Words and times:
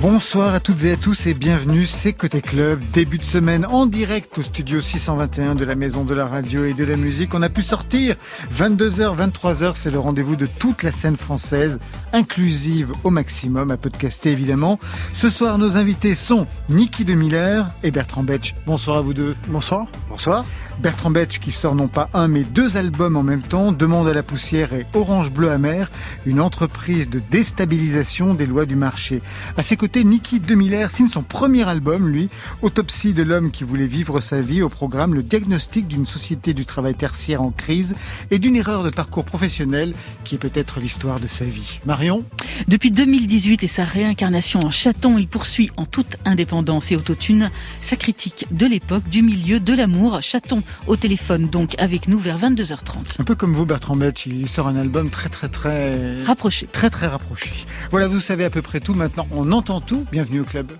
Bonsoir 0.00 0.54
à 0.54 0.60
toutes 0.60 0.84
et 0.84 0.92
à 0.92 0.96
tous 0.96 1.26
et 1.26 1.34
bienvenue, 1.34 1.84
c'est 1.84 2.14
Côté 2.14 2.40
Club, 2.40 2.80
début 2.90 3.18
de 3.18 3.22
semaine 3.22 3.66
en 3.66 3.84
direct 3.84 4.38
au 4.38 4.42
studio 4.42 4.80
621 4.80 5.54
de 5.54 5.64
la 5.66 5.74
Maison 5.74 6.04
de 6.04 6.14
la 6.14 6.24
Radio 6.24 6.64
et 6.64 6.72
de 6.72 6.84
la 6.84 6.96
Musique. 6.96 7.34
On 7.34 7.42
a 7.42 7.50
pu 7.50 7.60
sortir 7.60 8.16
22h, 8.56 9.14
23h, 9.14 9.72
c'est 9.74 9.90
le 9.90 9.98
rendez-vous 9.98 10.36
de 10.36 10.46
toute 10.46 10.84
la 10.84 10.90
scène 10.90 11.18
française, 11.18 11.80
inclusive 12.14 12.92
au 13.04 13.10
maximum, 13.10 13.70
à 13.70 13.76
podcaster 13.76 14.30
évidemment. 14.30 14.78
Ce 15.12 15.28
soir, 15.28 15.58
nos 15.58 15.76
invités 15.76 16.14
sont 16.14 16.46
Niki 16.70 17.04
de 17.04 17.12
Miller 17.12 17.68
et 17.82 17.90
Bertrand 17.90 18.22
Betch. 18.22 18.54
Bonsoir 18.66 18.96
à 18.96 19.00
vous 19.02 19.12
deux. 19.12 19.36
Bonsoir. 19.48 19.86
Bonsoir. 20.08 20.46
Bertrand 20.78 21.10
Betch 21.10 21.40
qui 21.40 21.52
sort 21.52 21.74
non 21.74 21.88
pas 21.88 22.08
un 22.14 22.26
mais 22.26 22.44
deux 22.44 22.78
albums 22.78 23.18
en 23.18 23.22
même 23.22 23.42
temps, 23.42 23.70
Demande 23.70 24.08
à 24.08 24.14
la 24.14 24.22
poussière 24.22 24.72
et 24.72 24.86
Orange 24.94 25.30
bleu 25.30 25.50
amer, 25.50 25.90
une 26.24 26.40
entreprise 26.40 27.10
de 27.10 27.20
déstabilisation 27.30 28.32
des 28.32 28.46
lois 28.46 28.64
du 28.64 28.76
marché. 28.76 29.20
À 29.58 29.62
ses 29.62 29.76
côtés, 29.76 29.89
Niki 29.98 30.40
Demiller 30.40 30.86
signe 30.88 31.08
son 31.08 31.22
premier 31.22 31.68
album, 31.68 32.08
lui, 32.08 32.28
Autopsie 32.62 33.12
de 33.12 33.22
l'homme 33.22 33.50
qui 33.50 33.64
voulait 33.64 33.86
vivre 33.86 34.20
sa 34.20 34.40
vie, 34.40 34.62
au 34.62 34.68
programme 34.68 35.14
le 35.14 35.22
diagnostic 35.22 35.88
d'une 35.88 36.06
société 36.06 36.54
du 36.54 36.64
travail 36.64 36.94
tertiaire 36.94 37.42
en 37.42 37.50
crise 37.50 37.94
et 38.30 38.38
d'une 38.38 38.56
erreur 38.56 38.84
de 38.84 38.90
parcours 38.90 39.24
professionnel 39.24 39.94
qui 40.24 40.36
est 40.36 40.38
peut-être 40.38 40.80
l'histoire 40.80 41.20
de 41.20 41.26
sa 41.26 41.44
vie. 41.44 41.80
Marion? 41.84 42.24
Depuis 42.68 42.90
2018 42.90 43.64
et 43.64 43.66
sa 43.66 43.84
réincarnation 43.84 44.60
en 44.60 44.70
chaton, 44.70 45.18
il 45.18 45.26
poursuit 45.28 45.70
en 45.76 45.86
toute 45.86 46.16
indépendance 46.24 46.92
et 46.92 46.96
autotune 46.96 47.50
sa 47.82 47.96
critique 47.96 48.46
de 48.50 48.66
l'époque, 48.66 49.08
du 49.08 49.22
milieu, 49.22 49.60
de 49.60 49.74
l'amour. 49.74 50.20
Chaton 50.22 50.62
au 50.86 50.96
téléphone 50.96 51.48
donc 51.48 51.74
avec 51.78 52.08
nous 52.08 52.18
vers 52.18 52.38
22h30. 52.38 53.20
Un 53.20 53.24
peu 53.24 53.34
comme 53.34 53.52
vous 53.52 53.66
Bertrand 53.66 53.96
Betch, 53.96 54.26
il 54.26 54.48
sort 54.48 54.68
un 54.68 54.76
album 54.76 55.10
très 55.10 55.28
très 55.28 55.48
très... 55.48 56.22
Rapproché. 56.24 56.66
Très 56.66 56.90
très 56.90 57.06
rapproché. 57.06 57.52
Voilà, 57.90 58.08
vous 58.08 58.20
savez 58.20 58.44
à 58.44 58.50
peu 58.50 58.62
près 58.62 58.80
tout. 58.80 58.94
Maintenant, 58.94 59.26
on 59.32 59.50
entend 59.52 59.79
tout. 59.80 60.06
Bienvenue 60.12 60.40
au 60.40 60.44
club. 60.44 60.70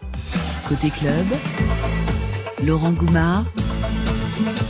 Côté 0.69 0.91
club, 0.91 1.27
Laurent 2.65 2.93
Goumard 2.93 3.45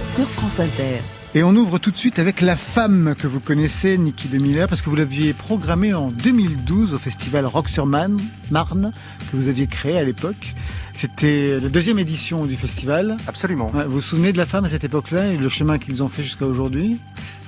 sur 0.04 0.26
France 0.26 0.60
Inter. 0.60 1.00
Et 1.34 1.44
on 1.44 1.54
ouvre 1.54 1.78
tout 1.78 1.90
de 1.90 1.96
suite 1.96 2.18
avec 2.18 2.40
la 2.40 2.56
femme 2.56 3.14
que 3.16 3.28
vous 3.28 3.38
connaissez, 3.38 3.96
Niki 3.96 4.28
de 4.28 4.38
Miller, 4.38 4.66
parce 4.68 4.82
que 4.82 4.90
vous 4.90 4.96
l'aviez 4.96 5.32
programmée 5.32 5.94
en 5.94 6.10
2012 6.10 6.92
au 6.92 6.98
festival 6.98 7.46
Rock 7.46 7.68
sur 7.68 7.86
Marne, 7.86 8.20
Marne 8.50 8.92
que 9.30 9.36
vous 9.36 9.48
aviez 9.48 9.68
créé 9.68 9.96
à 9.96 10.02
l'époque. 10.02 10.54
C'était 10.92 11.60
la 11.60 11.68
deuxième 11.68 11.98
édition 11.98 12.46
du 12.46 12.56
festival. 12.56 13.16
Absolument. 13.28 13.70
Vous 13.72 13.90
vous 13.90 14.00
souvenez 14.00 14.32
de 14.32 14.38
la 14.38 14.46
femme 14.46 14.64
à 14.64 14.68
cette 14.68 14.84
époque-là 14.84 15.28
et 15.28 15.36
le 15.36 15.48
chemin 15.48 15.78
qu'ils 15.78 16.02
ont 16.02 16.08
fait 16.08 16.22
jusqu'à 16.22 16.46
aujourd'hui? 16.46 16.98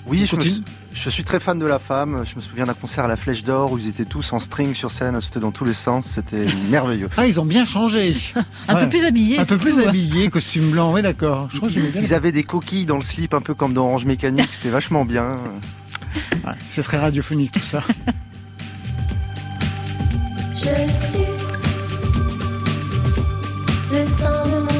Oui, 0.06 0.26
je, 0.30 0.38
suis- 0.40 0.64
je 0.92 1.08
suis 1.10 1.22
très 1.24 1.38
fan 1.38 1.58
de 1.58 1.64
la 1.66 1.78
femme. 1.78 2.24
Je 2.28 2.34
me 2.36 2.40
souviens 2.40 2.64
d'un 2.64 2.74
concert 2.74 3.04
à 3.04 3.08
la 3.08 3.16
Flèche 3.16 3.44
d'Or 3.44 3.72
où 3.72 3.78
ils 3.78 3.86
étaient 3.88 4.04
tous 4.04 4.32
en 4.32 4.40
string 4.40 4.74
sur 4.74 4.90
scène, 4.90 5.18
c'était 5.20 5.38
dans 5.40 5.52
tous 5.52 5.64
les 5.64 5.74
sens, 5.74 6.06
c'était 6.06 6.44
merveilleux. 6.70 7.08
Ah, 7.16 7.26
ils 7.26 7.38
ont 7.40 7.44
bien 7.44 7.64
changé. 7.64 8.14
Un 8.68 8.74
Ouais. 8.74 8.82
peu 8.84 8.88
plus 8.90 9.04
habillé. 9.04 9.38
Un 9.38 9.44
peu 9.44 9.56
plus 9.58 9.72
surtout. 9.74 9.88
habillé, 9.88 10.28
costume 10.28 10.70
blanc, 10.70 10.92
oui 10.92 11.02
d'accord. 11.02 11.48
Ils 12.00 12.14
avaient 12.14 12.32
des 12.32 12.42
coquilles 12.44 12.84
dans 12.86 12.96
le 12.96 13.02
slip, 13.02 13.32
un 13.32 13.40
peu 13.40 13.54
comme 13.54 13.72
dans 13.74 13.84
Orange 13.86 14.04
Mécanique, 14.04 14.48
c'était 14.52 14.70
vachement 14.70 15.04
bien. 15.04 15.36
Ouais, 16.44 16.52
C'est 16.68 16.82
très 16.82 16.98
radiophonique 16.98 17.52
tout 17.52 17.60
ça. 17.62 17.82
Je 20.54 20.90
suce 20.90 21.62
le 23.92 24.00
sang 24.02 24.26
de 24.46 24.71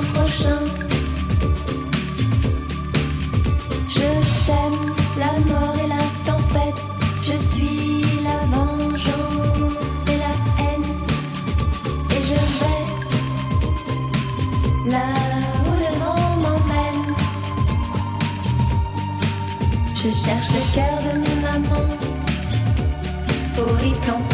le 20.55 20.75
cœur 20.75 20.99
de 20.99 21.19
mon 21.19 21.47
amant 21.47 21.89
pour 23.55 23.87
y 23.87 23.93
planter 24.01 24.32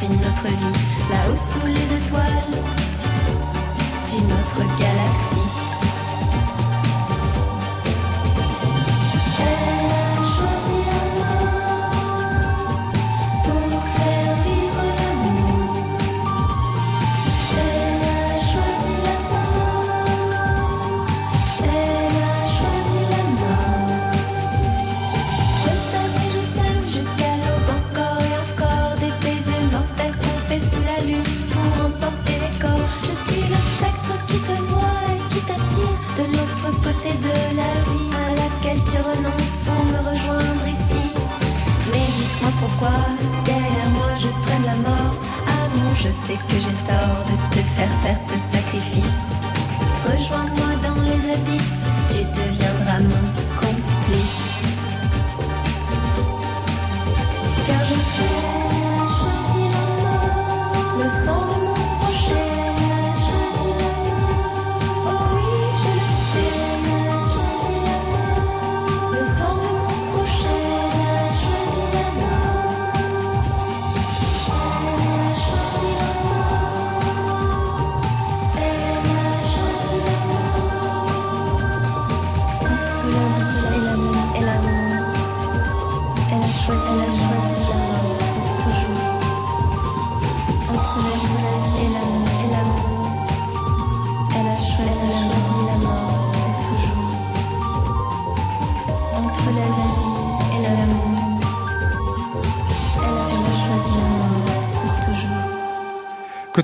dans 0.00 0.06
une 0.06 0.20
autre 0.20 0.46
vie, 0.46 1.10
là-haut 1.10 1.36
sous 1.36 1.66
les 1.66 1.96
étoiles 1.96 2.22
d'une 4.10 4.32
autre 4.32 4.78
galaxie. 4.78 5.37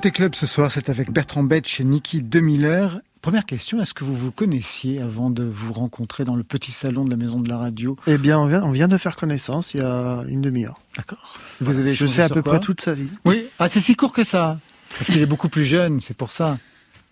Côté 0.05 0.17
club 0.17 0.35
ce 0.35 0.45
soir, 0.45 0.71
c'est 0.71 0.91
avec 0.91 1.09
Bertrand 1.09 1.41
Betch 1.41 1.79
et 1.79 1.83
Niki 1.83 2.21
De 2.21 2.39
Miller. 2.39 2.99
Première 3.23 3.43
question, 3.43 3.81
est-ce 3.81 3.95
que 3.95 4.03
vous 4.03 4.15
vous 4.15 4.29
connaissiez 4.29 5.01
avant 5.01 5.31
de 5.31 5.41
vous 5.43 5.73
rencontrer 5.73 6.25
dans 6.25 6.35
le 6.35 6.43
petit 6.43 6.71
salon 6.71 7.05
de 7.05 7.09
la 7.09 7.15
maison 7.15 7.39
de 7.39 7.49
la 7.49 7.57
radio? 7.57 7.97
Eh 8.05 8.19
bien, 8.19 8.37
on 8.37 8.45
vient, 8.45 8.61
on 8.61 8.69
vient 8.69 8.87
de 8.87 8.99
faire 8.99 9.15
connaissance 9.15 9.73
il 9.73 9.79
y 9.79 9.83
a 9.83 10.23
une 10.27 10.41
demi-heure. 10.41 10.79
D'accord. 10.95 11.39
Vous 11.59 11.79
avez 11.79 11.95
Je 11.95 12.05
sais 12.05 12.21
à 12.21 12.29
peu 12.29 12.43
près 12.43 12.59
toute 12.59 12.81
sa 12.81 12.93
vie. 12.93 13.09
Oui, 13.25 13.47
ah, 13.57 13.67
c'est 13.67 13.79
si 13.79 13.95
court 13.95 14.13
que 14.13 14.23
ça. 14.23 14.59
Parce 14.91 15.09
qu'il 15.09 15.23
est 15.23 15.25
beaucoup 15.25 15.49
plus 15.49 15.65
jeune, 15.65 15.99
c'est 15.99 16.15
pour 16.15 16.31
ça. 16.31 16.59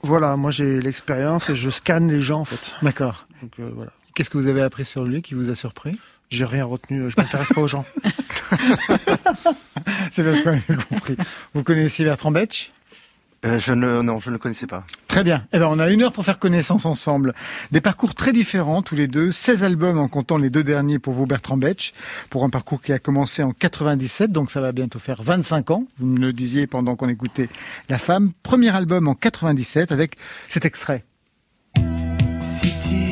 Voilà, 0.03 0.37
moi 0.37 0.51
j'ai 0.51 0.79
l'expérience 0.79 1.49
et 1.49 1.55
je 1.55 1.71
scanne 1.71 2.11
les 2.11 2.21
gens 2.21 2.41
en 2.41 2.45
fait. 2.45 2.75
D'accord. 2.83 3.25
Euh, 3.59 3.71
voilà. 3.73 3.91
Qu'est-ce 4.13 4.29
que 4.29 4.37
vous 4.37 4.45
avez 4.45 4.61
appris 4.61 4.85
sur 4.85 5.03
lui 5.03 5.23
qui 5.23 5.33
vous 5.33 5.49
a 5.49 5.55
surpris? 5.55 5.97
J'ai 6.29 6.45
rien 6.45 6.65
retenu, 6.65 7.09
je 7.09 7.15
m'intéresse 7.17 7.49
pas 7.49 7.61
aux 7.61 7.67
gens. 7.67 7.85
C'est 10.11 10.21
bien 10.21 10.35
ce 10.35 10.43
qu'on 10.43 10.51
avait 10.51 10.83
compris. 10.89 11.17
Vous 11.55 11.63
connaissiez 11.63 12.05
Bertrand 12.05 12.31
Betch 12.31 12.71
Euh, 13.45 13.59
je 13.59 13.73
ne, 13.73 14.01
non, 14.01 14.19
je 14.19 14.29
ne 14.29 14.33
le 14.33 14.39
connaissais 14.39 14.67
pas. 14.67 14.85
Très 15.07 15.23
bien. 15.23 15.45
Eh 15.53 15.59
ben, 15.59 15.67
on 15.69 15.79
a 15.79 15.89
une 15.89 16.01
heure 16.01 16.11
pour 16.11 16.23
faire 16.23 16.39
connaissance 16.39 16.85
ensemble. 16.85 17.33
Des 17.71 17.81
parcours 17.81 18.15
très 18.15 18.31
différents, 18.31 18.81
tous 18.81 18.95
les 18.95 19.07
deux. 19.07 19.31
16 19.31 19.63
albums 19.63 19.99
en 19.99 20.07
comptant 20.07 20.37
les 20.37 20.49
deux 20.49 20.63
derniers 20.63 20.99
pour 20.99 21.13
vous, 21.13 21.25
Bertrand 21.25 21.57
Betch. 21.57 21.93
Pour 22.29 22.43
un 22.43 22.49
parcours 22.49 22.81
qui 22.81 22.93
a 22.93 22.99
commencé 22.99 23.43
en 23.43 23.51
97, 23.51 24.31
donc 24.31 24.51
ça 24.51 24.61
va 24.61 24.71
bientôt 24.71 24.99
faire 24.99 25.21
25 25.23 25.71
ans. 25.71 25.85
Vous 25.97 26.05
me 26.05 26.19
le 26.19 26.33
disiez 26.33 26.67
pendant 26.67 26.95
qu'on 26.95 27.09
écoutait 27.09 27.49
La 27.89 27.97
Femme. 27.97 28.31
Premier 28.43 28.73
album 28.75 29.07
en 29.07 29.15
97 29.15 29.91
avec 29.91 30.15
cet 30.47 30.65
extrait. 30.65 31.03
Si 32.41 33.02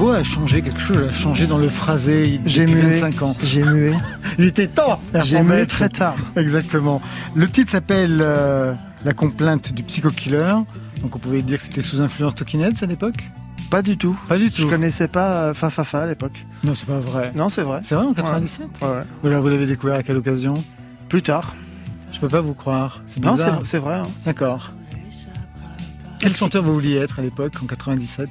voix 0.00 0.16
a 0.16 0.22
changé 0.22 0.62
quelque 0.62 0.80
chose, 0.80 0.96
a 0.96 1.10
changé 1.10 1.46
dans 1.46 1.58
le 1.58 1.68
phrasé 1.68 2.40
J'ai 2.46 2.64
depuis 2.64 2.74
mué. 2.82 2.98
25 3.00 3.22
ans. 3.22 3.36
J'ai 3.42 3.62
mué. 3.62 3.92
Il 4.38 4.46
était 4.46 4.66
temps, 4.66 4.98
J'ai 5.24 5.42
mué 5.42 5.66
très 5.66 5.90
tard. 5.90 6.14
Exactement. 6.36 7.02
Le 7.34 7.46
titre 7.48 7.70
s'appelle 7.70 8.20
euh, 8.22 8.72
La 9.04 9.12
complainte 9.12 9.74
du 9.74 9.82
psycho-killer. 9.82 10.54
Donc 11.02 11.16
on 11.16 11.18
pouvait 11.18 11.42
dire 11.42 11.58
que 11.58 11.64
c'était 11.64 11.82
sous 11.82 12.00
influence 12.00 12.34
Talking 12.34 12.60
Heads 12.62 12.82
à 12.82 12.86
l'époque? 12.86 13.28
Pas 13.70 13.82
du 13.82 13.98
tout. 13.98 14.16
Pas 14.26 14.38
du 14.38 14.46
Je 14.48 14.62
tout. 14.62 14.68
connaissais 14.70 15.06
pas 15.06 15.32
euh, 15.32 15.54
Fafafa 15.54 16.02
à 16.02 16.06
l'époque. 16.06 16.44
Non, 16.64 16.74
c'est 16.74 16.86
pas 16.86 16.98
vrai. 16.98 17.30
Non, 17.34 17.50
c'est 17.50 17.62
vrai. 17.62 17.80
C'est 17.84 17.94
vrai 17.94 18.06
en 18.06 18.14
97 18.14 18.66
Ouais, 18.80 18.88
ouais. 18.88 19.02
Vous 19.38 19.48
l'avez 19.48 19.66
découvert 19.66 19.96
à 19.96 20.02
quelle 20.02 20.16
occasion? 20.16 20.54
Plus 21.10 21.22
tard. 21.22 21.54
Je 22.10 22.18
peux 22.20 22.28
pas 22.28 22.40
vous 22.40 22.54
croire. 22.54 23.02
C'est 23.08 23.22
Non, 23.22 23.36
c'est 23.64 23.78
vrai. 23.78 23.96
hein. 23.96 24.02
D'accord. 24.24 24.72
Quel 26.18 26.34
chanteur 26.34 26.62
vous 26.62 26.72
vouliez 26.72 26.96
être 26.96 27.18
à 27.18 27.22
l'époque, 27.22 27.52
en 27.62 27.66
97 27.66 28.28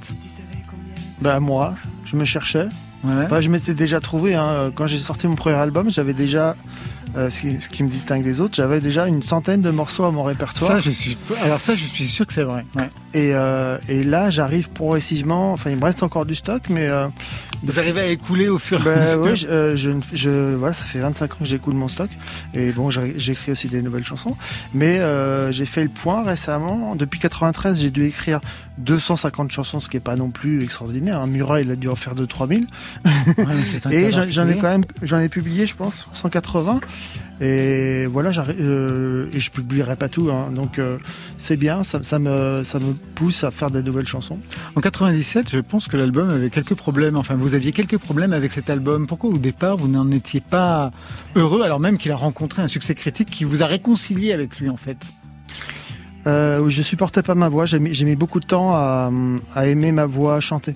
Bah 1.21 1.39
moi, 1.39 1.73
je 2.05 2.15
me 2.15 2.25
cherchais. 2.25 2.67
Ouais. 3.03 3.23
Enfin, 3.23 3.39
je 3.41 3.49
m'étais 3.49 3.73
déjà 3.73 3.99
trouvé, 3.99 4.35
hein, 4.35 4.71
quand 4.75 4.87
j'ai 4.87 4.99
sorti 4.99 5.27
mon 5.27 5.35
premier 5.35 5.55
album, 5.55 5.89
j'avais 5.89 6.13
déjà, 6.13 6.55
euh, 7.17 7.29
ce, 7.29 7.41
qui, 7.41 7.61
ce 7.61 7.69
qui 7.69 7.83
me 7.83 7.89
distingue 7.89 8.23
des 8.23 8.39
autres, 8.39 8.55
j'avais 8.55 8.79
déjà 8.81 9.07
une 9.07 9.23
centaine 9.23 9.61
de 9.61 9.69
morceaux 9.71 10.03
à 10.03 10.11
mon 10.11 10.23
répertoire. 10.23 10.71
Ça, 10.71 10.79
je 10.79 10.91
suis. 10.91 11.17
Alors 11.43 11.59
ça, 11.59 11.75
je 11.75 11.85
suis 11.85 12.05
sûr 12.07 12.25
que 12.27 12.33
c'est 12.33 12.43
vrai. 12.43 12.65
Ouais. 12.75 12.89
Et, 13.13 13.31
euh, 13.33 13.77
et 13.87 14.03
là, 14.03 14.29
j'arrive 14.29 14.69
progressivement, 14.69 15.53
enfin 15.53 15.71
il 15.71 15.77
me 15.77 15.83
reste 15.85 16.03
encore 16.03 16.25
du 16.25 16.35
stock, 16.35 16.63
mais 16.69 16.87
euh, 16.87 17.07
Vous 17.63 17.79
arrivez 17.79 18.01
à 18.01 18.05
écouler 18.07 18.47
au 18.49 18.59
fur 18.59 18.77
et 18.85 18.89
à 18.91 18.95
bah, 18.95 19.01
mesure. 19.01 19.21
ouais, 19.21 19.35
je, 19.35 19.75
je, 19.75 19.89
ne- 19.89 20.01
je- 20.13 20.55
voilà, 20.55 20.73
ça 20.75 20.85
fait 20.85 20.99
25 20.99 21.33
ans 21.33 21.37
que 21.39 21.45
j'écoute 21.45 21.73
mon 21.73 21.87
stock. 21.87 22.09
Et 22.53 22.71
bon, 22.71 22.89
j'écris 22.91 23.51
aussi 23.51 23.67
des 23.67 23.81
nouvelles 23.81 24.05
chansons. 24.05 24.35
Mais 24.73 25.01
j'ai 25.51 25.65
fait 25.65 25.83
le 25.83 25.89
point 25.89 26.23
récemment. 26.23 26.95
Depuis 26.95 27.19
93, 27.19 27.79
j'ai 27.79 27.89
dû 27.89 28.05
écrire 28.05 28.39
250 28.77 29.51
chansons, 29.51 29.79
ce 29.79 29.89
qui 29.89 29.97
est 29.97 30.01
pas 30.01 30.15
non 30.15 30.29
plus 30.29 30.63
extraordinaire. 30.63 31.19
Un 31.19 31.27
Murat, 31.27 31.61
il 31.61 31.71
a 31.71 31.75
dû 31.75 31.89
en 31.89 31.95
faire 31.95 32.15
2-3 32.15 32.47
000. 32.47 32.61
Ouais, 33.37 33.91
Et 33.91 34.11
j'en 34.11 34.47
ai 34.47 34.55
quand 34.55 34.69
même, 34.69 34.83
j'en 35.01 35.19
ai 35.19 35.29
publié, 35.29 35.65
je 35.65 35.75
pense, 35.75 36.07
180. 36.13 36.79
Et 37.41 38.05
voilà, 38.07 38.31
euh, 38.49 39.27
et 39.31 39.39
je 39.39 39.49
publierai 39.49 39.95
pas 39.95 40.09
tout, 40.09 40.29
hein. 40.29 40.51
donc 40.53 40.77
euh, 40.77 40.97
c'est 41.37 41.55
bien, 41.55 41.83
ça, 41.83 42.03
ça 42.03 42.19
me, 42.19 42.63
ça 42.65 42.79
me 42.79 42.93
pousse 43.15 43.45
à 43.45 43.51
faire 43.51 43.71
des 43.71 43.81
nouvelles 43.81 44.07
chansons. 44.07 44.39
En 44.75 44.81
97, 44.81 45.49
je 45.49 45.59
pense 45.59 45.87
que 45.87 45.95
l'album 45.95 46.29
avait 46.29 46.49
quelques 46.49 46.73
problèmes. 46.73 47.15
Enfin, 47.15 47.35
vous 47.35 47.53
aviez 47.53 47.71
quelques 47.71 47.97
problèmes 47.97 48.33
avec 48.33 48.51
cet 48.51 48.69
album. 48.69 49.07
Pourquoi 49.07 49.29
au 49.29 49.37
départ 49.37 49.77
vous 49.77 49.87
n'en 49.87 50.11
étiez 50.11 50.41
pas 50.41 50.91
heureux, 51.35 51.61
alors 51.61 51.79
même 51.79 51.97
qu'il 51.97 52.11
a 52.11 52.17
rencontré 52.17 52.61
un 52.61 52.67
succès 52.67 52.93
critique 52.93 53.29
qui 53.29 53.45
vous 53.45 53.63
a 53.63 53.67
réconcilié 53.67 54.33
avec 54.33 54.59
lui 54.59 54.69
en 54.69 54.77
fait? 54.77 54.97
Euh, 56.27 56.69
je 56.69 56.81
supportais 56.81 57.23
pas 57.23 57.35
ma 57.35 57.47
voix, 57.47 57.65
j'ai 57.65 57.79
mis, 57.79 58.15
beaucoup 58.17 58.41
de 58.41 58.45
temps 58.45 58.73
à, 58.73 59.09
à 59.55 59.65
aimer 59.65 59.93
ma 59.93 60.05
voix 60.05 60.41
chanter. 60.41 60.75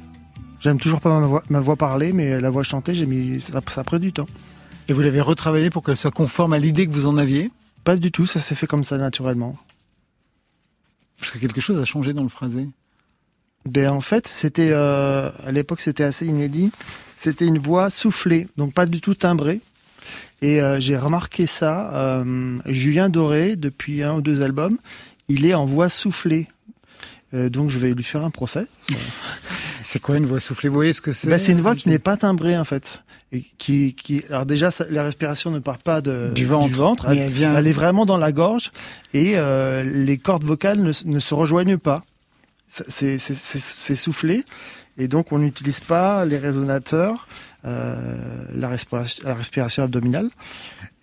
J'aime 0.61 0.79
toujours 0.79 1.01
pas 1.01 1.19
ma 1.19 1.27
voix, 1.27 1.43
ma 1.49 1.59
voix 1.59 1.75
parler, 1.75 2.13
mais 2.13 2.39
la 2.39 2.49
voix 2.49 2.63
chanter, 2.63 2.95
j'ai 2.95 3.05
mis, 3.05 3.41
ça, 3.41 3.59
ça 3.69 3.81
a 3.81 3.83
pris 3.83 3.99
du 3.99 4.13
temps. 4.13 4.27
Et 4.89 4.94
vous 4.94 5.01
l'avez 5.01 5.21
retravaillé 5.21 5.69
pour 5.69 5.83
qu'elle 5.83 5.95
soit 5.97 6.12
conforme 6.12 6.53
à 6.53 6.59
l'idée 6.59 6.88
que 6.88 6.91
vous 6.91 7.06
en 7.07 7.18
aviez 7.18 7.51
Pas 7.83 7.95
du 7.95 8.12
tout, 8.12 8.25
ça 8.25 8.39
s'est 8.41 8.56
fait 8.56 8.68
comme 8.68 8.83
ça 8.83 8.97
naturellement. 8.97 9.57
Parce 11.19 11.31
que 11.31 11.38
quelque 11.38 11.62
chose 11.62 11.80
a 11.80 11.85
changé 11.85 12.13
dans 12.13 12.24
le 12.24 12.30
phrasé. 12.30 12.68
Ben 13.65 13.89
en 13.89 14.01
fait, 14.01 14.27
c'était 14.27 14.71
euh, 14.71 15.31
à 15.45 15.51
l'époque 15.51 15.80
c'était 15.80 16.03
assez 16.03 16.25
inédit. 16.25 16.71
C'était 17.15 17.45
une 17.45 17.59
voix 17.59 17.89
soufflée, 17.89 18.47
donc 18.57 18.74
pas 18.74 18.85
du 18.85 19.00
tout 19.00 19.13
timbrée. 19.15 19.62
Et 20.41 20.62
euh, 20.62 20.81
j'ai 20.81 20.97
remarqué 20.97 21.45
ça. 21.45 21.94
euh, 21.94 22.57
Julien 22.65 23.07
Doré, 23.07 23.56
depuis 23.56 24.03
un 24.03 24.15
ou 24.15 24.21
deux 24.21 24.41
albums, 24.41 24.77
il 25.30 25.45
est 25.45 25.53
en 25.53 25.65
voix 25.65 25.89
soufflée. 25.89 26.47
Donc 27.31 27.71
je 27.71 27.80
vais 27.80 27.94
lui 27.95 28.03
faire 28.03 28.24
un 28.24 28.30
procès. 28.30 28.68
C'est 29.83 30.00
quoi 30.00 30.18
une 30.18 30.25
voix 30.25 30.39
soufflée? 30.39 30.69
Vous 30.69 30.75
voyez 30.75 30.94
ce 30.94 31.01
que 31.01 31.13
c'est? 31.13 31.30
Ben, 31.30 31.39
c'est 31.39 31.51
une 31.51 31.62
voix 31.62 31.75
qui 31.75 31.89
n'est 31.89 32.00
pas 32.00 32.15
timbrée 32.15 32.57
en 32.57 32.63
fait. 32.63 33.01
Qui, 33.57 33.95
qui, 33.95 34.24
alors 34.30 34.45
déjà, 34.45 34.69
ça- 34.69 34.85
la 34.89 35.03
respiration 35.03 35.50
ne 35.50 35.59
part 35.59 35.80
pas 35.80 36.01
de, 36.01 36.31
du 36.35 36.45
ventre. 36.45 37.07
Elle, 37.09 37.15
mais 37.15 37.21
elle 37.21 37.31
vient. 37.31 37.57
elle 37.57 37.68
est 37.68 37.74
vraiment 37.74 38.06
dans 38.06 38.18
la 38.18 38.31
gorge 38.31 38.71
et 39.13 39.33
euh, 39.35 39.83
les 39.83 40.18
cordes 40.18 40.44
vocales 40.44 40.80
ne, 41.06 41.19
se 41.19 41.33
rejoignent 41.33 41.77
pas. 41.77 42.03
C'est 42.69 43.18
soufflé 43.95 44.45
et 44.97 45.07
donc 45.07 45.31
on 45.31 45.40
n'utilise 45.40 45.80
pas 45.80 46.25
les 46.25 46.37
résonateurs, 46.37 47.28
euh, 47.66 47.95
la, 48.56 48.69
respiration, 48.69 49.23
la 49.28 49.35
respiration 49.35 49.83
abdominale. 49.83 50.30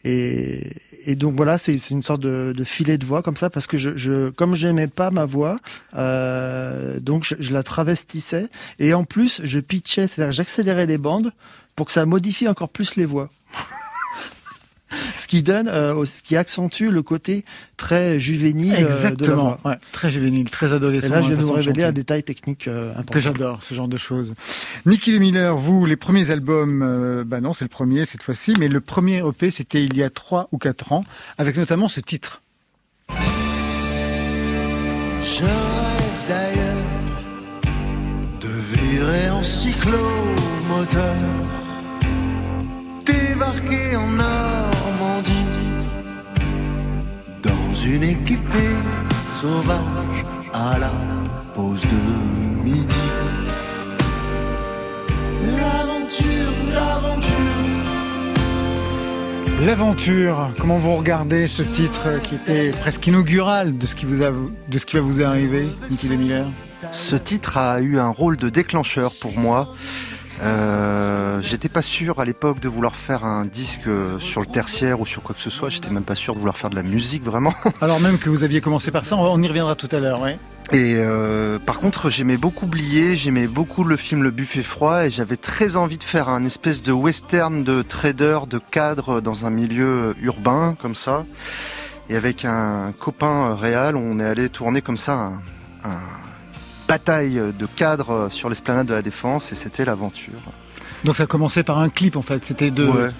Et, 0.04 0.72
et 1.06 1.14
donc 1.14 1.36
voilà, 1.36 1.58
c'est 1.58 1.76
une 1.90 2.02
sorte 2.02 2.20
de, 2.20 2.52
de 2.56 2.64
filet 2.64 2.98
de 2.98 3.06
voix 3.06 3.22
comme 3.22 3.36
ça 3.36 3.50
parce 3.50 3.66
que 3.66 3.76
je, 3.76 3.96
je 3.96 4.30
comme 4.30 4.54
j'aimais 4.54 4.88
pas 4.88 5.10
ma 5.10 5.24
voix, 5.24 5.56
euh, 5.96 7.00
donc 7.00 7.24
je, 7.24 7.34
je 7.38 7.52
la 7.52 7.62
travestissais 7.62 8.48
et 8.78 8.94
en 8.94 9.04
plus 9.04 9.40
je 9.44 9.60
pitchais, 9.60 10.06
c'est-à-dire 10.06 10.32
j'accélérais 10.32 10.86
les 10.86 10.98
bandes 10.98 11.32
pour 11.76 11.86
que 11.86 11.92
ça 11.92 12.04
modifie 12.06 12.48
encore 12.48 12.68
plus 12.68 12.96
les 12.96 13.06
voix. 13.06 13.30
Qui 15.30 15.44
donne, 15.44 15.68
euh, 15.68 16.04
ce 16.06 16.22
qui 16.22 16.36
accentue 16.36 16.88
le 16.90 17.04
côté 17.04 17.44
très 17.76 18.18
juvénile 18.18 18.72
euh, 18.72 18.78
de 18.78 18.82
la 18.82 18.90
Exactement. 18.96 19.58
voix. 19.62 19.64
Ouais, 19.64 19.76
très 19.92 20.10
juvénile, 20.10 20.50
très 20.50 20.72
adolescent. 20.72 21.06
Et 21.06 21.10
là, 21.10 21.22
je 21.22 21.28
vais 21.32 21.40
vous 21.40 21.52
révéler 21.52 21.84
un 21.84 21.92
détail 21.92 22.24
technique 22.24 22.66
euh, 22.66 22.92
que 22.94 22.98
important. 22.98 23.20
j'adore 23.20 23.62
ce 23.62 23.72
genre 23.76 23.86
de 23.86 23.96
choses. 23.96 24.34
Nicky 24.86 25.20
Miller, 25.20 25.56
vous, 25.56 25.86
les 25.86 25.94
premiers 25.94 26.32
albums, 26.32 26.82
euh, 26.82 27.22
bah 27.24 27.40
non, 27.40 27.52
c'est 27.52 27.64
le 27.64 27.68
premier 27.68 28.06
cette 28.06 28.24
fois-ci, 28.24 28.54
mais 28.58 28.66
le 28.66 28.80
premier 28.80 29.18
EP, 29.24 29.52
c'était 29.52 29.84
il 29.84 29.96
y 29.96 30.02
a 30.02 30.10
trois 30.10 30.48
ou 30.50 30.58
quatre 30.58 30.90
ans, 30.92 31.04
avec 31.38 31.56
notamment 31.56 31.86
ce 31.86 32.00
titre. 32.00 32.42
Je 33.10 33.14
rêve 35.44 36.28
d'ailleurs 36.28 36.86
de 38.40 38.48
virer 38.48 39.30
en 39.30 39.44
cyclomoteur, 39.44 41.14
débarquer 43.06 43.94
en 43.94 44.18
une 47.84 48.02
équipée 48.02 48.76
sauvage 49.40 50.24
à 50.52 50.78
la 50.78 50.92
pause 51.54 51.82
de 51.82 52.64
midi. 52.64 52.86
L'aventure, 55.42 56.52
l'aventure. 56.74 57.34
L'aventure, 59.64 60.50
comment 60.58 60.76
vous 60.76 60.94
regardez 60.94 61.46
ce 61.46 61.62
titre 61.62 62.20
qui 62.22 62.34
était 62.34 62.70
presque 62.70 63.06
inaugural 63.06 63.78
de 63.78 63.86
ce 63.86 63.94
qui, 63.94 64.04
vous 64.04 64.22
a, 64.22 64.30
de 64.68 64.78
ce 64.78 64.84
qui 64.84 64.96
va 64.96 65.02
vous 65.02 65.22
arriver, 65.22 65.68
Nicky 65.90 66.08
Miller 66.08 66.46
Ce 66.90 67.16
titre 67.16 67.56
a 67.56 67.80
eu 67.80 67.98
un 67.98 68.08
rôle 68.10 68.36
de 68.36 68.50
déclencheur 68.50 69.12
pour 69.20 69.38
moi. 69.38 69.72
Euh, 70.42 71.40
J'étais 71.42 71.68
pas 71.68 71.82
sûr 71.82 72.20
à 72.20 72.24
l'époque 72.24 72.60
de 72.60 72.68
vouloir 72.68 72.96
faire 72.96 73.24
un 73.24 73.44
disque 73.44 73.86
euh, 73.86 74.18
sur 74.18 74.40
le 74.40 74.46
tertiaire 74.46 75.00
ou 75.00 75.06
sur 75.06 75.22
quoi 75.22 75.34
que 75.34 75.42
ce 75.42 75.50
soit. 75.50 75.68
J'étais 75.70 75.90
même 75.90 76.04
pas 76.04 76.14
sûr 76.14 76.34
de 76.34 76.38
vouloir 76.38 76.56
faire 76.56 76.70
de 76.70 76.76
la 76.76 76.82
musique 76.82 77.24
vraiment. 77.24 77.54
Alors 77.80 78.00
même 78.00 78.18
que 78.18 78.28
vous 78.30 78.44
aviez 78.44 78.60
commencé 78.60 78.90
par 78.90 79.06
ça, 79.06 79.16
on 79.16 79.42
y 79.42 79.48
reviendra 79.48 79.74
tout 79.74 79.88
à 79.92 80.00
l'heure, 80.00 80.20
ouais. 80.20 80.38
Et 80.72 80.94
euh, 80.96 81.58
par 81.58 81.80
contre, 81.80 82.10
j'aimais 82.10 82.36
beaucoup 82.36 82.66
Blier, 82.66 83.16
j'aimais 83.16 83.46
beaucoup 83.48 83.82
le 83.82 83.96
film 83.96 84.22
Le 84.22 84.30
Buffet 84.30 84.62
Froid 84.62 85.06
et 85.06 85.10
j'avais 85.10 85.36
très 85.36 85.76
envie 85.76 85.98
de 85.98 86.04
faire 86.04 86.28
un 86.28 86.44
espèce 86.44 86.82
de 86.82 86.92
western 86.92 87.64
de 87.64 87.82
trader, 87.82 88.40
de 88.48 88.58
cadre 88.58 89.20
dans 89.20 89.46
un 89.46 89.50
milieu 89.50 90.14
urbain 90.20 90.76
comme 90.80 90.94
ça. 90.94 91.24
Et 92.08 92.16
avec 92.16 92.44
un 92.44 92.92
copain 92.98 93.54
réel, 93.54 93.96
on 93.96 94.20
est 94.20 94.24
allé 94.24 94.48
tourner 94.48 94.82
comme 94.82 94.96
ça 94.96 95.12
un, 95.14 95.40
un 95.84 95.98
bataille 96.90 97.40
de 97.56 97.66
cadres 97.76 98.28
sur 98.30 98.48
l'esplanade 98.48 98.86
de 98.88 98.94
la 98.94 99.02
Défense 99.02 99.52
et 99.52 99.54
c'était 99.54 99.84
l'aventure. 99.84 100.40
Donc 101.04 101.16
ça 101.16 101.26
commençait 101.26 101.62
par 101.62 101.78
un 101.78 101.88
clip 101.88 102.16
en 102.16 102.22
fait, 102.22 102.44
c'était 102.44 102.70
de 102.72 102.84
Ouais. 102.86 103.10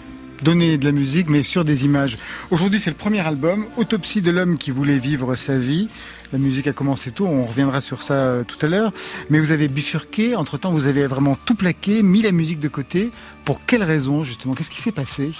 donner 0.42 0.76
de 0.76 0.84
la 0.86 0.90
musique 0.92 1.30
mais 1.30 1.44
sur 1.44 1.64
des 1.64 1.84
images. 1.84 2.18
Aujourd'hui 2.50 2.80
c'est 2.80 2.90
le 2.90 2.96
premier 2.96 3.20
album, 3.20 3.66
Autopsie 3.76 4.22
de 4.22 4.30
l'homme 4.32 4.58
qui 4.58 4.72
voulait 4.72 4.98
vivre 4.98 5.36
sa 5.36 5.56
vie. 5.56 5.88
La 6.32 6.38
musique 6.40 6.66
a 6.66 6.72
commencé 6.72 7.12
tôt, 7.12 7.26
on 7.26 7.46
reviendra 7.46 7.80
sur 7.80 8.02
ça 8.02 8.14
euh, 8.14 8.42
tout 8.44 8.58
à 8.64 8.68
l'heure. 8.68 8.92
Mais 9.30 9.38
vous 9.38 9.52
avez 9.52 9.68
bifurqué, 9.68 10.34
entre-temps 10.34 10.72
vous 10.72 10.86
avez 10.88 11.06
vraiment 11.06 11.36
tout 11.44 11.54
plaqué, 11.54 12.02
mis 12.02 12.22
la 12.22 12.32
musique 12.32 12.58
de 12.60 12.68
côté. 12.68 13.10
Pour 13.44 13.64
quelle 13.66 13.84
raison 13.84 14.24
justement? 14.24 14.54
Qu'est-ce 14.54 14.70
qui 14.70 14.80
s'est 14.80 14.92
passé? 14.92 15.30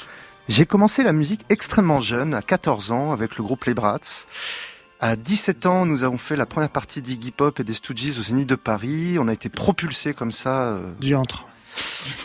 J'ai 0.49 0.67
commencé 0.67 1.03
la 1.05 1.13
musique 1.13 1.43
extrêmement 1.49 2.01
jeune, 2.01 2.35
à 2.35 2.43
14 2.43 2.91
ans, 2.91 3.13
avec 3.13 3.37
le 3.37 3.45
groupe 3.45 3.65
Les 3.67 3.75
Brats. 3.75 3.99
À 5.01 5.17
17 5.17 5.65
ans, 5.67 5.87
nous 5.87 6.05
avons 6.05 6.19
fait 6.19 6.37
la 6.37 6.45
première 6.47 6.69
partie 6.69 7.01
d'Iggy 7.01 7.31
Pop 7.31 7.59
et 7.59 7.65
des 7.65 7.73
Stooges 7.75 8.19
au 8.19 8.23
Zénith 8.23 8.49
de 8.49 8.55
Paris. 8.55 9.17
On 9.19 9.29
a 9.29 9.33
été 9.33 9.49
propulsés 9.49 10.13
comme 10.13 10.31
ça. 10.33 10.73
euh, 10.73 10.93
Du 11.01 11.15
entre. 11.15 11.47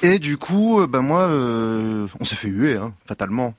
Et 0.01 0.19
du 0.19 0.37
coup, 0.37 0.81
euh, 0.81 0.87
ben 0.87 0.99
moi, 1.01 1.21
euh, 1.21 2.07
on 2.19 2.25
s'est 2.25 2.35
fait 2.35 2.49
huer, 2.49 2.75
hein, 2.75 2.93
fatalement. 3.07 3.53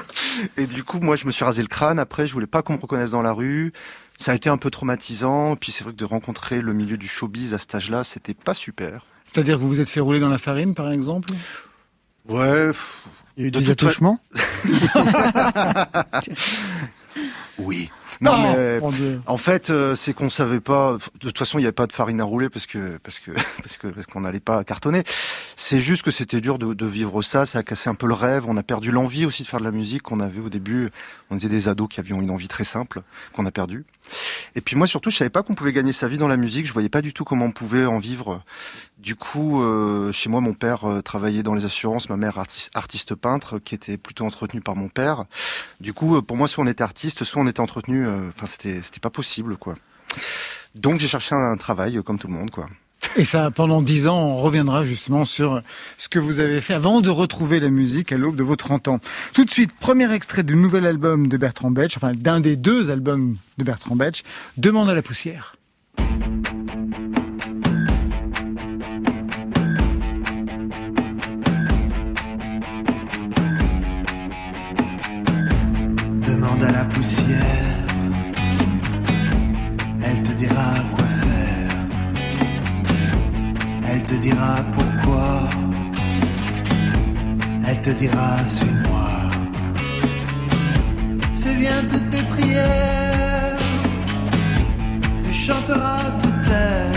et 0.56 0.66
du 0.66 0.84
coup, 0.84 1.00
moi, 1.00 1.16
je 1.16 1.26
me 1.26 1.32
suis 1.32 1.44
rasé 1.44 1.60
le 1.62 1.66
crâne. 1.68 1.98
Après, 1.98 2.28
je 2.28 2.32
voulais 2.34 2.46
pas 2.46 2.62
qu'on 2.62 2.74
me 2.74 2.78
reconnaisse 2.80 3.10
dans 3.10 3.22
la 3.22 3.32
rue. 3.32 3.72
Ça 4.18 4.30
a 4.30 4.34
été 4.36 4.48
un 4.48 4.58
peu 4.58 4.70
traumatisant. 4.70 5.56
Puis 5.56 5.72
c'est 5.72 5.82
vrai 5.82 5.92
que 5.92 5.98
de 5.98 6.04
rencontrer 6.04 6.60
le 6.60 6.72
milieu 6.72 6.96
du 6.96 7.08
showbiz 7.08 7.54
à 7.54 7.58
cet 7.58 7.74
âge-là, 7.74 8.04
c'était 8.04 8.34
pas 8.34 8.54
super. 8.54 9.06
C'est-à-dire 9.26 9.56
que 9.56 9.62
vous 9.62 9.68
vous 9.68 9.80
êtes 9.80 9.90
fait 9.90 9.98
rouler 10.00 10.20
dans 10.20 10.28
la 10.28 10.38
farine 10.38 10.74
par 10.74 10.92
exemple? 10.92 11.30
Ouais. 12.28 12.70
Il 13.36 13.42
y 13.42 13.44
a 13.46 13.48
eu 13.48 13.50
De 13.50 13.58
des 13.58 13.70
attouchements? 13.70 14.20
Oui. 17.58 17.90
Non, 18.22 18.32
Oh, 18.82 18.90
mais. 18.90 19.18
En 19.26 19.36
fait, 19.36 19.70
euh, 19.70 19.94
c'est 19.94 20.14
qu'on 20.14 20.30
savait 20.30 20.60
pas. 20.60 20.96
De 21.20 21.28
toute 21.28 21.38
façon, 21.38 21.58
il 21.58 21.62
n'y 21.62 21.66
avait 21.66 21.72
pas 21.72 21.86
de 21.86 21.92
farine 21.92 22.20
à 22.20 22.24
rouler 22.24 22.48
parce 22.48 22.66
que 22.66 22.98
parce 23.02 23.18
que 23.18 23.30
parce 23.62 23.76
que 23.76 23.88
parce 23.88 24.06
qu'on 24.06 24.20
n'allait 24.20 24.40
pas 24.40 24.64
cartonner. 24.64 25.02
C'est 25.56 25.80
juste 25.80 26.02
que 26.02 26.10
c'était 26.10 26.40
dur 26.40 26.58
de, 26.58 26.72
de 26.72 26.86
vivre 26.86 27.22
ça. 27.22 27.46
Ça 27.46 27.58
a 27.58 27.62
cassé 27.62 27.90
un 27.90 27.94
peu 27.94 28.06
le 28.06 28.14
rêve. 28.14 28.44
On 28.46 28.56
a 28.56 28.62
perdu 28.62 28.90
l'envie 28.90 29.26
aussi 29.26 29.42
de 29.42 29.48
faire 29.48 29.60
de 29.60 29.64
la 29.64 29.70
musique 29.72 30.02
qu'on 30.02 30.20
avait 30.20 30.40
au 30.40 30.48
début. 30.48 30.90
On 31.30 31.36
était 31.36 31.48
des 31.48 31.68
ados 31.68 31.88
qui 31.88 32.00
avions 32.00 32.20
une 32.20 32.30
envie 32.30 32.48
très 32.48 32.64
simple 32.64 33.02
qu'on 33.32 33.44
a 33.46 33.50
perdue. 33.50 33.84
Et 34.54 34.60
puis 34.60 34.76
moi 34.76 34.86
surtout, 34.86 35.10
je 35.10 35.16
savais 35.16 35.30
pas 35.30 35.42
qu'on 35.42 35.54
pouvait 35.54 35.72
gagner 35.72 35.92
sa 35.92 36.08
vie 36.08 36.18
dans 36.18 36.28
la 36.28 36.36
musique. 36.36 36.66
Je 36.66 36.72
voyais 36.72 36.88
pas 36.88 37.02
du 37.02 37.12
tout 37.12 37.24
comment 37.24 37.46
on 37.46 37.52
pouvait 37.52 37.86
en 37.86 37.98
vivre. 37.98 38.42
Du 38.98 39.16
coup, 39.16 39.62
euh, 39.62 40.12
chez 40.12 40.28
moi, 40.28 40.40
mon 40.40 40.54
père 40.54 40.84
euh, 40.84 41.00
travaillait 41.02 41.42
dans 41.42 41.54
les 41.54 41.64
assurances, 41.64 42.08
ma 42.08 42.16
mère 42.16 42.38
artiste, 42.38 43.14
peintre, 43.14 43.58
qui 43.58 43.74
était 43.74 43.96
plutôt 43.96 44.24
entretenue 44.24 44.60
par 44.60 44.76
mon 44.76 44.88
père. 44.88 45.24
Du 45.80 45.92
coup, 45.92 46.16
euh, 46.16 46.22
pour 46.22 46.36
moi, 46.36 46.46
soit 46.48 46.62
on 46.64 46.66
était 46.68 46.84
artiste, 46.84 47.24
soit 47.24 47.42
on 47.42 47.46
était 47.46 47.60
entretenu. 47.60 48.06
euh, 48.06 48.28
Enfin, 48.28 48.46
c'était 48.46 48.80
c'était 48.82 49.00
pas 49.00 49.10
possible, 49.10 49.56
quoi. 49.56 49.74
Donc 50.74 51.00
j'ai 51.00 51.08
cherché 51.08 51.34
un 51.34 51.56
travail 51.56 52.00
comme 52.04 52.18
tout 52.18 52.28
le 52.28 52.34
monde, 52.34 52.50
quoi. 52.50 52.66
Et 53.16 53.24
ça, 53.24 53.50
pendant 53.50 53.82
dix 53.82 54.08
ans, 54.08 54.18
on 54.18 54.36
reviendra 54.36 54.84
justement 54.84 55.24
sur 55.24 55.60
ce 55.98 56.08
que 56.08 56.18
vous 56.18 56.40
avez 56.40 56.60
fait 56.62 56.72
avant 56.72 57.02
de 57.02 57.10
retrouver 57.10 57.60
la 57.60 57.68
musique 57.68 58.10
à 58.10 58.16
l'aube 58.16 58.36
de 58.36 58.42
vos 58.42 58.56
30 58.56 58.88
ans. 58.88 59.00
Tout 59.34 59.44
de 59.44 59.50
suite, 59.50 59.70
premier 59.78 60.10
extrait 60.12 60.42
du 60.42 60.56
nouvel 60.56 60.86
album 60.86 61.26
de 61.26 61.36
Bertrand 61.36 61.70
Betch, 61.70 61.96
enfin 61.96 62.12
d'un 62.14 62.40
des 62.40 62.56
deux 62.56 62.90
albums 62.90 63.36
de 63.58 63.64
Bertrand 63.64 63.96
Betch, 63.96 64.22
Demande 64.56 64.88
à 64.88 64.94
la 64.94 65.02
poussière. 65.02 65.56
Demande 76.22 76.62
à 76.62 76.72
la 76.72 76.84
poussière, 76.86 77.86
elle 80.02 80.22
te 80.22 80.32
dira 80.32 80.72
Elle 83.94 84.04
te 84.04 84.14
dira 84.14 84.54
pourquoi. 84.72 85.48
Elle 87.66 87.82
te 87.82 87.90
dira 87.90 88.38
suis-moi. 88.46 89.10
Fais 91.42 91.56
bien 91.56 91.78
toutes 91.90 92.08
tes 92.08 92.22
prières. 92.34 93.58
Tu 95.22 95.32
chanteras 95.32 96.10
sous 96.10 96.32
terre. 96.48 96.92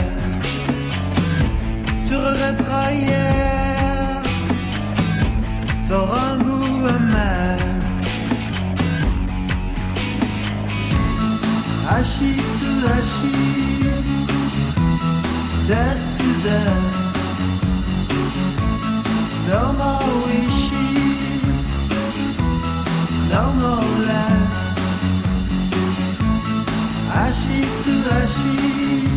Tu 2.06 2.16
regretteras 2.16 2.92
hier. 2.94 4.22
T'auras 5.86 6.32
un 6.32 6.38
goût 6.38 6.88
amer. 6.98 7.58
Ashes 11.98 12.50
to 12.60 12.70
ashes, 12.98 13.75
dust 15.68 16.10
to 16.18 16.28
dust. 16.44 17.16
No 19.50 19.64
more 19.82 20.12
wishes, 20.26 21.58
no 23.34 23.44
more 23.62 23.90
less. 24.10 24.54
Ashes 27.26 27.72
to 27.84 27.94
ashes, 28.22 29.16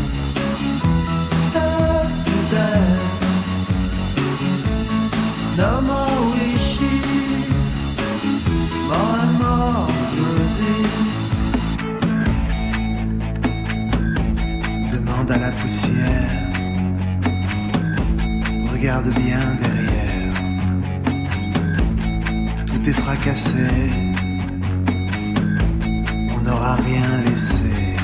dust 1.53 2.17
to 2.27 2.37
dust. 2.55 3.23
No 5.59 5.73
more 5.91 6.19
wishes, 6.33 7.67
more 8.89 9.17
and 9.25 9.35
more 9.43 9.87
bruises. 10.17 11.17
demande 14.91 15.31
à 15.31 15.39
la 15.39 15.53
poussière. 15.53 16.38
Regarde 18.81 19.13
bien 19.13 19.41
derrière. 19.61 20.35
Tout 22.65 22.89
est 22.89 22.93
fracassé. 22.93 23.91
On 26.33 26.41
n'aura 26.43 26.77
rien 26.77 27.11
laissé. 27.27 27.97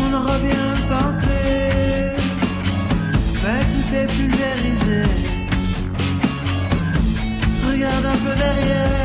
On 0.00 0.14
aura 0.14 0.38
bien 0.38 0.68
tenté. 0.88 1.40
Mais 3.42 3.60
tout 3.72 3.88
est 3.96 4.06
pulvérisé. 4.06 5.02
Regarde 7.68 8.06
un 8.06 8.18
peu 8.18 8.34
derrière. 8.36 8.99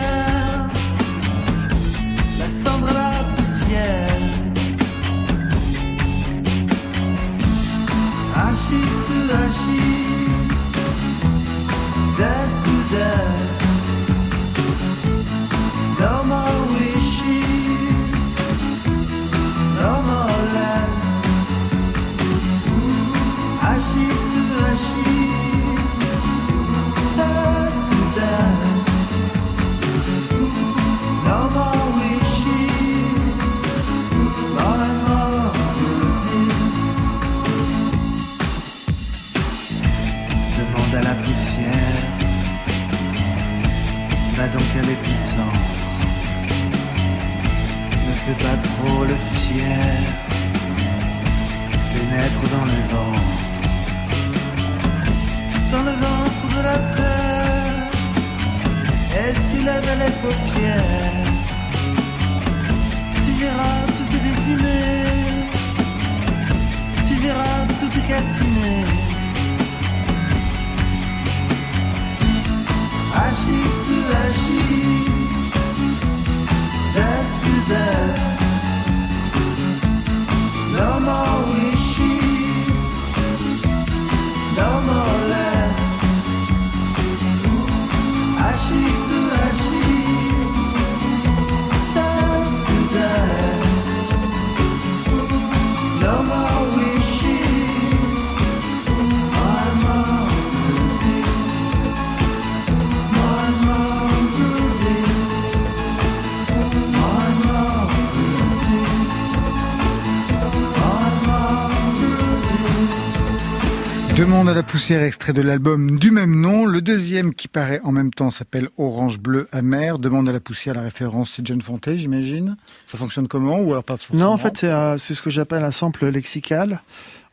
Demande 114.46 114.58
à 114.58 114.62
la 114.62 114.64
poussière, 114.64 115.02
extrait 115.02 115.34
de 115.34 115.42
l'album 115.42 115.98
du 115.98 116.12
même 116.12 116.40
nom. 116.40 116.68
Le 116.68 116.80
deuxième 116.80 117.34
qui 117.34 117.48
paraît 117.48 117.80
en 117.84 117.92
même 117.92 118.12
temps 118.12 118.30
s'appelle 118.30 118.70
Orange 118.78 119.18
Bleu 119.20 119.48
Amer. 119.52 119.98
Demande 119.98 120.30
à 120.30 120.32
la 120.32 120.40
poussière, 120.40 120.76
la 120.76 120.84
référence 120.84 121.32
c'est 121.32 121.48
John 121.48 121.60
Fonte, 121.64 121.90
j'imagine. 121.96 122.56
Ça 122.86 123.00
fonctionne 123.00 123.28
comment 123.28 123.58
ou 123.60 123.72
alors 123.72 123.84
pas 123.84 123.98
forcément 123.98 124.24
Non, 124.24 124.30
en 124.34 124.38
fait, 124.38 124.56
c'est 124.56 124.70
un- 124.70 125.00
c'est 125.00 125.16
ce 125.16 125.24
que 125.24 125.32
j'appelle 125.32 125.64
un 125.64 125.72
sample 125.72 126.06
lexical. 126.10 126.84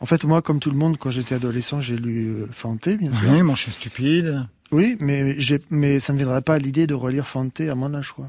En 0.01 0.07
fait, 0.07 0.25
moi, 0.25 0.41
comme 0.41 0.59
tout 0.59 0.71
le 0.71 0.79
monde, 0.79 0.97
quand 0.97 1.11
j'étais 1.11 1.35
adolescent, 1.35 1.83
j'ai 1.83 1.97
lu 1.99 2.29
euh, 2.29 2.47
Fante, 2.51 2.89
bien 2.89 3.13
sûr. 3.13 3.31
Oui, 3.31 3.43
mon 3.43 3.57
chien 3.57 3.75
stupide. 3.75 4.47
Oui, 4.71 4.97
mais, 4.99 5.35
j'ai- 5.39 5.61
mais 5.69 6.01
ça 6.01 6.15
ne 6.15 6.19
me 6.19 6.23
viendrait 6.25 6.41
pas 6.41 6.55
à 6.55 6.59
l'idée 6.59 6.87
de 6.87 6.95
relire 6.95 7.27
Fante 7.29 7.61
à 7.61 7.75
mon 7.75 7.93
âge, 7.93 8.13
quoi. 8.13 8.29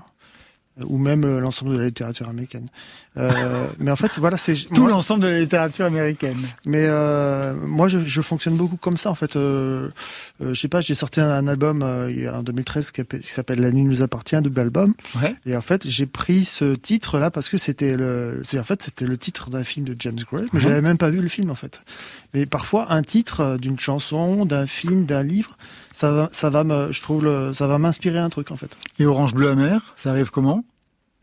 Euh, 0.79 0.83
Ou 0.87 0.97
même 0.97 1.23
euh, 1.23 1.39
l'ensemble 1.39 1.73
de 1.73 1.77
la 1.77 1.85
littérature 1.85 2.27
américaine. 2.27 2.67
Euh, 3.15 3.67
mais 3.77 3.91
en 3.91 3.95
fait, 3.95 4.17
voilà, 4.17 4.37
c'est 4.37 4.55
Tout 4.73 4.87
l'ensemble 4.87 5.21
de 5.23 5.27
la 5.27 5.39
littérature 5.39 5.85
américaine. 5.85 6.39
Mais 6.65 6.85
euh, 6.87 7.53
moi, 7.53 7.87
je, 7.87 7.99
je 7.99 8.21
fonctionne 8.21 8.55
beaucoup 8.55 8.77
comme 8.77 8.97
ça, 8.97 9.11
en 9.11 9.15
fait. 9.15 9.35
Euh, 9.35 9.89
euh, 10.41 10.53
je 10.55 10.59
sais 10.59 10.67
pas, 10.67 10.81
j'ai 10.81 10.95
sorti 10.95 11.21
un, 11.21 11.29
un 11.29 11.47
album 11.47 11.83
euh, 11.83 12.33
en 12.33 12.41
2013 12.41 12.89
qui, 12.91 13.01
appelle- 13.01 13.21
qui 13.21 13.29
s'appelle 13.31 13.61
La 13.61 13.71
nuit 13.71 13.83
nous 13.83 14.01
appartient, 14.01 14.35
un 14.35 14.41
double 14.41 14.61
album. 14.61 14.93
Ouais. 15.21 15.35
Et 15.45 15.55
en 15.55 15.61
fait, 15.61 15.87
j'ai 15.87 16.07
pris 16.07 16.43
ce 16.43 16.73
titre-là 16.73 17.29
parce 17.29 17.49
que 17.49 17.57
c'était 17.59 17.95
le, 17.95 18.41
en 18.57 18.63
fait 18.63 18.81
c'était 18.81 19.05
le 19.05 19.17
titre 19.17 19.51
d'un 19.51 19.63
film 19.63 19.85
de 19.85 19.95
James 19.99 20.17
Gray, 20.31 20.45
mais 20.53 20.59
Mhm. 20.59 20.63
j'avais 20.63 20.81
même 20.81 20.97
pas 20.97 21.09
vu 21.11 21.21
le 21.21 21.27
film 21.27 21.51
en 21.51 21.55
fait. 21.55 21.81
Mais 22.33 22.45
parfois, 22.45 22.91
un 22.91 23.03
titre 23.03 23.41
euh, 23.41 23.57
d'une 23.57 23.79
chanson, 23.79 24.45
d'un 24.45 24.65
film, 24.65 25.05
d'un 25.05 25.21
livre, 25.23 25.57
ça 25.93 26.11
va, 26.11 26.29
ça 26.31 26.49
va 26.49 26.63
me, 26.63 26.91
je 26.91 27.01
trouve, 27.01 27.23
le, 27.23 27.53
ça 27.53 27.67
va 27.67 27.77
m'inspirer 27.77 28.17
un 28.19 28.29
truc 28.29 28.49
en 28.51 28.57
fait. 28.57 28.75
Et 28.99 29.05
Orange 29.05 29.33
Bleu 29.35 29.49
Amer, 29.49 29.93
ça 29.97 30.09
arrive 30.11 30.31
comment? 30.31 30.63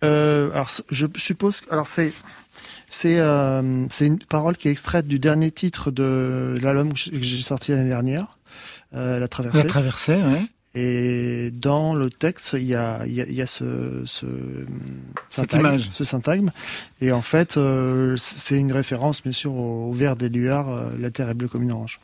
Euh, 0.05 0.50
alors, 0.52 0.71
je 0.90 1.07
suppose. 1.17 1.62
Alors, 1.71 1.87
c'est 1.87 2.12
c'est 2.90 3.19
euh, 3.21 3.87
c'est 3.90 4.07
une 4.07 4.19
parole 4.19 4.57
qui 4.57 4.69
est 4.69 4.71
extraite 4.73 5.07
du 5.07 5.19
dernier 5.19 5.50
titre 5.50 5.90
de 5.90 6.59
l'album 6.62 6.93
que 6.93 6.99
j'ai- 6.99 7.11
que 7.11 7.23
j'ai 7.23 7.43
sorti 7.43 7.73
l'année 7.73 7.88
dernière, 7.88 8.38
euh, 8.95 9.19
La 9.19 9.29
Traversée. 9.29 9.62
La 9.64 9.69
traversée, 9.69 10.14
ouais. 10.17 10.43
Et 10.75 11.50
dans 11.53 11.95
le 11.95 12.11
texte, 12.11 12.55
il 12.55 12.65
y 12.65 12.77
a, 12.77 13.05
il 13.05 13.12
y 13.12 13.21
a, 13.21 13.27
il 13.27 13.35
y 13.35 13.43
a 13.43 13.47
ce, 13.47 14.03
ce 14.05 14.27
syntagme, 15.29 15.67
image. 15.67 15.89
ce 15.91 16.05
syntagme. 16.05 16.50
Et 17.00 17.11
en 17.11 17.23
fait, 17.23 17.57
euh, 17.57 18.17
c'est 18.17 18.57
une 18.57 18.71
référence, 18.71 19.21
bien 19.21 19.33
sûr, 19.33 19.53
au, 19.53 19.91
au 19.91 19.93
vers 19.93 20.15
des 20.15 20.29
luards, 20.29 20.69
euh, 20.69 20.91
La 21.00 21.11
Terre 21.11 21.29
est 21.29 21.35
bleue 21.35 21.49
comme 21.49 21.62
une 21.62 21.73
orange. 21.73 21.99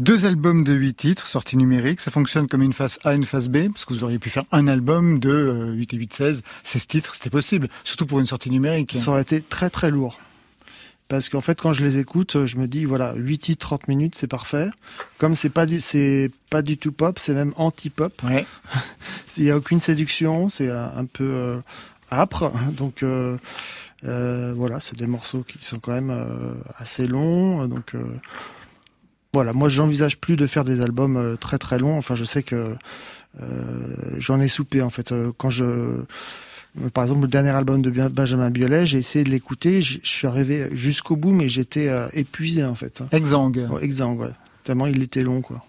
Deux 0.00 0.24
albums 0.26 0.64
de 0.64 0.72
huit 0.72 0.94
titres, 0.94 1.28
sortis 1.28 1.56
numériques. 1.56 2.00
Ça 2.00 2.10
fonctionne 2.10 2.48
comme 2.48 2.62
une 2.62 2.72
face 2.72 2.98
A, 3.04 3.14
une 3.14 3.26
face 3.26 3.46
B, 3.46 3.68
parce 3.72 3.84
que 3.84 3.94
vous 3.94 4.02
auriez 4.02 4.18
pu 4.18 4.28
faire 4.28 4.44
un 4.50 4.66
album 4.66 5.20
de 5.20 5.30
euh, 5.30 5.72
8 5.72 5.94
et 5.94 5.96
8, 5.96 6.12
16, 6.12 6.42
16 6.64 6.86
titres, 6.88 7.14
c'était 7.14 7.30
possible. 7.30 7.68
Surtout 7.84 8.06
pour 8.06 8.18
une 8.18 8.26
sortie 8.26 8.50
numérique. 8.50 8.92
Ça 8.92 9.12
aurait 9.12 9.22
été 9.22 9.40
très 9.40 9.70
très 9.70 9.92
lourd. 9.92 10.18
Parce 11.10 11.28
qu'en 11.28 11.40
fait, 11.40 11.60
quand 11.60 11.72
je 11.72 11.84
les 11.84 11.98
écoute, 11.98 12.46
je 12.46 12.56
me 12.56 12.68
dis, 12.68 12.84
voilà, 12.84 13.14
8 13.16 13.38
titres, 13.38 13.66
30 13.66 13.88
minutes, 13.88 14.14
c'est 14.14 14.28
parfait. 14.28 14.68
Comme 15.18 15.34
c'est 15.34 15.50
pas 15.50 15.66
du, 15.66 15.80
c'est 15.80 16.30
pas 16.50 16.62
du 16.62 16.76
tout 16.76 16.92
pop, 16.92 17.18
c'est 17.18 17.34
même 17.34 17.52
anti-pop. 17.56 18.12
Ouais. 18.22 18.46
Il 19.36 19.42
n'y 19.42 19.50
a 19.50 19.56
aucune 19.56 19.80
séduction, 19.80 20.48
c'est 20.48 20.70
un, 20.70 21.04
peu 21.12 21.24
euh, 21.24 21.56
âpre. 22.12 22.52
Donc 22.70 23.02
euh, 23.02 23.36
euh, 24.04 24.52
voilà, 24.56 24.78
c'est 24.78 24.96
des 24.96 25.08
morceaux 25.08 25.42
qui 25.42 25.58
sont 25.64 25.80
quand 25.80 25.92
même 25.92 26.14
assez 26.78 27.08
longs. 27.08 27.66
Donc 27.66 27.96
voilà, 29.32 29.52
moi 29.52 29.68
j'envisage 29.68 30.16
plus 30.16 30.36
de 30.36 30.46
faire 30.46 30.62
des 30.62 30.80
albums 30.80 31.36
très 31.40 31.58
très 31.58 31.80
longs. 31.80 31.98
Enfin, 31.98 32.14
je 32.14 32.24
sais 32.24 32.44
que 32.44 32.76
j'en 34.16 34.40
ai 34.40 34.46
soupé 34.46 34.80
en 34.80 34.90
fait. 34.90 35.12
Quand 35.38 35.50
je 35.50 36.04
par 36.92 37.04
exemple, 37.04 37.22
le 37.22 37.28
dernier 37.28 37.50
album 37.50 37.82
de 37.82 37.90
Benjamin 38.08 38.50
Biolay, 38.50 38.86
j'ai 38.86 38.98
essayé 38.98 39.24
de 39.24 39.30
l'écouter, 39.30 39.82
je 39.82 39.98
suis 40.02 40.26
arrivé 40.26 40.68
jusqu'au 40.72 41.16
bout, 41.16 41.32
mais 41.32 41.48
j'étais 41.48 41.88
euh, 41.88 42.08
épuisé 42.12 42.64
en 42.64 42.74
fait. 42.74 43.02
Exang. 43.12 43.56
Ouais, 43.56 43.84
exsangue, 43.84 44.20
ouais. 44.20 44.30
Tellement 44.64 44.86
il 44.86 45.02
était 45.02 45.22
long, 45.22 45.40
quoi. 45.40 45.64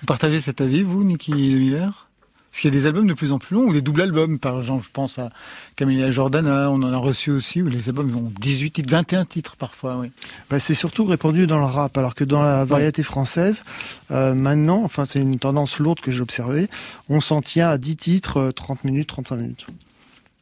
Vous 0.00 0.06
partagez 0.06 0.40
cet 0.40 0.60
avis, 0.60 0.82
vous, 0.82 1.04
Niki 1.04 1.32
Miller? 1.32 2.10
Est-ce 2.52 2.62
qu'il 2.62 2.74
y 2.74 2.76
a 2.76 2.80
des 2.80 2.86
albums 2.86 3.06
de 3.06 3.14
plus 3.14 3.30
en 3.30 3.38
plus 3.38 3.54
longs 3.54 3.66
ou 3.66 3.72
des 3.72 3.80
doubles 3.80 4.02
albums 4.02 4.40
Par 4.40 4.56
exemple, 4.56 4.84
je 4.84 4.90
pense 4.92 5.20
à 5.20 5.30
Camélia 5.76 6.10
Jordana, 6.10 6.68
on 6.70 6.82
en 6.82 6.92
a 6.92 6.96
reçu 6.96 7.30
aussi, 7.30 7.62
où 7.62 7.68
les 7.68 7.88
albums 7.88 8.14
ont 8.16 8.32
18 8.40 8.72
titres, 8.72 8.90
21 8.90 9.24
titres 9.24 9.56
parfois, 9.56 9.98
oui. 9.98 10.10
Bah, 10.48 10.58
c'est 10.58 10.74
surtout 10.74 11.04
répandu 11.04 11.46
dans 11.46 11.58
le 11.58 11.64
rap, 11.64 11.96
alors 11.96 12.16
que 12.16 12.24
dans 12.24 12.42
la 12.42 12.64
variété 12.64 13.04
française, 13.04 13.62
euh, 14.10 14.34
maintenant, 14.34 14.82
enfin 14.82 15.04
c'est 15.04 15.20
une 15.20 15.38
tendance 15.38 15.78
lourde 15.78 16.00
que 16.00 16.10
j'ai 16.10 16.22
observée, 16.22 16.68
on 17.08 17.20
s'en 17.20 17.40
tient 17.40 17.68
à 17.68 17.78
10 17.78 17.96
titres, 17.96 18.36
euh, 18.38 18.50
30 18.50 18.82
minutes, 18.82 19.08
35 19.08 19.36
minutes. 19.36 19.66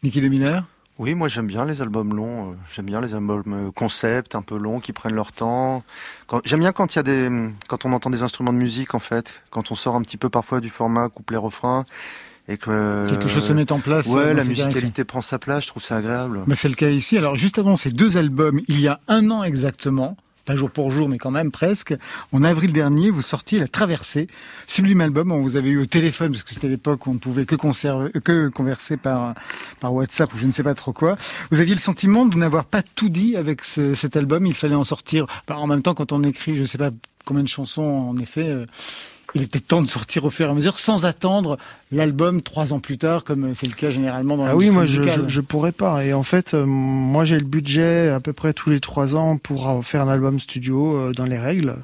Niki 0.03 0.21
de 0.21 0.29
Miller 0.29 0.65
Oui, 0.99 1.15
moi 1.15 1.29
j'aime 1.29 1.47
bien 1.47 1.65
les 1.65 1.81
albums 1.83 2.15
longs. 2.15 2.53
euh, 2.53 2.55
J'aime 2.75 2.87
bien 2.87 3.01
les 3.01 3.15
albums 3.15 3.43
euh, 3.69 3.71
concept, 3.73 4.35
un 4.35 4.43
peu 4.43 4.57
longs, 4.57 4.81
qui 4.81 4.93
prennent 4.93 5.15
leur 5.15 5.33
temps. 5.33 5.83
J'aime 6.45 6.61
bien 6.61 6.73
quand 6.73 6.95
il 6.95 6.99
y 6.99 7.01
a 7.01 7.03
des, 7.03 7.29
quand 7.69 7.85
on 7.85 7.93
entend 7.93 8.11
des 8.11 8.23
instruments 8.23 8.53
de 8.53 8.59
musique 8.59 8.95
en 8.95 8.99
fait, 9.01 9.33
quand 9.51 9.71
on 9.71 9.75
sort 9.75 9.97
un 9.97 10.03
petit 10.03 10.17
peu 10.17 10.29
parfois 10.29 10.61
du 10.61 10.69
format 10.71 11.09
couplet-refrain 11.09 11.85
et 12.47 12.57
que 12.57 13.07
Quelque 13.11 13.29
chose 13.29 13.45
se 13.47 13.53
met 13.53 13.71
en 13.73 13.79
place. 13.81 14.07
Ouais, 14.07 14.33
la 14.33 14.43
directions. 14.43 14.67
musicalité 14.67 15.05
prend 15.05 15.21
sa 15.21 15.39
place. 15.39 15.65
Je 15.65 15.69
trouve 15.69 15.83
ça 15.83 15.97
agréable. 15.97 16.45
Bah, 16.47 16.55
c'est 16.57 16.69
le 16.69 16.75
cas 16.77 16.89
ici. 16.89 17.19
Alors, 17.19 17.37
juste 17.37 17.59
avant 17.59 17.77
ces 17.77 17.91
deux 17.91 18.17
albums, 18.17 18.61
il 18.69 18.81
y 18.81 18.89
a 18.89 19.01
un 19.09 19.31
an 19.31 19.43
exactement, 19.45 20.17
pas 20.49 20.57
jour 20.57 20.71
pour 20.71 20.91
jour, 20.91 21.11
mais 21.11 21.19
quand 21.19 21.31
même 21.31 21.51
presque, 21.51 21.95
en 22.33 22.43
avril 22.43 22.73
dernier, 22.73 23.11
vous 23.11 23.21
sortiez 23.21 23.59
La 23.59 23.69
Traversée, 23.69 24.29
sublime 24.67 25.03
album. 25.03 25.31
On 25.31 25.43
vous 25.43 25.57
avait 25.57 25.69
eu 25.69 25.79
au 25.79 25.85
téléphone, 25.85 26.33
parce 26.33 26.43
que 26.43 26.55
c'était 26.55 26.69
l'époque 26.69 27.07
où 27.07 27.11
on 27.11 27.15
ne 27.15 27.19
pouvait 27.19 27.45
que, 27.45 27.55
conserver, 27.55 28.11
que 28.25 28.49
converser 28.49 28.97
par, 28.97 29.35
par 29.79 29.93
WhatsApp 29.93 30.33
ou 30.33 30.39
je 30.39 30.47
ne 30.47 30.51
sais 30.53 30.63
pas 30.63 30.73
trop 30.73 30.95
quoi. 30.95 31.19
Vous 31.51 31.61
aviez 31.61 31.75
le 31.75 31.81
sentiment 31.81 32.25
de 32.25 32.35
n'avoir 32.35 32.65
pas 32.65 32.81
tout 32.83 33.11
dit 33.11 33.37
avec 33.37 33.63
ce- 33.63 33.93
cet 33.95 34.17
album. 34.17 34.47
Il 34.47 34.55
fallait 34.55 34.75
en 34.75 34.85
sortir. 34.85 35.27
Bah, 35.47 35.59
en 35.59 35.67
même 35.67 35.83
temps, 35.83 35.93
quand 35.93 36.13
on 36.13 36.23
écrit, 36.25 36.57
je 36.57 36.63
ne 36.63 36.67
sais 36.67 36.79
pas 36.79 36.91
combien 37.27 37.43
de 37.43 37.49
chansons, 37.49 37.83
en 37.83 38.17
effet, 38.17 38.49
euh, 38.49 38.65
il 39.35 39.43
était 39.43 39.61
temps 39.61 39.83
de 39.83 39.87
sortir 39.87 40.25
au 40.25 40.31
fur 40.31 40.47
et 40.47 40.51
à 40.51 40.55
mesure, 40.55 40.79
sans 40.79 41.05
attendre 41.05 41.59
l'album 41.93 42.41
trois 42.41 42.73
ans 42.73 42.81
plus 42.81 42.97
tard, 42.99 43.25
comme 43.25 43.55
c'est 43.55 43.67
le 43.67 43.75
cas 43.75 43.91
généralement 43.91 44.37
dans 44.37 44.45
Ah 44.45 44.57
oui, 44.57 44.71
moi 44.71 44.87
je, 44.87 45.03
je, 45.03 45.29
je 45.29 45.41
pourrais 45.41 45.73
pas. 45.73 46.05
Et 46.05 46.13
en 46.13 46.23
fait, 46.23 46.55
euh, 46.55 46.65
moi 46.65 47.25
j'ai 47.25 47.39
le 47.39 47.45
budget 47.45 48.09
à 48.09 48.21
peu 48.21 48.33
près 48.33 48.53
tous 48.53 48.71
les 48.71 48.81
3 48.81 49.17
ans 49.17 49.37
pour 49.37 49.69
euh, 49.69 49.83
faire 49.83 50.03
un 50.03 50.09
album 50.09 50.41
studio 50.41 50.97
euh, 50.97 51.13
dans 51.13 51.27
les 51.27 51.39
règles. 51.39 51.77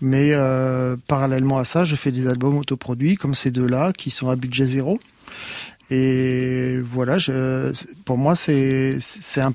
Mais 0.00 0.30
euh, 0.32 0.96
parallèlement 1.08 1.58
à 1.58 1.64
ça, 1.64 1.84
je 1.84 1.96
fais 1.96 2.12
des 2.12 2.28
albums 2.28 2.56
autoproduits 2.56 3.16
comme 3.16 3.34
ces 3.34 3.50
deux-là 3.50 3.92
qui 3.92 4.10
sont 4.10 4.30
à 4.30 4.36
budget 4.36 4.66
zéro. 4.66 5.00
Et 5.90 6.78
voilà, 6.92 7.18
je, 7.18 7.72
pour 8.04 8.18
moi 8.18 8.36
c'est 8.36 9.00
un 9.38 9.52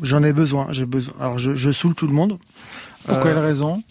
j'en 0.00 0.22
ai 0.22 0.32
besoin. 0.32 0.68
J'ai 0.70 0.86
besoin. 0.86 1.14
Alors 1.20 1.38
je, 1.38 1.56
je 1.56 1.70
saoule 1.72 1.94
tout 1.94 2.06
le 2.06 2.12
monde. 2.12 2.38
Pour 3.06 3.20
quelle 3.20 3.38
raison? 3.38 3.82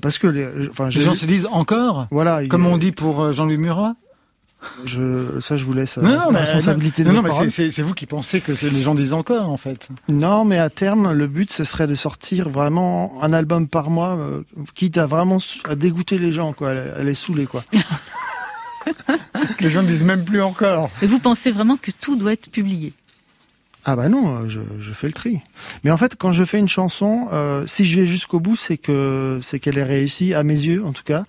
Parce 0.00 0.18
que 0.18 0.26
les, 0.26 0.46
enfin, 0.70 0.86
Les 0.86 0.90
j'ai- 0.92 1.02
gens 1.02 1.14
se 1.14 1.26
disent 1.26 1.46
encore 1.50 2.06
voilà, 2.10 2.42
il- 2.42 2.48
Comme 2.48 2.66
on 2.66 2.78
dit 2.78 2.92
pour 2.92 3.20
euh, 3.20 3.32
Jean-Louis 3.32 3.58
Murat 3.58 3.94
je, 4.84 5.40
ça 5.40 5.56
je 5.56 5.64
vous 5.64 5.72
laisse. 5.72 5.98
euh, 5.98 6.02
Non, 6.02 6.10
la 6.10 6.16
non, 6.18 6.30
mais, 6.30 6.38
responsabilité 6.38 7.02
non, 7.02 7.10
de 7.10 7.16
non, 7.16 7.22
mais 7.22 7.50
c'est- 7.50 7.82
vous 7.82 7.94
qui 7.94 8.06
pensez 8.06 8.40
que 8.40 8.52
les 8.52 8.80
gens 8.80 8.94
disent 8.94 9.12
encore, 9.12 9.50
en 9.50 9.56
fait. 9.56 9.88
Non, 10.08 10.44
mais 10.44 10.56
à 10.58 10.70
terme, 10.70 11.12
le 11.12 11.26
but, 11.26 11.50
ce 11.52 11.64
serait 11.64 11.88
de 11.88 11.96
sortir 11.96 12.48
vraiment 12.48 13.12
un 13.22 13.32
album 13.32 13.66
par 13.66 13.90
mois, 13.90 14.10
euh, 14.16 14.42
quitte 14.76 14.98
à 14.98 15.06
vraiment 15.06 15.38
à 15.68 15.74
dégoûter 15.74 16.16
les 16.18 16.32
gens, 16.32 16.52
quoi, 16.52 16.70
à 16.70 16.74
les- 16.74 16.90
à 16.90 17.02
les 17.02 17.14
saouler, 17.16 17.46
quoi. 17.46 17.64
Les 19.60 19.70
gens 19.70 19.82
ne 19.82 19.86
disent 19.88 20.04
même 20.04 20.24
plus 20.24 20.42
encore. 20.42 20.90
Et 21.02 21.06
vous 21.06 21.18
pensez 21.20 21.50
vraiment 21.52 21.76
que 21.76 21.90
tout 22.00 22.16
doit 22.16 22.32
être 22.32 22.48
publié? 22.50 22.92
Ah 23.84 23.96
bah 23.96 24.08
non, 24.08 24.36
euh, 24.44 24.48
je, 24.48 24.60
je 24.78 24.92
fais 24.92 25.08
le 25.08 25.12
tri. 25.12 25.40
Mais 25.82 25.90
en 25.90 25.96
fait, 25.96 26.14
quand 26.16 26.30
je 26.30 26.44
fais 26.44 26.60
une 26.60 26.68
chanson, 26.68 27.26
euh, 27.32 27.66
si 27.66 27.84
je 27.84 28.00
vais 28.00 28.06
jusqu'au 28.06 28.38
bout, 28.38 28.54
c'est 28.54 28.76
que 28.78 29.40
c'est 29.42 29.58
qu'elle 29.58 29.76
est 29.76 29.82
réussie, 29.82 30.34
à 30.34 30.44
mes 30.44 30.54
yeux 30.54 30.84
en 30.86 30.92
tout 30.92 31.02
cas. 31.02 31.24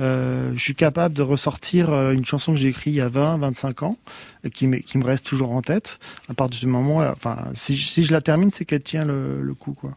Euh, 0.00 0.50
je 0.54 0.58
suis 0.62 0.74
capable 0.74 1.14
de 1.14 1.20
ressortir 1.20 1.90
euh, 1.92 2.12
une 2.12 2.24
chanson 2.24 2.52
que 2.54 2.58
j'ai 2.58 2.68
écrite 2.68 2.94
il 2.94 2.96
y 2.96 3.00
a 3.02 3.08
20, 3.08 3.36
25 3.38 3.82
ans, 3.82 3.98
et 4.42 4.50
qui, 4.50 4.66
me- 4.66 4.78
qui 4.78 4.96
me 4.96 5.04
reste 5.04 5.26
toujours 5.26 5.52
en 5.52 5.60
tête. 5.60 5.98
À 6.30 6.34
partir 6.34 6.60
du 6.60 6.66
moment, 6.66 7.00
enfin, 7.00 7.44
si, 7.52 7.76
si 7.76 8.04
je 8.04 8.12
la 8.12 8.22
termine, 8.22 8.50
c'est 8.50 8.64
qu'elle 8.64 8.82
tient 8.82 9.04
le, 9.04 9.42
le 9.42 9.54
coup, 9.54 9.74
quoi. 9.74 9.94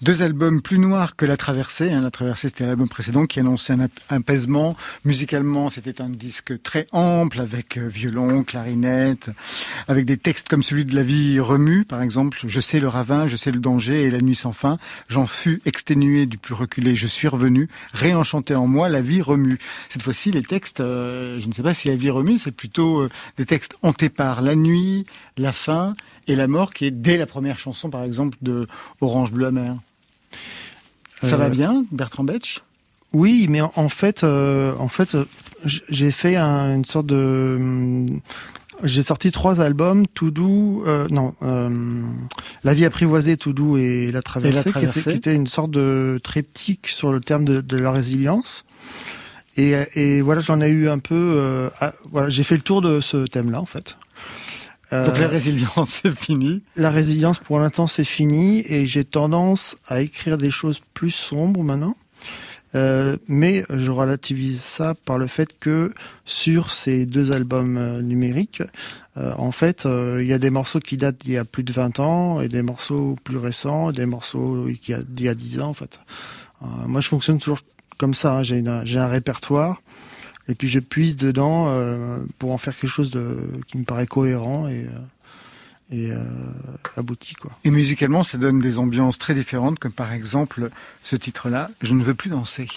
Deux 0.00 0.22
albums 0.22 0.60
plus 0.60 0.78
noirs 0.78 1.16
que 1.16 1.24
La 1.26 1.36
Traversée. 1.36 1.90
Hein. 1.90 2.00
La 2.00 2.10
Traversée, 2.10 2.48
c'était 2.48 2.66
l'album 2.66 2.88
précédent 2.88 3.26
qui 3.26 3.40
annonçait 3.40 3.72
un 3.72 3.80
ap- 3.80 3.90
apaisement. 4.08 4.76
Musicalement, 5.04 5.68
c'était 5.68 6.00
un 6.00 6.08
disque 6.08 6.60
très 6.62 6.86
ample 6.92 7.40
avec 7.40 7.76
euh, 7.76 7.88
violon, 7.88 8.42
clarinette, 8.44 9.30
avec 9.88 10.04
des 10.04 10.16
textes 10.16 10.48
comme 10.48 10.62
celui 10.62 10.84
de 10.84 10.94
La 10.94 11.02
vie 11.02 11.38
remue, 11.40 11.84
par 11.84 12.02
exemple. 12.02 12.38
Je 12.46 12.60
sais 12.60 12.80
le 12.80 12.88
ravin, 12.88 13.26
je 13.26 13.36
sais 13.36 13.50
le 13.52 13.60
danger 13.60 14.02
et 14.04 14.10
la 14.10 14.20
nuit 14.20 14.34
sans 14.34 14.52
fin. 14.52 14.78
J'en 15.08 15.26
fus 15.26 15.60
exténué 15.66 16.26
du 16.26 16.38
plus 16.38 16.54
reculé. 16.54 16.96
Je 16.96 17.06
suis 17.06 17.28
revenu, 17.28 17.68
réenchanté 17.92 18.54
en 18.54 18.66
moi, 18.66 18.88
la 18.88 19.00
vie 19.00 19.22
remue. 19.22 19.58
Cette 19.88 20.02
fois-ci, 20.02 20.30
les 20.30 20.42
textes, 20.42 20.80
euh, 20.80 21.38
je 21.40 21.46
ne 21.46 21.52
sais 21.52 21.62
pas 21.62 21.74
si 21.74 21.88
la 21.88 21.96
vie 21.96 22.10
remue, 22.10 22.38
c'est 22.38 22.50
plutôt 22.52 23.00
euh, 23.00 23.10
des 23.36 23.46
textes 23.46 23.76
hantés 23.82 24.08
par 24.08 24.42
la 24.42 24.54
nuit, 24.54 25.04
la 25.36 25.52
faim 25.52 25.94
et 26.28 26.36
la 26.36 26.46
mort, 26.46 26.72
qui 26.74 26.86
est 26.86 26.90
dès 26.90 27.18
la 27.18 27.26
première 27.26 27.58
chanson, 27.58 27.90
par 27.90 28.04
exemple, 28.04 28.36
de 28.42 28.66
Orange 29.00 29.32
Bleu 29.32 29.46
Amer. 29.46 29.76
Ça 31.22 31.34
Euh, 31.34 31.36
va 31.36 31.48
bien, 31.48 31.84
Bertrand 31.92 32.24
Betch 32.24 32.62
Oui, 33.12 33.46
mais 33.48 33.60
en, 33.60 33.88
fait, 33.88 34.24
euh, 34.24 34.74
en 34.78 34.88
fait, 34.88 35.14
euh, 35.14 35.24
j'ai 35.64 36.10
fait 36.10 36.36
un- 36.36 36.74
une 36.76 36.84
sorte 36.84 37.06
de. 37.06 37.56
hum, 37.58 38.06
J'ai 38.84 39.02
sorti 39.04 39.30
trois 39.30 39.60
albums, 39.60 40.06
Tout 40.08 40.32
doux, 40.32 40.82
euh, 40.86 41.06
non, 41.08 41.34
euh, 41.42 41.68
La 42.64 42.74
vie 42.74 42.84
apprivoisée, 42.84 43.36
Tout 43.36 43.52
doux 43.52 43.76
et 43.76 44.10
La 44.10 44.22
traversée, 44.22 44.64
Qui, 44.64 44.70
Traversée. 44.70 45.00
était, 45.00 45.10
qui 45.12 45.16
était 45.18 45.34
une 45.34 45.46
sorte 45.46 45.70
de 45.70 46.18
triptyque 46.24 46.88
sur 46.88 47.12
le 47.12 47.20
terme 47.20 47.44
de, 47.44 47.60
de 47.60 47.76
la 47.76 47.92
résilience. 47.92 48.64
Et, 49.56 49.74
et 49.94 50.20
voilà, 50.22 50.40
j'en 50.40 50.60
ai 50.60 50.68
eu 50.70 50.88
un 50.88 50.98
peu. 50.98 51.14
euh, 51.14 51.68
voilà, 52.10 52.28
j'ai 52.30 52.42
fait 52.42 52.56
le 52.56 52.62
tour 52.62 52.80
de 52.80 53.00
ce 53.00 53.26
thème-là, 53.26 53.60
en 53.60 53.66
fait. 53.66 53.96
Euh, 54.92 55.06
Donc 55.06 55.18
la 55.18 55.28
résilience, 55.28 56.00
c'est 56.02 56.14
fini. 56.16 56.62
la 56.76 56.90
résilience, 56.90 57.38
pour 57.38 57.58
l'instant, 57.58 57.86
c'est 57.86 58.04
fini 58.04 58.62
et 58.66 58.86
j'ai 58.86 59.04
tendance 59.04 59.76
à 59.86 60.00
écrire 60.02 60.36
des 60.38 60.50
choses 60.50 60.80
plus 60.94 61.10
sombres 61.10 61.62
maintenant. 61.62 61.96
Euh, 62.74 63.18
mais 63.28 63.66
je 63.68 63.90
relativise 63.90 64.62
ça 64.62 64.94
par 64.94 65.18
le 65.18 65.26
fait 65.26 65.50
que 65.60 65.92
sur 66.24 66.72
ces 66.72 67.04
deux 67.04 67.30
albums 67.30 67.76
euh, 67.76 68.00
numériques, 68.00 68.62
euh, 69.18 69.34
en 69.36 69.52
fait, 69.52 69.86
il 69.86 70.24
y 70.26 70.32
a 70.32 70.38
des 70.38 70.48
morceaux 70.48 70.80
qui 70.80 70.96
datent 70.96 71.18
d'il 71.22 71.32
y 71.32 71.36
a 71.36 71.44
plus 71.44 71.64
de 71.64 71.72
20 71.72 72.00
ans 72.00 72.40
et 72.40 72.48
des 72.48 72.62
morceaux 72.62 73.16
plus 73.24 73.36
récents 73.36 73.90
et 73.90 73.92
des 73.92 74.06
morceaux 74.06 74.66
d'il 74.66 75.24
y 75.24 75.28
a 75.28 75.34
10 75.34 75.60
ans, 75.60 75.68
en 75.68 75.74
fait. 75.74 76.00
Moi, 76.86 77.00
je 77.02 77.08
fonctionne 77.08 77.38
toujours 77.38 77.60
comme 77.98 78.14
ça. 78.14 78.38
hein. 78.38 78.42
J'ai 78.42 78.98
un 78.98 79.08
répertoire 79.08 79.82
et 80.48 80.54
puis 80.54 80.68
je 80.68 80.80
puise 80.80 81.16
dedans 81.16 81.66
euh, 81.68 82.18
pour 82.38 82.52
en 82.52 82.58
faire 82.58 82.76
quelque 82.76 82.90
chose 82.90 83.10
de, 83.10 83.36
qui 83.68 83.78
me 83.78 83.84
paraît 83.84 84.06
cohérent 84.06 84.68
et, 84.68 84.86
euh, 84.86 84.88
et 85.90 86.10
euh, 86.10 86.24
abouti, 86.96 87.34
quoi. 87.34 87.52
Et 87.64 87.70
musicalement, 87.70 88.22
ça 88.22 88.38
donne 88.38 88.58
des 88.58 88.78
ambiances 88.78 89.18
très 89.18 89.34
différentes, 89.34 89.78
comme 89.78 89.92
par 89.92 90.12
exemple 90.12 90.70
ce 91.02 91.16
titre-là, 91.16 91.70
Je 91.80 91.94
ne 91.94 92.02
veux 92.02 92.14
plus 92.14 92.30
danser. 92.30 92.68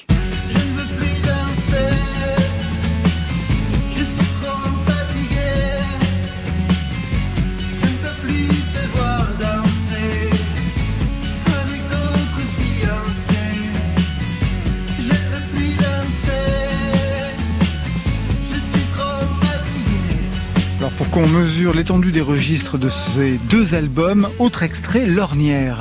Qu'on 21.16 21.28
mesure 21.28 21.74
l'étendue 21.74 22.12
des 22.12 22.20
registres 22.20 22.78
de 22.78 22.90
ces 22.90 23.38
deux 23.50 23.74
albums, 23.74 24.28
autre 24.38 24.64
extrait, 24.64 25.06
L'Ornière. 25.06 25.80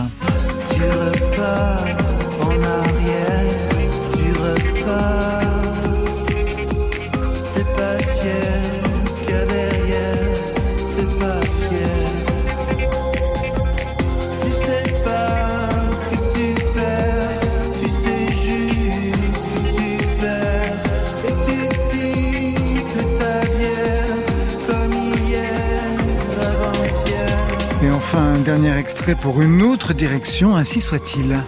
Extrait 28.85 29.15
pour 29.15 29.41
une 29.41 29.63
autre 29.63 29.95
direction, 29.95 30.57
ainsi 30.57 30.83
soit-il. 30.83 31.43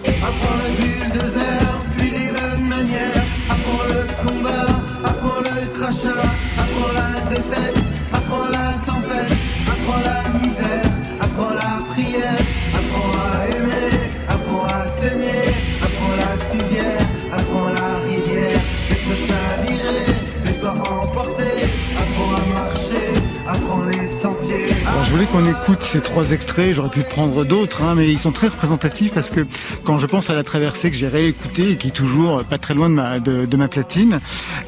Qu'on 25.36 25.44
écoute 25.44 25.82
ces 25.82 26.00
trois 26.00 26.30
extraits, 26.30 26.72
j'aurais 26.72 26.88
pu 26.88 27.00
prendre 27.00 27.44
d'autres, 27.44 27.82
hein, 27.82 27.94
mais 27.94 28.10
ils 28.10 28.18
sont 28.18 28.32
très 28.32 28.48
représentatifs 28.48 29.12
parce 29.12 29.28
que 29.28 29.46
quand 29.84 29.98
je 29.98 30.06
pense 30.06 30.30
à 30.30 30.34
la 30.34 30.42
traversée 30.42 30.90
que 30.90 30.96
j'ai 30.96 31.08
réécoutée 31.08 31.72
et 31.72 31.76
qui 31.76 31.88
est 31.88 31.90
toujours 31.90 32.42
pas 32.44 32.56
très 32.56 32.72
loin 32.72 32.88
de 32.88 32.94
ma, 32.94 33.20
de, 33.20 33.56
ma 33.56 33.68
platine, 33.68 34.20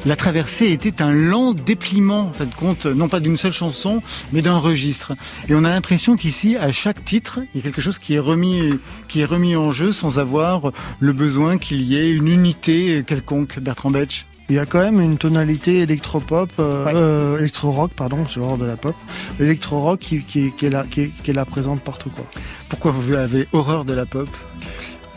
la 0.05 0.15
traversée 0.15 0.67
était 0.67 1.01
un 1.01 1.11
lent 1.11 1.53
dépliement, 1.53 2.27
en 2.27 2.31
fin 2.31 2.45
de 2.45 2.53
compte, 2.53 2.85
non 2.85 3.07
pas 3.07 3.19
d'une 3.19 3.35
seule 3.35 3.51
chanson, 3.51 4.03
mais 4.31 4.43
d'un 4.43 4.59
registre. 4.59 5.13
Et 5.47 5.55
on 5.55 5.63
a 5.63 5.69
l'impression 5.69 6.15
qu'ici, 6.17 6.55
à 6.55 6.71
chaque 6.71 7.03
titre, 7.03 7.39
il 7.55 7.57
y 7.57 7.61
a 7.61 7.63
quelque 7.63 7.81
chose 7.81 7.97
qui 7.97 8.13
est 8.13 8.19
remis, 8.19 8.77
qui 9.07 9.21
est 9.21 9.25
remis 9.25 9.55
en 9.55 9.71
jeu 9.71 9.91
sans 9.91 10.19
avoir 10.19 10.71
le 10.99 11.13
besoin 11.13 11.57
qu'il 11.57 11.81
y 11.81 11.97
ait 11.97 12.11
une 12.11 12.27
unité 12.27 13.03
quelconque, 13.07 13.57
Bertrand 13.57 13.89
Betch. 13.89 14.28
Il 14.49 14.55
y 14.55 14.59
a 14.59 14.65
quand 14.65 14.79
même 14.79 14.99
une 14.99 15.17
tonalité 15.17 15.79
électropop, 15.79 16.49
euh, 16.59 16.85
Ouais. 16.85 16.91
euh, 16.95 17.37
électro-rock, 17.39 17.91
pardon, 17.95 18.25
c'est 18.27 18.39
hors 18.39 18.57
de 18.57 18.65
la 18.65 18.75
pop, 18.77 18.95
électro-rock 19.39 19.99
qui, 19.99 20.21
qui, 20.23 20.51
qui 20.53 20.65
est 20.65 20.69
là, 20.71 20.85
qui 20.89 21.01
est, 21.01 21.07
qui 21.23 21.29
est 21.31 21.33
là 21.35 21.45
présente 21.45 21.81
partout, 21.81 22.09
quoi. 22.09 22.25
Pourquoi 22.67 22.89
vous 22.91 23.13
avez 23.13 23.47
horreur 23.53 23.85
de 23.85 23.93
la 23.93 24.05
pop? 24.07 24.27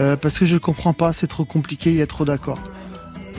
Euh, 0.00 0.16
parce 0.16 0.38
que 0.38 0.44
je 0.46 0.56
comprends 0.58 0.92
pas, 0.92 1.12
c'est 1.14 1.26
trop 1.28 1.44
compliqué, 1.46 1.90
il 1.90 1.96
y 1.96 2.02
a 2.02 2.06
trop 2.06 2.24
d'accords. 2.26 2.58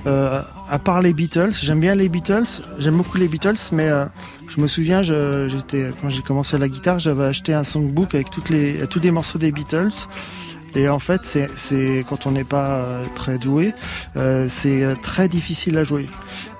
Euh, 0.08 0.42
à 0.70 0.80
part 0.80 1.02
les 1.02 1.14
Beatles, 1.14 1.52
j'aime 1.62 1.80
bien 1.80 1.96
les 1.96 2.10
Beatles, 2.10 2.62
j'aime 2.80 2.98
beaucoup 2.98 3.18
les 3.18 3.28
Beatles, 3.28 3.56
mais 3.72 3.90
euh, 3.90 4.06
je 4.50 4.60
me 4.60 4.68
souviens, 4.68 5.02
je- 5.04 5.48
quand 6.02 6.10
j'ai 6.10 6.22
commencé 6.24 6.58
la 6.58 6.68
guitare, 6.70 7.00
j'avais 7.00 7.26
acheté 7.26 7.54
un 7.54 7.64
songbook 7.64 8.16
avec 8.16 8.30
toutes 8.32 8.50
les, 8.50 8.86
tous 8.90 9.00
les 9.00 9.12
morceaux 9.12 9.38
des 9.40 9.52
Beatles. 9.52 9.92
Et 10.76 10.90
en 10.90 11.00
fait, 11.00 11.22
c'est, 11.56 12.06
quand 12.08 12.26
on 12.26 12.32
n'est 12.32 12.44
pas 12.44 12.78
euh, 12.78 13.06
très 13.16 13.38
doué, 13.38 13.74
euh, 14.16 14.48
c'est 14.50 14.84
euh, 14.84 14.96
très 14.96 15.30
difficile 15.30 15.78
à 15.78 15.84
jouer. 15.84 16.08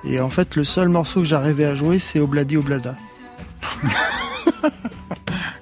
Et 0.04 0.20
en 0.20 0.30
fait, 0.30 0.56
le 0.56 0.64
seul 0.64 0.88
morceau 0.88 1.20
que 1.20 1.26
j'arrivais 1.26 1.64
à 1.64 1.74
jouer, 1.74 1.98
c'est 1.98 2.20
Obladi 2.20 2.56
Oblada. 2.56 2.94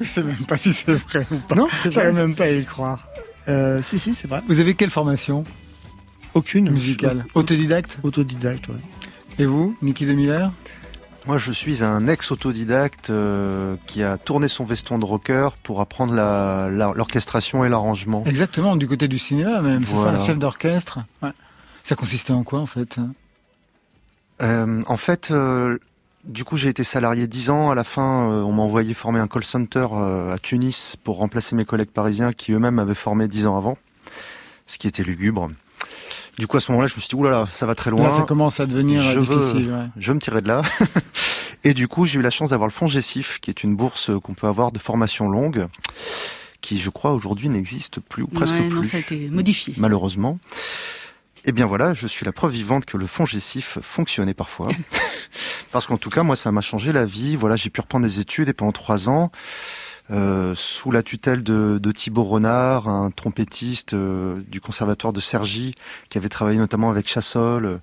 Je 0.00 0.06
sais 0.06 0.22
même 0.22 0.44
pas 0.48 0.58
si 0.58 0.72
c'est 0.72 0.92
vrai 0.92 1.26
ou 1.30 1.36
pas. 1.36 1.54
Non. 1.54 1.68
J'arrive 1.88 2.14
même 2.14 2.34
pas 2.34 2.44
à 2.44 2.50
y 2.50 2.64
croire. 2.64 3.08
Euh, 3.48 3.80
si, 3.82 3.98
si, 3.98 4.14
c'est 4.14 4.28
vrai. 4.28 4.40
Vous 4.48 4.60
avez 4.60 4.74
quelle 4.74 4.90
formation? 4.90 5.44
Aucune. 6.34 6.70
musicale 6.70 7.24
Autodidacte? 7.34 7.98
Autodidacte, 8.02 8.68
ouais. 8.68 8.74
Et 9.38 9.46
vous, 9.46 9.76
Niki 9.82 10.06
de 10.06 10.12
Miller? 10.12 10.52
Moi, 11.26 11.38
je 11.38 11.52
suis 11.52 11.84
un 11.84 12.08
ex-autodidacte 12.08 13.10
euh, 13.10 13.76
qui 13.86 14.02
a 14.02 14.18
tourné 14.18 14.48
son 14.48 14.64
veston 14.64 14.98
de 14.98 15.04
rocker 15.04 15.50
pour 15.62 15.80
apprendre 15.80 16.12
la- 16.14 16.68
la- 16.70 16.92
l'orchestration 16.96 17.64
et 17.64 17.68
l'arrangement. 17.68 18.24
Exactement, 18.26 18.74
du 18.74 18.88
côté 18.88 19.06
du 19.06 19.18
cinéma 19.18 19.60
même, 19.60 19.84
c'est 19.86 19.94
ça, 19.96 20.18
chef 20.18 20.38
d'orchestre. 20.38 20.98
Ouais. 21.22 21.30
Ça 21.84 21.94
consistait 21.94 22.32
en 22.32 22.42
quoi 22.42 22.58
en 22.60 22.66
fait? 22.66 22.98
Euh, 24.42 24.82
en 24.88 24.96
fait, 24.96 25.30
euh, 25.30 25.78
du 26.24 26.42
coup, 26.44 26.56
j'ai 26.56 26.68
été 26.68 26.82
salarié 26.82 27.28
10 27.28 27.50
ans. 27.50 27.70
À 27.70 27.74
la 27.76 27.84
fin, 27.84 28.02
on 28.02 28.52
m'a 28.52 28.62
envoyé 28.62 28.92
former 28.94 29.20
un 29.20 29.28
call 29.28 29.44
center 29.44 29.86
à 29.92 30.36
Tunis 30.42 30.96
pour 31.04 31.18
remplacer 31.18 31.54
mes 31.54 31.64
collègues 31.64 31.90
parisiens 31.90 32.32
qui 32.32 32.52
eux-mêmes 32.52 32.78
avaient 32.80 32.94
formé 32.94 33.28
10 33.28 33.46
ans 33.46 33.56
avant, 33.56 33.74
ce 34.66 34.78
qui 34.78 34.88
était 34.88 35.02
lugubre. 35.04 35.46
Du 36.38 36.46
coup, 36.46 36.56
à 36.56 36.60
ce 36.60 36.70
moment-là, 36.72 36.88
je 36.88 36.94
me 36.96 37.00
suis 37.00 37.08
dit, 37.08 37.14
oulala, 37.14 37.46
ça 37.50 37.66
va 37.66 37.74
très 37.74 37.90
loin. 37.90 38.04
Là, 38.08 38.10
ça 38.16 38.22
commence 38.22 38.60
à 38.60 38.66
devenir 38.66 39.02
Je 39.02 39.18
veux- 39.18 39.36
difficile. 39.38 39.70
ouais. 39.72 39.86
je 39.96 40.08
veux 40.08 40.14
me 40.14 40.20
tirer 40.20 40.40
de 40.42 40.48
là. 40.48 40.62
Et 41.64 41.74
du 41.74 41.86
coup, 41.88 42.06
j'ai 42.06 42.18
eu 42.18 42.22
la 42.22 42.30
chance 42.30 42.50
d'avoir 42.50 42.66
le 42.66 42.72
fonds 42.72 42.86
Gessif, 42.88 43.38
qui 43.40 43.50
est 43.50 43.62
une 43.62 43.76
bourse 43.76 44.10
qu'on 44.22 44.34
peut 44.34 44.48
avoir 44.48 44.72
de 44.72 44.78
formation 44.78 45.28
longue, 45.28 45.66
qui, 46.60 46.78
je 46.78 46.90
crois, 46.90 47.12
aujourd'hui 47.12 47.48
n'existe 47.48 48.00
plus 48.00 48.24
ou 48.24 48.26
presque 48.28 48.54
Ouais, 48.54 48.66
plus, 48.68 48.76
non, 48.76 48.84
ça 48.84 48.96
a 48.96 49.00
été 49.00 49.28
modifié. 49.30 49.74
malheureusement. 49.76 50.38
Et 51.44 51.50
bien 51.52 51.66
voilà, 51.66 51.92
je 51.94 52.06
suis 52.06 52.24
la 52.24 52.32
preuve 52.32 52.52
vivante 52.52 52.84
que 52.84 52.96
le 52.96 53.06
fonds 53.06 53.24
Gessif 53.26 53.78
fonctionnait 53.82 54.34
parfois. 54.34 54.68
Parce 55.72 55.86
qu'en 55.86 55.96
tout 55.96 56.10
cas, 56.10 56.22
moi, 56.22 56.36
ça 56.36 56.52
m'a 56.52 56.60
changé 56.60 56.92
la 56.92 57.04
vie. 57.04 57.34
Voilà, 57.36 57.56
j'ai 57.56 57.70
pu 57.70 57.80
reprendre 57.80 58.06
des 58.06 58.20
études 58.20 58.48
et 58.48 58.52
pendant 58.52 58.72
trois 58.72 59.08
ans, 59.08 59.30
euh, 60.12 60.54
sous 60.54 60.90
la 60.90 61.02
tutelle 61.02 61.42
de, 61.42 61.78
de 61.78 61.92
Thibaut 61.92 62.24
Renard, 62.24 62.86
un 62.86 63.10
trompettiste 63.10 63.94
euh, 63.94 64.36
du 64.48 64.60
conservatoire 64.60 65.14
de 65.14 65.20
Cergy, 65.20 65.74
qui 66.10 66.18
avait 66.18 66.28
travaillé 66.28 66.58
notamment 66.58 66.90
avec 66.90 67.08
Chassol, 67.08 67.64
euh, 67.64 67.76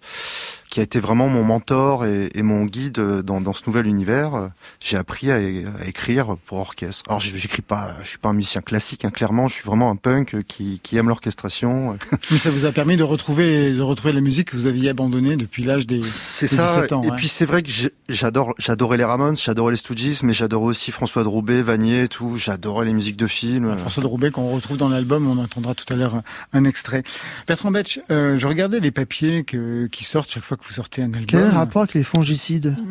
qui 0.70 0.80
a 0.80 0.84
été 0.84 1.00
vraiment 1.00 1.28
mon 1.28 1.44
mentor 1.44 2.06
et, 2.06 2.30
et 2.36 2.44
mon 2.44 2.66
guide 2.66 3.00
dans, 3.00 3.42
dans, 3.42 3.54
ce 3.54 3.64
nouvel 3.66 3.88
univers. 3.88 4.52
J'ai 4.80 4.98
appris 4.98 5.32
à, 5.32 5.36
à, 5.36 5.86
écrire 5.88 6.38
pour 6.46 6.60
orchestre. 6.60 7.04
Alors 7.10 7.20
j'écris 7.20 7.62
pas, 7.62 7.96
je 8.04 8.10
suis 8.10 8.18
pas 8.18 8.30
un 8.30 8.34
musicien 8.34 8.62
classique, 8.62 9.04
hein, 9.04 9.10
clairement, 9.10 9.48
je 9.48 9.56
suis 9.56 9.64
vraiment 9.64 9.90
un 9.90 9.96
punk 9.96 10.44
qui, 10.48 10.80
qui 10.84 10.98
aime 10.98 11.08
l'orchestration. 11.08 11.98
Mais 12.32 12.38
ça 12.38 12.52
vous 12.52 12.66
a 12.66 12.72
permis 12.72 12.98
de 12.98 13.04
retrouver, 13.04 13.74
de 13.74 13.82
retrouver 13.82 14.14
la 14.14 14.22
musique 14.22 14.52
que 14.52 14.58
vous 14.58 14.68
aviez 14.68 14.90
abandonnée 14.90 15.36
depuis 15.36 15.64
l'âge 15.64 15.88
des, 15.88 16.02
c'est 16.04 16.48
ça. 16.48 16.76
17 16.76 16.92
ans. 16.94 17.02
Et 17.02 17.10
ouais. 17.10 17.16
puis 17.16 17.28
c'est 17.28 17.46
vrai 17.46 17.64
que 17.64 17.70
j'adore, 18.08 18.54
j'adorais 18.60 18.98
les 18.98 19.04
Ramones, 19.04 19.38
j'adorais 19.38 19.72
les 19.72 19.78
Stooges, 19.78 20.24
mais 20.24 20.34
j'adorais 20.34 20.68
aussi 20.68 20.92
François 20.92 21.24
de 21.24 21.28
Roubaix, 21.28 21.62
Vanier, 21.62 22.08
tout. 22.08 22.38
J'adorais 22.38 22.86
les 22.86 22.94
musiques 22.94 23.18
de 23.18 23.28
films. 23.28 23.76
François 23.78 24.04
de 24.04 24.08
Roubaix 24.08 24.30
qu'on 24.30 24.50
retrouve 24.50 24.78
dans 24.78 24.90
l'album, 24.90 25.28
on 25.28 25.42
entendra 25.42 25.74
tout 25.74 25.92
à 25.92 25.96
l'heure 25.96 26.16
un, 26.16 26.24
un, 26.54 26.64
extrait. 26.66 27.04
Bertrand 27.48 27.72
Betch, 27.72 28.00
euh, 28.12 28.38
je 28.38 28.48
regardais 28.48 28.80
les 28.80 28.92
papiers 28.92 29.44
que, 29.44 29.88
qui 29.88 30.04
sortent 30.04 30.30
chaque 30.30 30.44
fois 30.44 30.58
que 30.60 30.68
vous 30.68 30.74
sortez 30.74 31.02
un 31.02 31.14
album. 31.14 31.26
Quel 31.28 31.40
est 31.40 31.44
le 31.44 31.50
rapport 31.50 31.84
avec 31.84 31.96
les 31.96 32.04
fongicides 32.04 32.76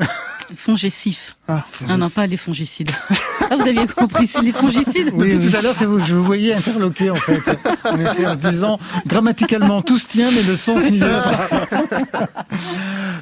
Fongicifs. 0.56 1.36
Ah, 1.46 1.64
ah, 1.88 1.96
non, 1.96 2.08
pas 2.08 2.26
les 2.26 2.36
fongicides. 2.36 2.90
ah, 3.50 3.56
vous 3.56 3.68
aviez 3.68 3.86
compris, 3.86 4.26
c'est 4.26 4.40
les 4.40 4.52
fongicides 4.52 5.10
Oui, 5.12 5.38
tout 5.38 5.54
à 5.54 5.60
l'heure, 5.60 5.74
c'est 5.76 5.84
vous, 5.84 6.00
je 6.00 6.14
vous 6.14 6.24
voyais 6.24 6.54
interloqué 6.54 7.10
en 7.10 7.14
fait, 7.16 7.42
en 7.84 8.00
effet, 8.00 8.26
en 8.26 8.34
disant 8.34 8.78
grammaticalement 9.06 9.82
tout 9.82 9.98
se 9.98 10.06
tient, 10.06 10.30
mais 10.30 10.42
le 10.42 10.56
sens 10.56 10.82
n'y. 10.84 11.00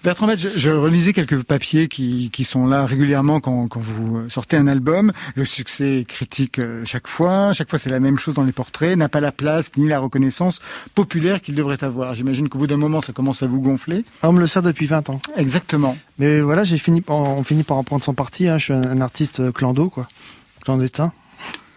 Bertrand 0.05 0.29
je, 0.37 0.51
je, 0.55 0.71
relisais 0.71 1.13
quelques 1.13 1.43
papiers 1.43 1.89
qui, 1.89 2.31
qui 2.33 2.45
sont 2.45 2.67
là 2.67 2.87
régulièrement 2.87 3.41
quand, 3.41 3.67
quand 3.67 3.81
vous 3.81 4.29
sortez 4.29 4.57
un 4.57 4.69
album. 4.69 5.13
Le 5.35 5.45
succès 5.45 6.05
critique 6.07 6.61
euh, 6.61 6.85
chaque 6.85 7.09
fois, 7.09 7.53
chaque 7.53 7.69
fois 7.69 7.79
c'est 7.79 7.91
la 7.91 7.99
même 7.99 8.19
chose 8.19 8.35
dans 8.35 8.45
les 8.45 8.53
portraits, 8.53 8.97
n'a 8.97 9.09
pas 9.09 9.21
la 9.21 9.33
place 9.33 9.73
ni 9.77 9.89
la 9.89 9.99
reconnaissance 9.99 10.61
populaire 10.95 11.41
qu'il 11.41 11.57
devrait 11.57 11.83
avoir. 11.83 12.15
J'imagine 12.15 12.49
qu'au 12.49 12.59
bout 12.59 12.67
d'un 12.69 12.77
moment, 12.77 13.01
ça 13.01 13.13
commence 13.13 13.43
à 13.43 13.47
vous 13.49 13.61
gonfler. 13.61 14.05
Ah, 14.23 14.31
le 14.38 14.46
sert 14.46 14.62
depuis 14.62 14.87
20 14.87 15.11
ans. 15.11 15.20
Exactement. 15.37 15.96
Mais 16.18 16.40
voilà, 16.40 16.64
j'ai 16.64 16.79
fini, 16.79 17.03
on 17.09 17.42
finit 17.44 17.62
par 17.62 17.77
en 17.77 17.85
prendre 17.85 18.05
son 18.05 18.14
parti. 18.14 18.49
Hein. 18.49 18.59
Je 18.59 18.64
suis 18.64 18.72
un, 18.72 18.83
un 18.83 19.01
artiste 19.01 19.53
clando, 19.53 19.88
quoi, 19.88 20.09
clandestin. 20.64 21.12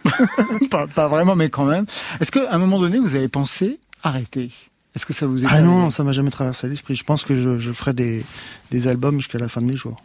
pas, 0.70 0.86
pas 0.86 1.08
vraiment, 1.08 1.36
mais 1.36 1.50
quand 1.50 1.64
même. 1.64 1.86
Est-ce 2.20 2.30
qu'à 2.32 2.52
un 2.52 2.58
moment 2.58 2.78
donné, 2.78 2.98
vous 2.98 3.14
avez 3.14 3.28
pensé 3.28 3.78
arrêter? 4.02 4.50
Est-ce 4.94 5.06
que 5.06 5.12
ça 5.12 5.26
vous 5.26 5.44
est 5.44 5.46
Ah 5.48 5.60
non, 5.60 5.90
ça 5.90 6.02
m'a 6.02 6.12
jamais 6.12 6.30
traversé 6.30 6.68
l'esprit. 6.68 6.94
Je 6.96 7.04
pense 7.04 7.22
que 7.24 7.34
je, 7.34 7.58
je 7.58 7.72
ferai 7.72 7.92
des, 7.92 8.24
des 8.70 8.88
albums 8.88 9.18
jusqu'à 9.18 9.38
la 9.38 9.48
fin 9.48 9.60
de 9.60 9.66
mes 9.66 9.76
jours. 9.76 10.02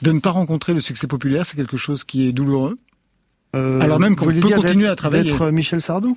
De 0.00 0.10
ne 0.10 0.18
pas 0.18 0.30
rencontrer 0.30 0.74
le 0.74 0.80
succès 0.80 1.06
populaire, 1.06 1.46
c'est 1.46 1.56
quelque 1.56 1.76
chose 1.76 2.02
qui 2.02 2.26
est 2.26 2.32
douloureux? 2.32 2.78
Euh, 3.54 3.80
Alors 3.80 4.00
même 4.00 4.16
qu'on 4.16 4.26
peut 4.26 4.40
continuer 4.40 4.88
à 4.88 4.96
travailler. 4.96 5.30
D'être 5.30 5.50
Michel 5.50 5.80
Sardou? 5.80 6.16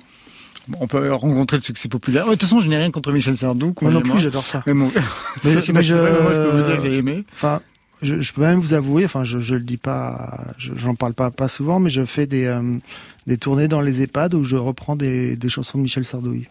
On 0.80 0.86
peut 0.86 1.12
rencontrer 1.12 1.58
le 1.58 1.62
succès 1.62 1.88
populaire. 1.88 2.26
De 2.26 2.32
toute 2.32 2.42
façon, 2.42 2.60
je 2.60 2.68
n'ai 2.68 2.76
rien 2.76 2.90
contre 2.90 3.12
Michel 3.12 3.36
Sardou. 3.36 3.74
Moi 3.80 3.90
non 3.90 4.02
plus, 4.02 4.18
j'adore 4.18 4.46
ça. 4.46 4.62
Mais, 4.66 4.74
bon, 4.74 4.90
mais, 5.44 5.50
je, 5.60 5.72
mais 5.72 5.82
je, 5.82 5.94
moi, 5.94 6.32
je 6.32 6.42
peux 6.42 6.56
vous 6.56 6.62
dire 6.62 6.76
que 6.76 6.90
j'ai 6.90 6.96
aimé. 6.96 7.24
Enfin, 7.32 7.60
je, 8.02 8.20
je, 8.20 8.32
peux 8.32 8.42
même 8.42 8.58
vous 8.58 8.74
avouer, 8.74 9.04
enfin, 9.04 9.24
je, 9.24 9.38
je 9.38 9.54
le 9.54 9.62
dis 9.62 9.76
pas, 9.76 10.44
j'en 10.58 10.94
parle 10.94 11.14
pas, 11.14 11.30
pas 11.30 11.48
souvent, 11.48 11.78
mais 11.78 11.90
je 11.90 12.04
fais 12.04 12.26
des, 12.26 12.44
euh, 12.44 12.78
des 13.26 13.38
tournées 13.38 13.68
dans 13.68 13.80
les 13.80 14.02
EHPAD 14.02 14.34
où 14.34 14.44
je 14.44 14.56
reprends 14.56 14.96
des, 14.96 15.36
des 15.36 15.48
chansons 15.48 15.78
de 15.78 15.84
Michel 15.84 16.04
Sardouille. 16.04 16.48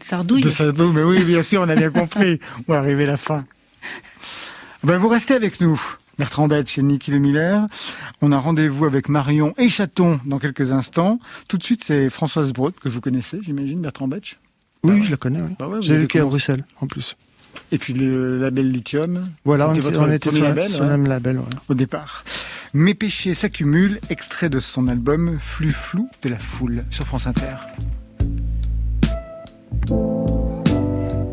Sardouille. 0.00 0.42
De 0.42 0.48
Sardou, 0.48 0.92
mais 0.92 1.02
oui, 1.02 1.24
bien 1.24 1.42
sûr, 1.42 1.62
on 1.62 1.68
a 1.68 1.76
bien 1.76 1.90
compris. 1.90 2.40
On 2.68 2.72
va 2.72 2.78
arriver 2.78 3.04
à 3.04 3.08
la 3.08 3.16
fin. 3.16 3.44
Ben, 4.82 4.98
vous 4.98 5.08
restez 5.08 5.34
avec 5.34 5.60
nous. 5.60 5.80
Bertrand 6.18 6.48
Betch 6.48 6.78
et 6.78 6.82
Niki 6.82 7.10
Le 7.10 7.18
Miller. 7.18 7.66
On 8.20 8.32
a 8.32 8.38
rendez-vous 8.38 8.84
avec 8.84 9.08
Marion 9.08 9.54
et 9.58 9.68
Chaton 9.68 10.20
dans 10.26 10.38
quelques 10.38 10.72
instants. 10.72 11.18
Tout 11.48 11.58
de 11.58 11.62
suite, 11.62 11.82
c'est 11.84 12.10
Françoise 12.10 12.52
Braud, 12.52 12.74
que 12.80 12.88
vous 12.88 13.00
connaissez, 13.00 13.38
j'imagine, 13.42 13.80
Bertrand 13.80 14.08
Betch 14.08 14.38
Oui, 14.82 14.90
bah 14.90 14.96
ouais. 14.96 15.02
je 15.06 15.10
la 15.10 15.16
connais. 15.16 15.40
Oui. 15.40 15.54
Bah 15.58 15.68
ouais, 15.68 15.78
J'ai 15.80 15.96
vécu 15.96 16.18
à 16.20 16.24
Bruxelles, 16.24 16.64
en 16.80 16.86
plus. 16.86 17.16
Et 17.70 17.78
puis 17.78 17.92
le 17.92 18.38
label 18.38 18.70
Lithium. 18.70 19.28
Voilà, 19.44 19.68
on, 19.68 19.72
votre 19.72 20.00
on 20.00 20.10
était 20.10 20.30
sur, 20.30 20.42
label, 20.42 20.68
sur 20.68 20.80
ouais, 20.80 20.86
le 20.86 20.92
même 20.92 21.06
label. 21.06 21.38
Ouais. 21.38 21.44
Au 21.68 21.74
départ. 21.74 22.24
Mes 22.74 22.94
péchés 22.94 23.34
s'accumulent, 23.34 24.00
extrait 24.08 24.48
de 24.48 24.58
son 24.60 24.88
album 24.88 25.36
Flux 25.38 25.72
flou 25.72 26.08
de 26.22 26.28
la 26.30 26.38
foule 26.38 26.84
sur 26.90 27.06
France 27.06 27.26
Inter. 27.26 27.56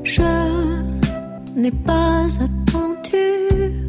Je 0.03 0.21
n'ai 1.55 1.71
pas 1.71 2.25
attendu 2.25 3.88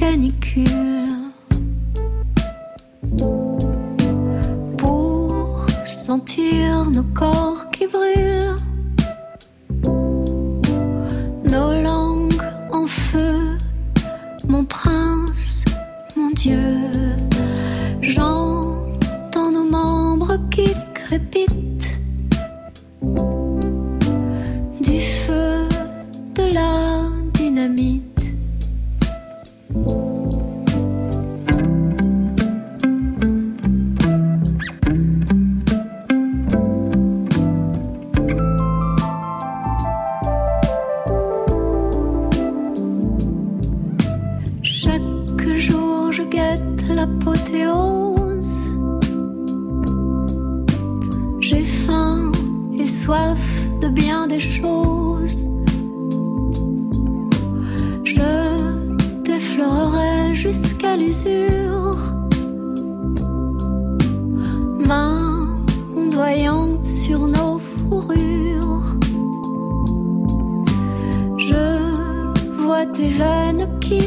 canicule 0.00 1.08
pour 4.78 5.66
sentir 5.86 6.90
nos 6.90 7.02
corps 7.14 7.66
qui 7.70 7.86
brûlent, 7.86 8.56
nos 11.44 11.72
langues 11.82 12.42
en 12.72 12.86
feu, 12.86 13.58
mon 14.48 14.64
prince, 14.64 15.64
mon 16.16 16.30
Dieu. 16.30 16.68
J'entends 18.00 19.50
nos 19.52 19.68
membres 19.78 20.38
qui 20.50 20.72
crépitent 20.94 21.98
du 24.80 24.98
feu 24.98 25.68
de 26.36 26.54
la 26.54 26.94
dynamite. 27.34 28.09
Soif 52.90 53.40
de 53.80 53.88
bien 53.88 54.26
des 54.26 54.40
choses. 54.40 55.48
Je 58.04 59.22
t'effleurerai 59.24 60.34
jusqu'à 60.34 60.96
l'usure. 60.96 61.98
Main 64.88 65.62
ondoyante 65.96 66.84
sur 66.84 67.20
nos 67.28 67.58
fourrures. 67.58 68.96
Je 71.38 72.64
vois 72.64 72.86
tes 72.86 73.08
veines 73.08 73.68
qui 73.80 74.00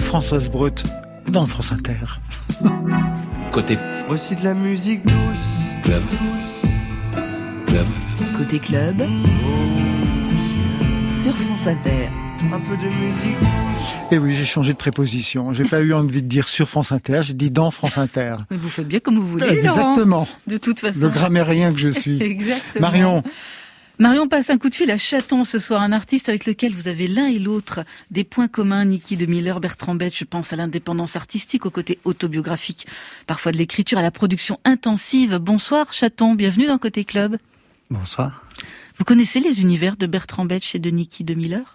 Françoise 0.00 0.48
Breut 0.48 0.82
dans 1.28 1.46
France 1.46 1.72
Inter. 1.72 1.94
Côté 3.52 3.78
Voici 4.08 4.34
de 4.34 4.44
la 4.44 4.54
musique 4.54 5.04
douce. 5.04 5.14
club. 5.84 6.02
Club. 7.66 7.86
Côté 8.36 8.58
club, 8.58 9.02
sur 11.12 11.36
France 11.36 11.66
Inter. 11.66 12.08
Un 12.52 12.60
peu 12.60 12.76
de 12.76 12.88
musique 12.88 13.38
douce. 13.38 13.94
Et 14.10 14.14
Eh 14.16 14.18
oui, 14.18 14.34
j'ai 14.34 14.44
changé 14.46 14.72
de 14.72 14.78
préposition. 14.78 15.52
J'ai 15.52 15.64
pas 15.64 15.80
eu 15.80 15.92
envie 15.92 16.22
de 16.22 16.26
dire 16.28 16.48
sur 16.48 16.68
France 16.68 16.90
Inter, 16.90 17.20
j'ai 17.22 17.34
dit 17.34 17.50
dans 17.50 17.70
France 17.70 17.98
Inter. 17.98 18.36
Mais 18.50 18.56
vous 18.56 18.68
faites 18.68 18.88
bien 18.88 18.98
comme 19.00 19.16
vous 19.16 19.26
voulez, 19.28 19.62
Laurent. 19.62 19.78
Exactement. 19.92 20.28
De 20.48 20.56
toute 20.56 20.80
façon. 20.80 21.00
Le 21.00 21.08
grammairien 21.10 21.72
que 21.72 21.78
je 21.78 21.90
suis. 21.90 22.20
Exactement. 22.22 22.80
Marion, 22.80 23.22
Marion 24.00 24.28
passe 24.28 24.48
un 24.48 24.56
coup 24.56 24.70
de 24.70 24.74
fil 24.74 24.90
à 24.90 24.96
Chaton 24.96 25.44
ce 25.44 25.58
soir, 25.58 25.82
un 25.82 25.92
artiste 25.92 26.30
avec 26.30 26.46
lequel 26.46 26.72
vous 26.72 26.88
avez 26.88 27.06
l'un 27.06 27.26
et 27.26 27.38
l'autre 27.38 27.80
des 28.10 28.24
points 28.24 28.48
communs. 28.48 28.86
Niki 28.86 29.18
de 29.18 29.26
Miller, 29.26 29.60
Bertrand 29.60 29.94
Bette, 29.94 30.16
je 30.16 30.24
pense 30.24 30.54
à 30.54 30.56
l'indépendance 30.56 31.16
artistique, 31.16 31.66
au 31.66 31.70
côté 31.70 31.98
autobiographique, 32.04 32.86
parfois 33.26 33.52
de 33.52 33.58
l'écriture, 33.58 33.98
à 33.98 34.02
la 34.02 34.10
production 34.10 34.58
intensive. 34.64 35.36
Bonsoir 35.36 35.92
Chaton, 35.92 36.34
bienvenue 36.34 36.66
dans 36.66 36.78
Côté 36.78 37.04
Club. 37.04 37.36
Bonsoir. 37.90 38.42
Vous 38.96 39.04
connaissez 39.04 39.38
les 39.38 39.60
univers 39.60 39.98
de 39.98 40.06
Bertrand 40.06 40.46
Bette 40.46 40.64
et 40.72 40.78
de 40.78 40.88
Niki 40.88 41.22
de 41.22 41.34
Miller? 41.34 41.74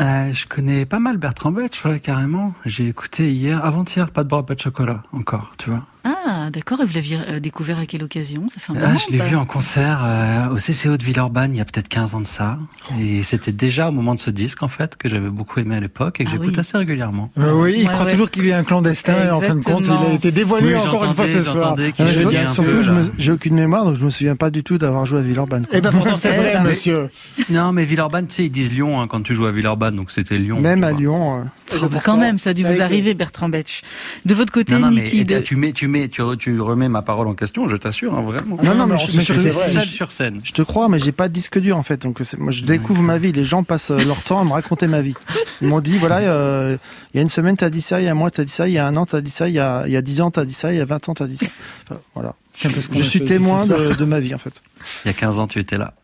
Euh, 0.00 0.32
je 0.32 0.46
connais 0.46 0.86
pas 0.86 1.00
mal 1.00 1.18
Bertrand 1.18 1.52
Betch, 1.52 1.84
ouais, 1.84 2.00
carrément. 2.00 2.54
J'ai 2.64 2.88
écouté 2.88 3.34
hier, 3.34 3.62
avant-hier, 3.62 4.10
pas 4.10 4.24
de 4.24 4.28
bras, 4.30 4.46
pas 4.46 4.54
de 4.54 4.60
chocolat, 4.60 5.02
encore, 5.12 5.52
tu 5.58 5.68
vois. 5.68 5.86
Ah, 6.10 6.48
d'accord, 6.50 6.80
et 6.80 6.84
vous 6.86 6.94
l'aviez 6.94 7.18
euh, 7.28 7.40
découvert 7.40 7.78
à 7.78 7.84
quelle 7.86 8.02
occasion? 8.02 8.48
Ça 8.54 8.60
fait 8.60 8.72
un 8.72 8.76
Ah, 8.82 8.86
moment, 8.88 8.98
je 9.06 9.12
l'ai 9.12 9.18
bah. 9.18 9.24
vu 9.26 9.36
en 9.36 9.44
concert 9.44 10.00
euh, 10.02 10.48
au 10.48 10.56
CCO 10.56 10.96
de 10.96 11.02
Villeurbanne 11.04 11.52
il 11.52 11.58
y 11.58 11.60
a 11.60 11.64
peut-être 11.66 11.88
15 11.88 12.14
ans 12.14 12.20
de 12.20 12.26
ça. 12.26 12.58
Et 13.00 13.22
c'était 13.22 13.52
déjà 13.52 13.88
au 13.88 13.92
moment 13.92 14.14
de 14.14 14.20
ce 14.20 14.30
disque, 14.30 14.62
en 14.62 14.68
fait, 14.68 14.96
que 14.96 15.08
j'avais 15.08 15.28
beaucoup 15.28 15.60
aimé 15.60 15.76
à 15.76 15.80
l'époque 15.80 16.20
et 16.20 16.24
que 16.24 16.28
Ah 16.28 16.32
j'écoute 16.32 16.54
oui. 16.54 16.60
assez 16.60 16.78
régulièrement. 16.78 17.30
euh, 17.38 17.52
oui, 17.52 17.74
il 17.78 17.86
Ouais, 17.86 17.92
croit 17.92 18.06
ouais. 18.06 18.10
toujours 18.12 18.30
qu'il 18.30 18.46
est 18.46 18.52
un 18.54 18.64
clandestin 18.64 19.26
et 19.26 19.30
en 19.30 19.40
fin 19.40 19.54
de 19.54 19.60
compte, 19.60 19.86
il 19.86 19.92
a 19.92 20.12
été 20.14 20.30
dévoilé 20.32 20.74
Oui, 20.74 20.80
encore 20.86 21.04
une 21.04 21.14
fois 21.14 21.26
ce 21.26 21.42
soir. 21.42 21.76
un 21.78 22.46
surtout, 22.46 22.80
j'ai 23.18 23.32
aucune 23.32 23.54
mémoire, 23.54 23.84
donc 23.84 23.96
je 23.96 24.04
me 24.04 24.10
souviens 24.10 24.36
pas 24.36 24.50
du 24.50 24.62
tout 24.62 24.78
d'avoir 24.78 25.04
joué 25.06 25.18
à 25.18 25.22
Villeurbanne. 25.22 25.66
Eh 25.72 25.80
ben 25.80 25.90
pourtant 25.92 26.16
c'est 26.16 26.28
Eh 26.34 26.36
vrai, 26.40 26.52
ben 26.54 26.62
oui. 26.62 26.68
monsieur. 26.70 27.08
Non, 27.50 27.72
mais 27.72 27.84
Villeurbanne, 27.84 28.26
tu 28.28 28.34
sais, 28.34 28.44
ils 28.44 28.50
disent 28.50 28.72
Lyon 28.72 29.00
hein, 29.00 29.06
quand 29.08 29.22
tu 29.22 29.34
joues 29.34 29.46
à 29.46 29.52
Villeurbanne, 29.52 29.96
donc 29.96 30.10
c'était 30.10 30.38
Lyon. 30.38 30.60
Même 30.60 30.84
à. 30.84 30.92
Lyon. 30.92 31.40
euh, 31.40 31.44
Oh, 31.82 31.86
bah, 31.88 31.98
quand 32.02 32.16
même, 32.16 32.38
ça 32.38 32.50
a 32.50 32.54
dû 32.54 32.64
vous 32.64 32.80
arriver, 32.80 33.12
Bertrand 33.12 33.50
Betch. 33.50 33.82
De 34.24 34.32
votre 34.34 34.50
côté, 34.52 34.74
Niki 34.78 35.24
de... 35.26 35.38
tu 35.40 35.56
mets, 35.56 35.97
tu 35.98 36.02
mets, 36.02 36.08
tu, 36.08 36.22
re- 36.22 36.36
tu 36.36 36.60
remets 36.60 36.88
ma 36.88 37.02
parole 37.02 37.28
en 37.28 37.34
question, 37.34 37.68
je 37.68 37.76
t'assure, 37.76 38.14
hein, 38.16 38.22
vraiment. 38.22 38.56
Non, 38.62 38.74
non, 38.74 38.86
mais 38.86 38.98
je- 38.98 39.16
mais 39.16 39.22
je- 39.22 39.32
c'est 39.34 39.50
je-. 39.50 39.50
Seul 39.50 39.82
sur 39.82 40.12
scène. 40.12 40.40
Je 40.44 40.52
te 40.52 40.62
crois, 40.62 40.88
mais 40.88 40.98
j'ai 40.98 41.12
pas 41.12 41.28
de 41.28 41.32
disque 41.34 41.58
dur 41.58 41.76
en 41.76 41.82
fait. 41.82 42.02
Donc 42.02 42.18
c'est- 42.24 42.38
moi, 42.38 42.52
je 42.52 42.62
découvre 42.64 43.02
ma 43.02 43.18
vie. 43.18 43.32
Les 43.32 43.44
gens 43.44 43.62
passent 43.62 43.90
euh, 43.90 43.98
leur 44.04 44.22
temps 44.22 44.40
à 44.40 44.44
me 44.44 44.52
raconter 44.52 44.86
ma 44.86 45.00
vie. 45.00 45.14
Ils 45.60 45.68
m'ont 45.68 45.80
dit 45.80 45.98
voilà, 45.98 46.18
euh, 46.18 46.76
il 47.12 47.16
y 47.16 47.20
a 47.20 47.22
une 47.22 47.28
semaine 47.28 47.56
t'as 47.56 47.70
dit 47.70 47.80
ça, 47.82 48.00
il 48.00 48.04
y 48.04 48.08
a 48.08 48.12
un 48.12 48.14
mois 48.14 48.30
t'as 48.30 48.44
dit 48.44 48.52
ça, 48.52 48.68
il 48.68 48.74
y 48.74 48.78
a 48.78 48.86
un 48.86 48.96
an 48.96 49.06
t'as 49.06 49.20
dit 49.20 49.30
ça, 49.30 49.48
il 49.48 49.54
y 49.54 49.58
a 49.58 49.84
il 49.86 49.92
y 49.92 49.96
a 49.96 50.02
dix 50.02 50.20
ans 50.20 50.30
t'as 50.30 50.44
dit 50.44 50.52
ça, 50.54 50.72
il 50.72 50.78
y 50.78 50.80
a 50.80 50.84
20 50.84 51.08
ans 51.08 51.14
t'as 51.14 51.26
dit 51.26 51.36
ça. 51.36 51.46
Enfin, 51.90 52.00
voilà. 52.14 52.34
Je 52.54 53.02
suis 53.02 53.24
témoin 53.24 53.66
de, 53.66 53.94
de 53.94 54.04
ma 54.04 54.18
vie 54.20 54.34
en 54.34 54.38
fait. 54.38 54.62
Il 55.04 55.08
y 55.08 55.10
a 55.10 55.14
15 55.14 55.38
ans, 55.38 55.46
tu 55.46 55.58
étais 55.60 55.78
là. 55.78 55.94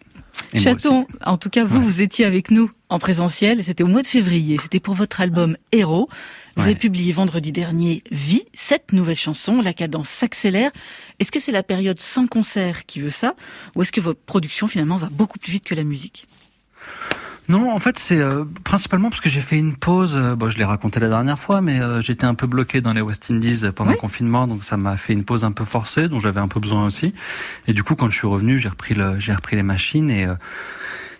Et. 0.52 0.58
Chaton, 0.58 1.06
en 1.24 1.36
tout 1.36 1.48
cas, 1.50 1.64
vous, 1.64 1.80
vous 1.84 2.00
étiez 2.00 2.24
avec 2.24 2.50
nous 2.50 2.70
en 2.88 2.98
présentiel. 2.98 3.62
C'était 3.64 3.82
au 3.84 3.88
mois 3.88 4.02
de 4.02 4.06
février. 4.06 4.58
C'était 4.60 4.80
pour 4.80 4.94
votre 4.94 5.20
album 5.20 5.56
Héros. 5.72 6.08
Vous 6.56 6.62
Ouais. 6.62 6.68
avez 6.70 6.78
publié 6.78 7.12
vendredi 7.12 7.50
dernier 7.52 8.02
Vie, 8.12 8.44
sept 8.54 8.92
nouvelles 8.92 9.16
chansons. 9.16 9.60
La 9.60 9.72
cadence 9.72 10.08
s'accélère. 10.08 10.70
Est-ce 11.18 11.32
que 11.32 11.40
c'est 11.40 11.52
la 11.52 11.62
période 11.64 11.98
sans 12.00 12.26
concert 12.26 12.86
qui 12.86 13.00
veut 13.00 13.10
ça? 13.10 13.34
Ou 13.74 13.82
est-ce 13.82 13.90
que 13.92 14.00
votre 14.00 14.20
production, 14.20 14.66
finalement, 14.68 14.96
va 14.96 15.08
beaucoup 15.10 15.38
plus 15.38 15.50
vite 15.52 15.64
que 15.64 15.74
la 15.74 15.84
musique? 15.84 16.28
Non, 17.46 17.70
en 17.72 17.78
fait, 17.78 17.98
c'est 17.98 18.18
euh, 18.20 18.44
principalement 18.64 19.10
parce 19.10 19.20
que 19.20 19.28
j'ai 19.28 19.42
fait 19.42 19.58
une 19.58 19.76
pause. 19.76 20.16
euh, 20.16 20.34
bon, 20.34 20.48
je 20.48 20.56
l'ai 20.56 20.64
raconté 20.64 20.98
la 20.98 21.08
dernière 21.08 21.38
fois, 21.38 21.60
mais 21.60 21.78
euh, 21.78 22.00
j'étais 22.00 22.24
un 22.24 22.34
peu 22.34 22.46
bloqué 22.46 22.80
dans 22.80 22.92
les 22.94 23.02
West 23.02 23.30
Indies 23.30 23.64
pendant 23.76 23.90
le 23.90 23.98
confinement, 23.98 24.46
donc 24.46 24.64
ça 24.64 24.78
m'a 24.78 24.96
fait 24.96 25.12
une 25.12 25.24
pause 25.24 25.44
un 25.44 25.52
peu 25.52 25.64
forcée, 25.66 26.08
dont 26.08 26.20
j'avais 26.20 26.40
un 26.40 26.48
peu 26.48 26.58
besoin 26.58 26.86
aussi. 26.86 27.12
Et 27.66 27.74
du 27.74 27.82
coup, 27.82 27.96
quand 27.96 28.08
je 28.08 28.16
suis 28.16 28.26
revenu, 28.26 28.58
j'ai 28.58 28.70
repris 28.70 28.94
le, 28.94 29.18
j'ai 29.18 29.34
repris 29.34 29.56
les 29.56 29.62
machines 29.62 30.08
et 30.10 30.24
euh, 30.24 30.34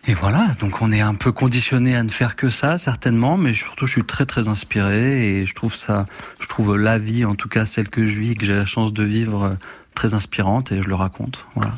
et 0.06 0.14
voilà. 0.14 0.48
Donc, 0.60 0.82
on 0.82 0.92
est 0.92 1.00
un 1.00 1.14
peu 1.14 1.32
conditionné 1.32 1.96
à 1.96 2.02
ne 2.02 2.10
faire 2.10 2.36
que 2.36 2.50
ça, 2.50 2.76
certainement, 2.78 3.36
mais 3.36 3.52
surtout, 3.54 3.86
je 3.86 3.92
suis 3.92 4.04
très 4.04 4.26
très 4.26 4.48
inspiré 4.48 5.38
et 5.38 5.46
je 5.46 5.54
trouve 5.54 5.74
ça, 5.74 6.04
je 6.40 6.46
trouve 6.46 6.76
la 6.76 6.98
vie, 6.98 7.24
en 7.24 7.34
tout 7.34 7.48
cas 7.48 7.64
celle 7.64 7.88
que 7.88 8.04
je 8.04 8.18
vis, 8.18 8.34
que 8.34 8.44
j'ai 8.44 8.54
la 8.54 8.66
chance 8.66 8.92
de 8.92 9.02
vivre, 9.02 9.42
euh, 9.44 9.54
très 9.94 10.14
inspirante 10.14 10.72
et 10.72 10.82
je 10.82 10.88
le 10.88 10.94
raconte. 10.94 11.46
Voilà. 11.54 11.74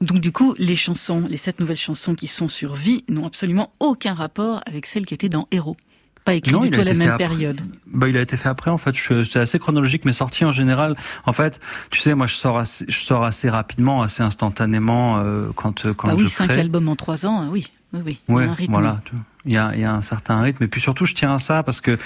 Donc 0.00 0.20
du 0.20 0.32
coup, 0.32 0.54
les 0.58 0.76
chansons, 0.76 1.24
les 1.28 1.36
sept 1.36 1.60
nouvelles 1.60 1.76
chansons 1.76 2.14
qui 2.14 2.28
sont 2.28 2.48
sur 2.48 2.74
Vie 2.74 3.04
n'ont 3.08 3.26
absolument 3.26 3.72
aucun 3.80 4.14
rapport 4.14 4.60
avec 4.66 4.86
celles 4.86 5.06
qui 5.06 5.14
étaient 5.14 5.28
dans 5.28 5.48
Héros. 5.50 5.76
Pas 6.24 6.34
écrit 6.34 6.52
Non, 6.52 6.60
du 6.60 6.68
il 6.68 6.74
a 6.74 6.76
tout 6.76 6.80
à 6.80 6.84
la 6.84 6.90
été 6.92 7.00
fait 7.00 7.04
même 7.06 7.14
après. 7.14 7.28
période. 7.28 7.60
Bah, 7.86 8.08
il 8.08 8.16
a 8.16 8.20
été 8.22 8.36
fait 8.36 8.48
après, 8.48 8.70
en 8.70 8.78
fait. 8.78 8.94
C'est 9.24 9.38
assez 9.40 9.58
chronologique, 9.58 10.04
mais 10.06 10.12
sorti 10.12 10.44
en 10.46 10.50
général. 10.50 10.96
En 11.26 11.32
fait, 11.32 11.60
tu 11.90 12.00
sais, 12.00 12.14
moi, 12.14 12.26
je 12.26 12.34
sors 12.34 12.56
assez, 12.58 12.86
je 12.88 12.98
sors 12.98 13.24
assez 13.24 13.50
rapidement, 13.50 14.00
assez 14.02 14.22
instantanément 14.22 15.18
euh, 15.18 15.50
quand 15.54 15.92
quand 15.92 16.08
Bah 16.08 16.14
je 16.16 16.24
oui, 16.24 16.30
cinq 16.30 16.48
crée. 16.48 16.60
albums 16.60 16.88
en 16.88 16.96
trois 16.96 17.26
ans, 17.26 17.42
euh, 17.44 17.48
oui, 17.50 17.66
oui, 17.94 18.00
oui. 18.04 18.20
Il 18.28 18.32
y 18.34 18.34
a 18.34 18.38
Ouais, 18.40 18.44
un 18.48 18.54
rythme. 18.54 18.72
voilà. 18.72 19.00
Il 19.46 19.52
y 19.52 19.58
a, 19.58 19.72
il 19.74 19.80
y 19.80 19.84
a 19.84 19.92
un 19.92 20.00
certain 20.00 20.40
rythme, 20.40 20.64
et 20.64 20.68
puis 20.68 20.80
surtout, 20.80 21.04
je 21.04 21.12
tiens 21.12 21.34
à 21.34 21.38
ça 21.38 21.62
parce 21.62 21.82
que 21.82 21.98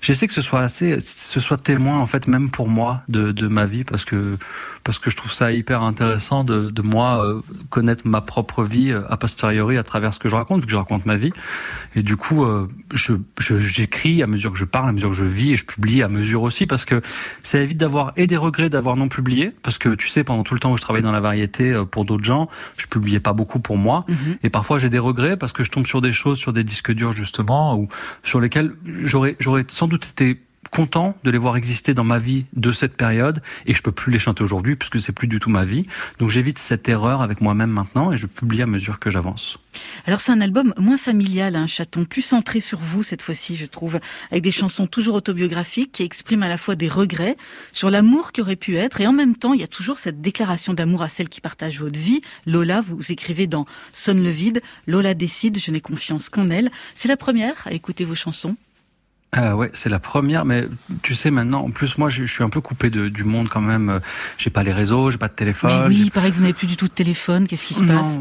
j'essaie 0.00 0.28
que 0.28 0.32
ce 0.32 0.40
soit 0.42 0.60
assez, 0.60 1.00
ce 1.00 1.40
soit 1.40 1.56
témoin 1.56 1.98
en 1.98 2.06
fait, 2.06 2.28
même 2.28 2.50
pour 2.52 2.68
moi, 2.68 3.02
de, 3.08 3.32
de 3.32 3.48
ma 3.48 3.64
vie, 3.64 3.82
parce 3.82 4.04
que 4.04 4.38
parce 4.84 4.98
que 5.00 5.10
je 5.10 5.16
trouve 5.16 5.32
ça 5.32 5.50
hyper 5.50 5.82
intéressant 5.82 6.44
de, 6.44 6.70
de 6.70 6.82
moi 6.82 7.24
euh, 7.24 7.40
connaître 7.70 8.06
ma 8.06 8.20
propre 8.20 8.62
vie 8.62 8.92
euh, 8.92 9.00
a 9.10 9.16
posteriori 9.16 9.76
à 9.78 9.82
travers 9.82 10.12
ce 10.14 10.18
que 10.20 10.28
je 10.28 10.36
raconte, 10.36 10.60
vu 10.60 10.66
que 10.66 10.72
je 10.72 10.76
raconte 10.76 11.04
ma 11.06 11.16
vie. 11.16 11.32
Et 11.96 12.02
du 12.04 12.16
coup, 12.16 12.44
euh, 12.44 12.68
je 12.92 13.14
j'écris 13.40 14.22
à 14.22 14.26
mesure 14.28 14.52
que 14.52 14.58
je 14.58 14.64
parle, 14.66 14.88
à 14.88 14.92
mesure 14.92 15.10
que 15.10 15.16
je 15.16 15.24
vis, 15.24 15.52
et 15.52 15.56
je 15.56 15.64
publie 15.64 16.02
à 16.02 16.08
mesure 16.08 16.42
aussi, 16.42 16.66
parce 16.68 16.84
que 16.84 17.00
ça 17.42 17.58
évite 17.58 17.78
d'avoir 17.78 18.12
et 18.16 18.28
des 18.28 18.36
regrets 18.36 18.70
d'avoir 18.70 18.94
non 18.96 19.08
publié, 19.08 19.52
parce 19.64 19.78
que 19.78 19.88
tu 19.96 20.06
sais, 20.08 20.22
pendant 20.22 20.44
tout 20.44 20.54
le 20.54 20.60
temps 20.60 20.70
où 20.70 20.76
je 20.76 20.82
travaillais 20.82 21.02
dans 21.02 21.10
la 21.12 21.20
variété 21.20 21.82
pour 21.90 22.04
d'autres 22.04 22.24
gens, 22.24 22.48
je 22.76 22.86
publiais 22.86 23.20
pas 23.20 23.32
beaucoup 23.32 23.58
pour 23.58 23.78
moi. 23.78 24.04
Mhm. 24.06 24.36
Et 24.44 24.50
parfois 24.50 24.78
j'ai 24.78 24.90
des 24.90 24.98
regrets 25.00 25.33
parce 25.36 25.52
que 25.52 25.64
je 25.64 25.70
tombe 25.70 25.86
sur 25.86 26.00
des 26.00 26.12
choses, 26.12 26.38
sur 26.38 26.52
des 26.52 26.64
disques 26.64 26.92
durs 26.92 27.12
justement, 27.12 27.76
ou 27.76 27.88
sur 28.22 28.40
lesquels 28.40 28.74
j'aurais 28.86 29.36
j'aurais 29.38 29.64
sans 29.68 29.88
doute 29.88 30.06
été 30.06 30.40
content 30.68 31.16
de 31.24 31.30
les 31.30 31.38
voir 31.38 31.56
exister 31.56 31.94
dans 31.94 32.04
ma 32.04 32.18
vie 32.18 32.46
de 32.54 32.72
cette 32.72 32.96
période 32.96 33.42
et 33.66 33.74
je 33.74 33.82
peux 33.82 33.92
plus 33.92 34.12
les 34.12 34.18
chanter 34.18 34.42
aujourd'hui 34.42 34.76
puisque 34.76 35.00
c'est 35.00 35.12
plus 35.12 35.28
du 35.28 35.38
tout 35.38 35.50
ma 35.50 35.64
vie. 35.64 35.86
Donc 36.18 36.30
j'évite 36.30 36.58
cette 36.58 36.88
erreur 36.88 37.22
avec 37.22 37.40
moi-même 37.40 37.70
maintenant 37.70 38.12
et 38.12 38.16
je 38.16 38.26
publie 38.26 38.62
à 38.62 38.66
mesure 38.66 38.98
que 38.98 39.10
j'avance. 39.10 39.58
Alors 40.06 40.20
c'est 40.20 40.32
un 40.32 40.40
album 40.40 40.74
moins 40.78 40.96
familial, 40.96 41.56
un 41.56 41.66
chaton, 41.66 42.04
plus 42.04 42.22
centré 42.22 42.60
sur 42.60 42.78
vous 42.78 43.02
cette 43.02 43.22
fois-ci, 43.22 43.56
je 43.56 43.66
trouve, 43.66 43.98
avec 44.30 44.42
des 44.42 44.52
chansons 44.52 44.86
toujours 44.86 45.14
autobiographiques 45.14 45.92
qui 45.92 46.02
expriment 46.02 46.44
à 46.44 46.48
la 46.48 46.58
fois 46.58 46.76
des 46.76 46.88
regrets 46.88 47.36
sur 47.72 47.90
l'amour 47.90 48.32
qui 48.32 48.40
aurait 48.40 48.56
pu 48.56 48.76
être 48.76 49.00
et 49.00 49.06
en 49.06 49.12
même 49.12 49.36
temps 49.36 49.52
il 49.52 49.60
y 49.60 49.64
a 49.64 49.68
toujours 49.68 49.98
cette 49.98 50.20
déclaration 50.20 50.74
d'amour 50.74 51.02
à 51.02 51.08
celle 51.08 51.28
qui 51.28 51.40
partage 51.40 51.80
votre 51.80 51.98
vie. 51.98 52.20
Lola, 52.46 52.80
vous 52.80 53.10
écrivez 53.10 53.46
dans 53.46 53.66
Sonne 53.92 54.22
le 54.22 54.30
vide, 54.30 54.62
Lola 54.86 55.14
décide, 55.14 55.58
je 55.58 55.70
n'ai 55.70 55.80
confiance 55.80 56.28
qu'en 56.28 56.50
elle. 56.50 56.70
C'est 56.94 57.08
la 57.08 57.16
première 57.16 57.66
à 57.66 57.72
écouter 57.72 58.04
vos 58.04 58.14
chansons. 58.14 58.56
Ah 59.36 59.56
ouais, 59.56 59.68
c'est 59.72 59.88
la 59.88 59.98
première, 59.98 60.44
mais 60.44 60.68
tu 61.02 61.14
sais 61.14 61.30
maintenant, 61.30 61.64
en 61.64 61.70
plus 61.70 61.98
moi 61.98 62.08
je, 62.08 62.24
je 62.24 62.32
suis 62.32 62.44
un 62.44 62.48
peu 62.48 62.60
coupé 62.60 62.88
de, 62.88 63.08
du 63.08 63.24
monde 63.24 63.48
quand 63.48 63.60
même. 63.60 63.90
Euh, 63.90 63.98
J'ai 64.38 64.50
pas 64.50 64.62
les 64.62 64.72
réseaux, 64.72 65.10
j'ai 65.10 65.18
pas 65.18 65.28
de 65.28 65.34
téléphone. 65.34 65.72
Mais 65.82 65.88
oui, 65.88 66.02
il 66.04 66.10
paraît 66.12 66.30
que 66.30 66.36
vous 66.36 66.42
n'avez 66.42 66.52
plus 66.54 66.68
du 66.68 66.76
tout 66.76 66.86
de 66.86 66.92
téléphone, 66.92 67.48
qu'est-ce 67.48 67.66
qui 67.66 67.74
se 67.74 67.82
passe? 67.82 68.18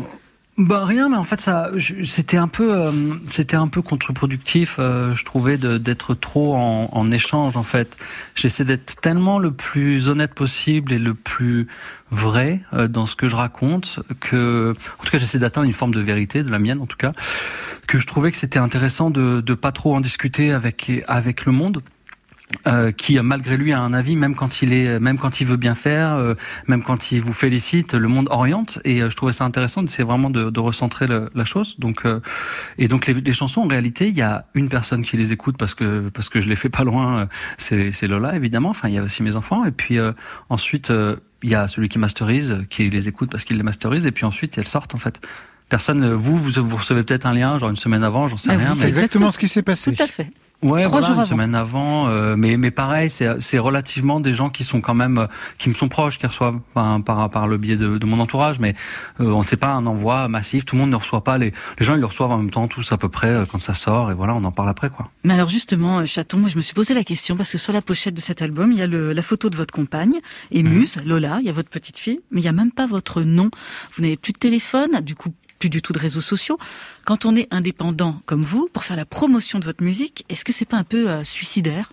Bah 0.55 0.85
rien, 0.85 1.09
mais 1.09 1.15
en 1.17 1.23
fait 1.23 1.39
ça, 1.39 1.71
c'était 2.05 2.37
un 2.37 2.47
peu, 2.47 2.75
euh, 2.75 2.91
c'était 3.25 3.55
un 3.55 3.67
peu 3.67 3.81
contre-productif. 3.81 4.75
euh, 4.77 5.15
je 5.15 5.25
trouvais 5.25 5.57
d'être 5.57 6.13
trop 6.13 6.53
en, 6.55 6.89
en 6.91 7.05
échange. 7.09 7.57
En 7.57 7.63
fait, 7.63 7.97
j'essaie 8.35 8.63
d'être 8.63 9.01
tellement 9.01 9.39
le 9.39 9.51
plus 9.51 10.09
honnête 10.09 10.35
possible 10.35 10.93
et 10.93 10.99
le 10.99 11.15
plus 11.15 11.67
vrai 12.11 12.61
euh, 12.73 12.87
dans 12.87 13.07
ce 13.07 13.15
que 13.15 13.27
je 13.27 13.35
raconte 13.35 13.99
que, 14.19 14.75
en 14.99 15.03
tout 15.03 15.11
cas, 15.11 15.17
j'essaie 15.17 15.39
d'atteindre 15.39 15.65
une 15.65 15.73
forme 15.73 15.93
de 15.95 16.01
vérité, 16.01 16.43
de 16.43 16.51
la 16.51 16.59
mienne 16.59 16.81
en 16.81 16.85
tout 16.85 16.97
cas, 16.97 17.13
que 17.87 17.97
je 17.97 18.05
trouvais 18.05 18.29
que 18.29 18.37
c'était 18.37 18.59
intéressant 18.59 19.09
de, 19.09 19.41
de 19.41 19.53
pas 19.55 19.71
trop 19.71 19.95
en 19.95 20.01
discuter 20.01 20.51
avec 20.51 20.91
avec 21.07 21.45
le 21.45 21.51
monde. 21.51 21.81
Euh, 22.67 22.91
qui 22.91 23.19
malgré 23.19 23.57
lui 23.57 23.73
a 23.73 23.79
un 23.79 23.93
avis 23.93 24.15
même 24.15 24.35
quand 24.35 24.61
il 24.61 24.73
est 24.73 24.99
même 24.99 25.17
quand 25.17 25.41
il 25.41 25.47
veut 25.47 25.57
bien 25.57 25.73
faire 25.75 26.13
euh, 26.13 26.35
même 26.67 26.83
quand 26.83 27.11
il 27.11 27.19
vous 27.21 27.33
félicite 27.33 27.93
le 27.95 28.07
monde 28.07 28.27
oriente. 28.29 28.79
Et 28.85 29.01
euh, 29.01 29.09
je 29.09 29.15
trouvais 29.15 29.31
ça 29.31 29.43
intéressant 29.43 29.85
c'est 29.87 30.03
vraiment 30.03 30.29
de, 30.29 30.49
de 30.49 30.59
recentrer 30.59 31.07
le- 31.07 31.29
la 31.33 31.45
chose. 31.45 31.75
Donc 31.79 32.05
euh, 32.05 32.19
et 32.77 32.87
donc 32.87 33.07
les, 33.07 33.13
les 33.13 33.33
chansons 33.33 33.61
en 33.61 33.67
réalité 33.67 34.07
il 34.09 34.15
y 34.15 34.21
a 34.21 34.45
une 34.53 34.69
personne 34.69 35.03
qui 35.03 35.17
les 35.17 35.31
écoute 35.31 35.57
parce 35.57 35.73
que 35.73 36.09
parce 36.13 36.29
que 36.29 36.39
je 36.39 36.47
les 36.47 36.55
fais 36.55 36.69
pas 36.69 36.83
loin 36.83 37.19
euh, 37.21 37.25
c'est 37.57 37.91
c'est 37.91 38.07
Lola 38.07 38.35
évidemment. 38.35 38.69
Enfin 38.69 38.87
il 38.87 38.93
y 38.95 38.97
a 38.99 39.03
aussi 39.03 39.23
mes 39.23 39.35
enfants. 39.35 39.65
Et 39.65 39.71
puis 39.71 39.97
euh, 39.97 40.11
ensuite 40.49 40.91
euh, 40.91 41.15
il 41.41 41.49
y 41.49 41.55
a 41.55 41.67
celui 41.67 41.89
qui 41.89 41.97
masterise 41.97 42.65
qui 42.69 42.87
les 42.89 43.07
écoute 43.07 43.31
parce 43.31 43.45
qu'il 43.45 43.57
les 43.57 43.63
masterise. 43.63 44.05
Et 44.05 44.11
puis 44.11 44.25
ensuite 44.25 44.57
elles 44.57 44.67
sortent 44.67 44.93
en 44.95 44.99
fait. 44.99 45.19
Personne 45.69 46.13
vous 46.13 46.37
vous, 46.37 46.51
vous 46.61 46.77
recevez 46.77 47.01
peut-être 47.03 47.25
un 47.25 47.33
lien 47.33 47.57
genre 47.57 47.69
une 47.71 47.75
semaine 47.77 48.03
avant 48.03 48.27
j'en 48.27 48.37
sais 48.37 48.49
Bah, 48.49 48.57
rien 48.57 48.67
vous 48.69 48.73
C'est 48.75 48.81
mais 48.81 48.87
exactement 48.89 49.31
ce 49.31 49.39
qui 49.39 49.47
s'est 49.47 49.63
passé. 49.63 49.95
Tout 49.95 50.03
à 50.03 50.07
fait. 50.07 50.29
Ouais, 50.63 50.83
Trois 50.83 51.01
voilà, 51.01 51.07
jours 51.07 51.15
une 51.15 51.21
avant. 51.21 51.29
semaine 51.29 51.55
avant. 51.55 52.07
euh, 52.07 52.35
mais 52.37 52.57
mais 52.57 52.71
pareil, 52.71 53.09
c'est 53.09 53.41
c'est 53.41 53.59
relativement 53.59 54.19
des 54.19 54.33
gens 54.33 54.49
qui 54.49 54.63
sont 54.63 54.81
quand 54.81 54.93
même 54.93 55.17
euh, 55.19 55.27
qui 55.57 55.69
me 55.69 55.73
sont 55.73 55.89
proches, 55.89 56.17
qui 56.17 56.25
reçoivent 56.25 56.57
enfin, 56.73 57.01
par 57.01 57.29
par 57.29 57.47
le 57.47 57.57
biais 57.57 57.75
de, 57.75 57.97
de 57.97 58.05
mon 58.05 58.19
entourage. 58.19 58.59
Mais 58.59 58.73
euh, 59.19 59.25
on 59.25 59.43
sait 59.43 59.57
pas 59.57 59.71
un 59.73 59.85
envoi 59.85 60.27
massif. 60.29 60.65
Tout 60.65 60.75
le 60.75 60.81
monde 60.81 60.91
ne 60.91 60.95
reçoit 60.95 61.23
pas 61.23 61.37
les 61.37 61.53
les 61.79 61.85
gens 61.85 61.95
ils 61.95 61.99
le 61.99 62.05
reçoivent 62.05 62.31
en 62.31 62.37
même 62.37 62.51
temps 62.51 62.67
tous 62.67 62.91
à 62.91 62.97
peu 62.97 63.09
près 63.09 63.27
euh, 63.29 63.43
quand 63.45 63.59
ça 63.59 63.73
sort 63.73 64.09
et 64.11 64.13
voilà 64.13 64.33
on 64.35 64.43
en 64.43 64.51
parle 64.51 64.69
après 64.69 64.89
quoi. 64.89 65.09
Mais 65.23 65.33
alors 65.33 65.49
justement, 65.49 65.99
euh, 65.99 66.05
Chaton, 66.05 66.37
moi 66.37 66.49
je 66.49 66.57
me 66.57 66.61
suis 66.61 66.73
posé 66.73 66.93
la 66.93 67.03
question 67.03 67.35
parce 67.35 67.51
que 67.51 67.57
sur 67.57 67.73
la 67.73 67.81
pochette 67.81 68.13
de 68.15 68.21
cet 68.21 68.41
album, 68.41 68.71
il 68.71 68.77
y 68.77 68.81
a 68.81 68.87
le- 68.87 69.11
la 69.13 69.21
photo 69.21 69.49
de 69.49 69.57
votre 69.57 69.73
compagne, 69.73 70.19
et 70.51 70.63
Muse, 70.63 70.97
Lola, 71.05 71.37
il 71.41 71.45
y 71.45 71.49
a 71.49 71.53
votre 71.53 71.69
petite 71.69 71.97
fille, 71.97 72.19
mais 72.31 72.39
il 72.41 72.43
y 72.45 72.47
a 72.47 72.51
même 72.53 72.71
pas 72.71 72.87
votre 72.87 73.21
nom. 73.21 73.49
Vous 73.95 74.01
n'avez 74.03 74.17
plus 74.17 74.33
de 74.33 74.37
téléphone, 74.37 75.01
du 75.01 75.15
coup 75.15 75.29
plus 75.59 75.69
du 75.69 75.81
tout 75.81 75.93
de 75.93 75.99
réseaux 75.99 76.19
sociaux. 76.19 76.57
Quand 77.05 77.25
on 77.25 77.35
est 77.35 77.47
indépendant 77.51 78.21
comme 78.25 78.41
vous, 78.43 78.69
pour 78.71 78.83
faire 78.83 78.95
la 78.95 79.05
promotion 79.05 79.59
de 79.59 79.65
votre 79.65 79.83
musique, 79.83 80.25
est-ce 80.29 80.45
que 80.45 80.53
c'est 80.53 80.65
pas 80.65 80.77
un 80.77 80.83
peu 80.83 81.09
euh, 81.09 81.23
suicidaire? 81.23 81.91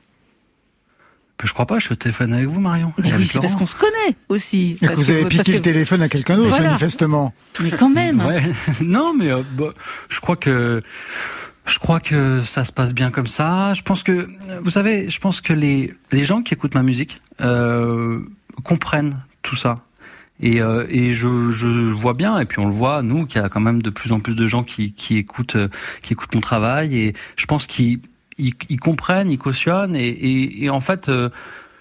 Je 1.42 1.52
crois 1.54 1.66
pas. 1.66 1.78
Je 1.78 1.86
suis 1.86 1.92
au 1.92 1.96
téléphone 1.96 2.32
avec 2.34 2.46
vous 2.48 2.60
Marion. 2.60 2.92
Mais 2.98 3.12
oui, 3.14 3.24
c'est 3.24 3.40
parce 3.40 3.56
qu'on 3.56 3.64
se 3.66 3.74
connaît 3.74 4.14
aussi. 4.28 4.76
Et 4.82 4.86
que 4.86 4.92
vous 4.92 5.10
avez 5.10 5.22
parce 5.22 5.36
piqué 5.36 5.52
que- 5.52 5.56
le 5.56 5.62
téléphone 5.62 6.02
à 6.02 6.08
quelqu'un 6.10 6.36
d'autre, 6.36 6.50
Voilà. 6.50 6.66
manifestement. 6.68 7.32
Mais 7.60 7.70
quand 7.70 7.88
même. 7.88 8.20
Ouais. 8.24 8.42
non, 8.82 9.14
mais 9.14 9.30
euh, 9.32 9.42
bah, 9.54 9.72
je 10.10 10.20
crois 10.20 10.36
que 10.36 10.82
je 11.66 11.78
crois 11.78 11.98
que 11.98 12.42
ça 12.44 12.64
se 12.66 12.72
passe 12.72 12.92
bien 12.92 13.10
comme 13.10 13.26
ça. 13.26 13.72
Je 13.74 13.80
pense 13.82 14.02
que 14.02 14.28
vous 14.62 14.70
savez, 14.70 15.08
je 15.08 15.18
pense 15.18 15.40
que 15.40 15.54
les 15.54 15.94
les 16.12 16.24
gens 16.26 16.42
qui 16.42 16.52
écoutent 16.52 16.74
ma 16.74 16.82
musique 16.82 17.20
euh, 17.40 18.20
comprennent 18.62 19.22
tout 19.42 19.56
ça. 19.56 19.78
Et, 20.40 20.60
euh, 20.60 20.86
et 20.88 21.12
je, 21.12 21.50
je 21.50 21.68
vois 21.68 22.14
bien, 22.14 22.38
et 22.40 22.46
puis 22.46 22.58
on 22.60 22.66
le 22.66 22.72
voit, 22.72 23.02
nous, 23.02 23.26
qu'il 23.26 23.40
y 23.40 23.44
a 23.44 23.48
quand 23.48 23.60
même 23.60 23.82
de 23.82 23.90
plus 23.90 24.12
en 24.12 24.20
plus 24.20 24.34
de 24.34 24.46
gens 24.46 24.64
qui, 24.64 24.92
qui 24.92 25.18
écoutent, 25.18 25.56
euh, 25.56 25.68
qui 26.02 26.14
écoutent 26.14 26.34
mon 26.34 26.40
travail, 26.40 26.98
et 26.98 27.14
je 27.36 27.46
pense 27.46 27.66
qu'ils 27.66 28.00
ils, 28.38 28.54
ils 28.70 28.80
comprennent, 28.80 29.30
ils 29.30 29.38
cautionnent, 29.38 29.94
et, 29.94 30.08
et, 30.08 30.64
et 30.64 30.70
en 30.70 30.80
fait, 30.80 31.08
euh, 31.08 31.28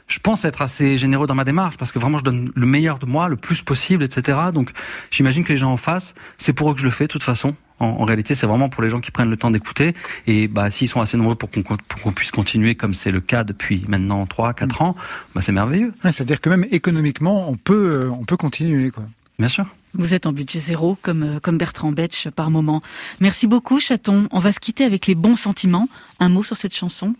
je 0.07 0.19
pense 0.19 0.43
être 0.43 0.61
assez 0.61 0.97
généreux 0.97 1.27
dans 1.27 1.35
ma 1.35 1.45
démarche, 1.45 1.77
parce 1.77 1.91
que 1.91 1.99
vraiment, 1.99 2.17
je 2.17 2.23
donne 2.23 2.51
le 2.53 2.65
meilleur 2.65 2.99
de 2.99 3.05
moi, 3.05 3.29
le 3.29 3.37
plus 3.37 3.61
possible, 3.61 4.03
etc. 4.03 4.37
Donc, 4.53 4.71
j'imagine 5.11 5.43
que 5.43 5.53
les 5.53 5.57
gens 5.57 5.71
en 5.71 5.77
face, 5.77 6.13
c'est 6.37 6.53
pour 6.53 6.71
eux 6.71 6.73
que 6.73 6.79
je 6.79 6.85
le 6.85 6.91
fais, 6.91 7.05
de 7.05 7.11
toute 7.11 7.23
façon. 7.23 7.55
En, 7.79 7.87
en 7.87 8.05
réalité, 8.05 8.35
c'est 8.35 8.47
vraiment 8.47 8.69
pour 8.69 8.83
les 8.83 8.89
gens 8.89 8.99
qui 8.99 9.11
prennent 9.11 9.29
le 9.29 9.37
temps 9.37 9.51
d'écouter, 9.51 9.93
et 10.27 10.47
bah, 10.47 10.69
s'ils 10.69 10.89
sont 10.89 11.01
assez 11.01 11.17
nombreux 11.17 11.35
pour 11.35 11.49
qu'on 11.49 11.61
pour 11.63 12.01
qu'on 12.01 12.11
puisse 12.11 12.31
continuer 12.31 12.75
comme 12.75 12.93
c'est 12.93 13.11
le 13.11 13.21
cas 13.21 13.43
depuis 13.43 13.83
maintenant 13.87 14.25
3 14.25 14.53
4 14.53 14.81
ans, 14.81 14.95
bah, 15.35 15.41
c'est 15.41 15.51
merveilleux, 15.51 15.93
Ouais, 16.03 16.11
C'est-à-dire 16.11 16.41
que 16.41 16.49
même 16.49 16.65
économiquement, 16.71 17.49
on 17.49 17.55
peut, 17.55 18.03
euh, 18.05 18.11
on 18.11 18.25
peut 18.25 18.37
continuer. 18.37 18.91
Quoi. 18.91 19.03
bien 19.37 19.47
sûr. 19.47 19.65
Vous 19.93 20.13
êtes 20.13 20.27
en 20.27 20.33
budget 20.33 20.59
zéro, 20.59 20.97
comme, 21.01 21.23
euh, 21.23 21.39
comme 21.39 21.57
Bertrand 21.57 21.91
Betch 21.91 22.29
par 22.29 22.51
moment. 22.51 22.81
Merci 23.19 23.47
beaucoup, 23.47 23.79
Chaton. 23.79 24.27
On 24.31 24.39
va 24.39 24.51
se 24.51 24.59
quitter 24.59 24.83
avec 24.83 25.07
les 25.07 25.15
bons 25.15 25.35
sentiments. 25.35 25.89
Un 26.19 26.29
mot 26.29 26.43
sur 26.43 26.57
cette 26.57 26.75
chanson? 26.75 27.15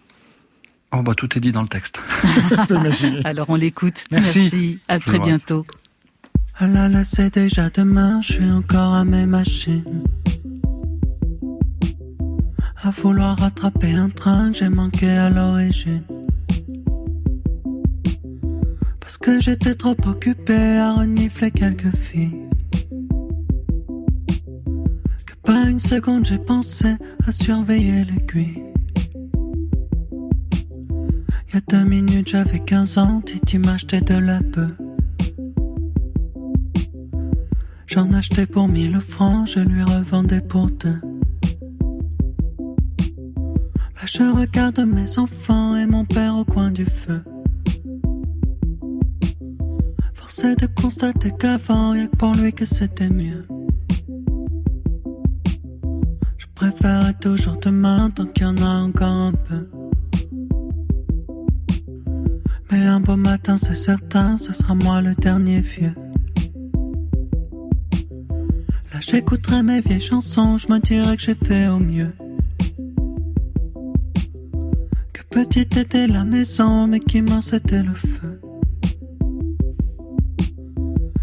Oh, 0.92 1.02
bah, 1.02 1.14
tout 1.16 1.38
est 1.38 1.42
dit 1.42 1.52
dans 1.52 1.62
le 1.62 1.68
texte. 1.68 2.02
Alors 3.24 3.50
on 3.50 3.56
l'écoute. 3.56 4.06
Merci. 4.12 4.80
À 4.88 5.00
Je 5.00 5.06
très 5.06 5.20
bientôt. 5.20 5.66
Ah 6.58 6.68
là 6.68 6.90
là, 6.90 7.04
c'est 7.04 7.34
déjà 7.34 7.70
demain, 7.70 8.22
je 8.22 8.34
suis 8.34 8.52
encore 8.52 8.94
à 8.94 9.06
mes 9.06 9.26
machines. 9.26 10.04
À 12.82 12.92
vouloir 12.92 13.38
rattraper 13.38 13.92
un 13.92 14.08
train 14.10 14.54
j'ai 14.54 14.70
manqué 14.70 15.10
à 15.10 15.30
l'origine. 15.30 16.04
Parce 19.02 19.18
que 19.18 19.42
j'étais 19.42 19.76
trop 19.76 19.98
occupé 20.06 20.78
à 20.78 20.94
renifler 20.94 21.52
quelques 21.52 21.94
filles. 21.94 22.48
Que 25.26 25.36
pas 25.44 25.70
une 25.70 25.82
seconde 25.82 26.26
j'ai 26.26 26.38
pensé 26.38 26.96
à 27.28 27.32
surveiller 27.32 28.06
l'aiguille. 28.06 28.64
Il 31.50 31.56
y 31.56 31.58
a 31.58 31.62
deux 31.68 31.84
minutes 31.84 32.30
j'avais 32.30 32.60
15 32.60 32.98
ans, 32.98 33.22
Titi 33.22 33.58
m'achetait 33.58 34.02
de 34.02 34.16
la 34.16 34.40
peu. 34.40 34.70
J'en 37.88 38.10
achetais 38.14 38.46
pour 38.46 38.70
1000 38.70 39.02
francs, 39.02 39.50
je 39.50 39.60
lui 39.60 39.84
revendais 39.84 40.42
pour 40.42 40.70
deux. 40.70 41.09
Là 44.00 44.06
je 44.06 44.24
regarde 44.24 44.80
mes 44.80 45.20
enfants 45.20 45.76
et 45.76 45.86
mon 45.86 46.06
père 46.06 46.38
au 46.38 46.46
coin 46.46 46.72
du 46.72 46.86
feu. 46.86 47.22
Force 50.14 50.46
est 50.46 50.56
de 50.56 50.68
constater 50.68 51.34
qu'avant, 51.38 51.94
y'a 51.94 52.08
que 52.08 52.16
pour 52.16 52.34
lui 52.34 52.54
que 52.54 52.64
c'était 52.64 53.10
mieux. 53.10 53.46
Je 56.38 56.46
préférais 56.56 57.14
toujours 57.20 57.58
demain 57.58 58.10
tant 58.10 58.26
qu'il 58.26 58.44
y 58.44 58.46
en 58.46 58.58
a 58.58 58.70
encore 58.70 59.08
un 59.10 59.34
peu. 59.34 59.70
Mais 62.72 62.86
un 62.86 63.02
beau 63.02 63.18
matin, 63.18 63.58
c'est 63.58 63.76
certain, 63.76 64.38
ce 64.38 64.54
sera 64.54 64.76
moi 64.76 65.02
le 65.02 65.14
dernier 65.16 65.60
vieux. 65.60 65.96
Là, 68.94 69.02
j'écouterai 69.02 69.62
mes 69.62 69.82
vieilles 69.82 70.00
chansons, 70.00 70.58
je 70.58 70.72
me 70.72 70.80
dirai 70.80 71.18
que 71.18 71.22
j'ai 71.22 71.34
fait 71.34 71.68
au 71.68 71.80
mieux. 71.80 72.14
Petite 75.30 75.78
était 75.78 76.08
la 76.08 76.24
maison, 76.24 76.88
mais 76.88 77.00
qu'immense 77.00 77.54
était 77.54 77.84
le 77.84 77.94
feu. 77.94 78.42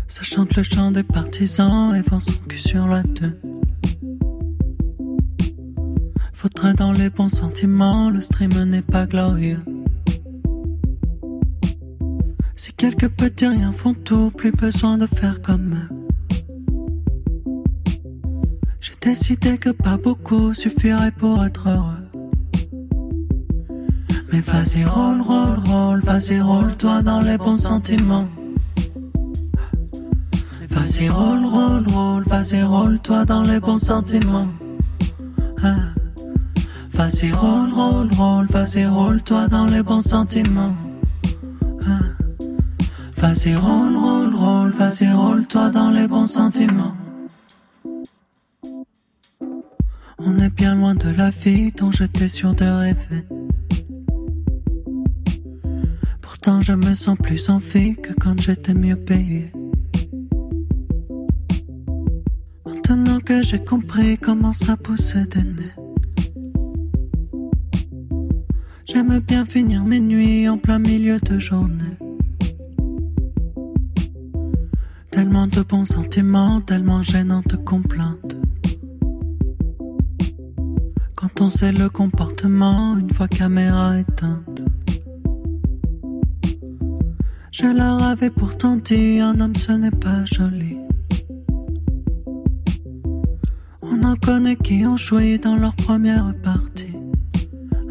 Ça 0.08 0.22
chante 0.22 0.56
le 0.56 0.62
chant 0.62 0.92
des 0.92 1.02
partisans 1.02 1.94
et 1.94 2.00
vend 2.00 2.20
son 2.20 2.40
cul 2.48 2.58
sur 2.58 2.86
la 2.86 3.02
deux. 3.02 3.38
Faudrait 6.32 6.74
dans 6.74 6.92
les 6.92 7.10
bons 7.10 7.28
sentiments, 7.28 8.08
le 8.08 8.20
stream 8.20 8.52
n'est 8.64 8.82
pas 8.82 9.06
glorieux. 9.06 9.60
Si 12.54 12.72
quelques 12.72 13.08
petits 13.08 13.46
rien 13.46 13.72
font 13.72 13.94
tout, 13.94 14.30
plus 14.30 14.52
besoin 14.52 14.96
de 14.96 15.06
faire 15.06 15.42
comme 15.42 15.74
eux. 15.74 15.96
J'ai 18.80 18.94
décidé 19.00 19.58
que 19.58 19.70
pas 19.70 19.96
beaucoup 19.96 20.54
suffirait 20.54 21.10
pour 21.10 21.44
être 21.44 21.68
heureux. 21.68 22.05
Mais 24.32 24.40
vas-y, 24.40 24.84
roll, 24.84 25.20
roll, 25.20 25.58
roll, 25.66 26.00
vas-y, 26.00 26.40
roll-toi 26.40 27.02
dans 27.02 27.20
les 27.20 27.38
bons 27.38 27.58
sentiments. 27.58 28.28
Vas-y, 30.70 31.08
roll, 31.08 31.46
roll, 31.46 31.86
roll, 31.88 32.24
vas-y, 32.24 32.62
roll-toi 32.62 33.24
dans 33.24 33.42
les 33.42 33.60
bons 33.60 33.78
sentiments. 33.78 34.48
Vas-y, 36.92 37.30
roll, 37.32 37.72
roll, 37.72 38.08
roll, 38.14 38.46
vas-y, 38.46 38.86
roll-toi 38.86 39.48
dans 39.48 39.66
les 39.66 39.82
bons 39.82 40.02
sentiments. 40.02 40.74
Vas-y, 43.16 43.54
roll, 43.54 43.96
roll, 43.96 44.34
roll, 44.34 44.70
vas-y, 44.70 45.12
roll-toi 45.12 45.70
dans 45.70 45.90
les 45.90 46.06
bons 46.08 46.26
sentiments. 46.26 46.96
On 50.18 50.38
est 50.38 50.50
bien 50.50 50.74
loin 50.74 50.94
de 50.94 51.10
la 51.10 51.30
vie 51.30 51.72
dont 51.72 51.90
j'étais 51.90 52.28
sûr 52.28 52.54
de 52.54 52.64
rêver. 52.64 53.24
Je 56.48 56.72
me 56.72 56.94
sens 56.94 57.18
plus 57.18 57.48
en 57.48 57.58
vie 57.58 57.96
que 57.96 58.12
quand 58.12 58.40
j'étais 58.40 58.72
mieux 58.72 58.94
payé. 58.94 59.50
Maintenant 62.64 63.18
que 63.18 63.42
j'ai 63.42 63.64
compris 63.64 64.16
comment 64.16 64.52
ça 64.52 64.76
poussait 64.76 65.26
des 65.26 65.42
nez. 65.42 65.74
J'aime 68.84 69.18
bien 69.18 69.44
finir 69.44 69.84
mes 69.84 69.98
nuits 69.98 70.48
en 70.48 70.56
plein 70.56 70.78
milieu 70.78 71.18
de 71.18 71.36
journée. 71.40 71.98
Tellement 75.10 75.48
de 75.48 75.62
bons 75.62 75.84
sentiments, 75.84 76.60
tellement 76.60 77.02
gênantes 77.02 77.56
complaintes. 77.64 78.36
Quand 81.16 81.40
on 81.40 81.50
sait 81.50 81.72
le 81.72 81.88
comportement, 81.88 82.96
une 82.96 83.12
fois 83.12 83.26
caméra 83.26 83.98
éteinte. 83.98 84.64
Je 87.58 87.64
leur 87.64 88.02
avais 88.02 88.28
pourtant 88.28 88.76
dit, 88.76 89.18
un 89.18 89.40
homme 89.40 89.56
ce 89.56 89.72
n'est 89.72 89.90
pas 89.90 90.26
joli. 90.26 90.76
On 93.80 94.02
en 94.02 94.14
connaît 94.16 94.56
qui 94.56 94.84
ont 94.84 94.98
joué 94.98 95.38
dans 95.38 95.56
leur 95.56 95.74
première 95.74 96.34
partie. 96.42 96.94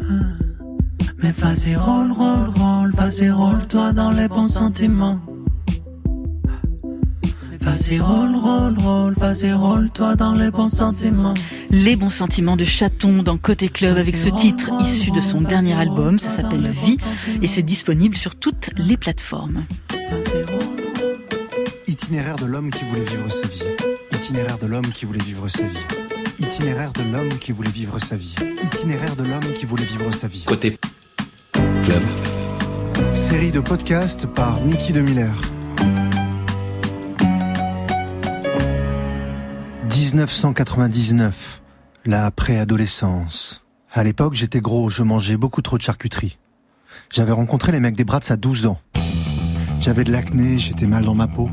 Ah. 0.08 0.14
Mais 1.20 1.32
vas-y, 1.32 1.74
roll, 1.74 2.12
roll, 2.12 2.48
roll, 2.56 2.90
vas-y, 2.92 3.28
roll-toi 3.28 3.92
dans 3.92 4.12
les 4.12 4.28
bons 4.28 4.46
sentiments. 4.46 5.18
Vas-y, 7.66 7.98
roll, 7.98 8.36
roll, 8.36 8.78
roll, 8.78 9.14
vas-y, 9.16 9.52
roll-toi 9.52 10.14
dans 10.14 10.34
les 10.34 10.52
bons 10.52 10.68
sentiments. 10.68 11.34
Les 11.72 11.96
bons 11.96 12.10
sentiments 12.10 12.56
de 12.56 12.64
Chaton 12.64 13.24
dans 13.24 13.38
Côté 13.38 13.68
Club 13.68 13.98
avec 13.98 14.16
ce 14.16 14.28
titre 14.28 14.70
issu 14.80 15.10
de 15.10 15.20
son 15.20 15.40
dernier 15.40 15.74
album, 15.74 16.20
ça 16.20 16.30
s'appelle 16.30 16.70
Vie 16.84 16.96
et 17.42 17.48
c'est 17.48 17.64
disponible 17.64 18.16
sur 18.16 18.36
toutes 18.36 18.70
les 18.76 18.96
plateformes. 18.96 19.64
Itinéraire 21.88 22.36
de 22.36 22.46
l'homme 22.46 22.70
qui 22.70 22.84
voulait 22.84 23.04
vivre 23.04 23.28
sa 23.30 23.48
vie. 23.48 23.64
Itinéraire 24.12 24.58
de 24.58 24.66
l'homme 24.68 24.86
qui 24.94 25.04
voulait 25.04 25.24
vivre 25.24 25.48
sa 25.48 25.64
vie. 25.64 25.78
Itinéraire 26.38 26.92
de 26.92 27.02
l'homme 27.02 27.30
qui 27.30 27.50
voulait 27.50 27.70
vivre 27.70 27.98
sa 27.98 28.14
vie. 28.14 28.36
Itinéraire 28.62 29.16
de 29.16 29.24
l'homme 29.24 29.52
qui 29.58 29.66
voulait 29.66 29.84
vivre 29.84 30.14
sa 30.14 30.28
vie. 30.28 30.44
Côté 30.46 30.78
club. 31.52 32.02
Série 33.12 33.50
de 33.50 33.58
podcasts 33.58 34.24
par 34.24 34.62
Niki 34.62 34.92
de 34.92 35.00
Miller. 35.00 35.34
1999, 39.98 41.62
la 42.04 42.30
préadolescence. 42.30 43.64
À 43.90 44.04
l'époque, 44.04 44.34
j'étais 44.34 44.60
gros, 44.60 44.90
je 44.90 45.02
mangeais 45.02 45.38
beaucoup 45.38 45.62
trop 45.62 45.78
de 45.78 45.82
charcuterie. 45.82 46.38
J'avais 47.08 47.32
rencontré 47.32 47.72
les 47.72 47.80
mecs 47.80 47.96
des 47.96 48.04
Brats 48.04 48.20
à 48.28 48.36
12 48.36 48.66
ans. 48.66 48.78
J'avais 49.80 50.04
de 50.04 50.12
l'acné, 50.12 50.58
j'étais 50.58 50.86
mal 50.86 51.02
dans 51.06 51.14
ma 51.14 51.26
peau. 51.26 51.48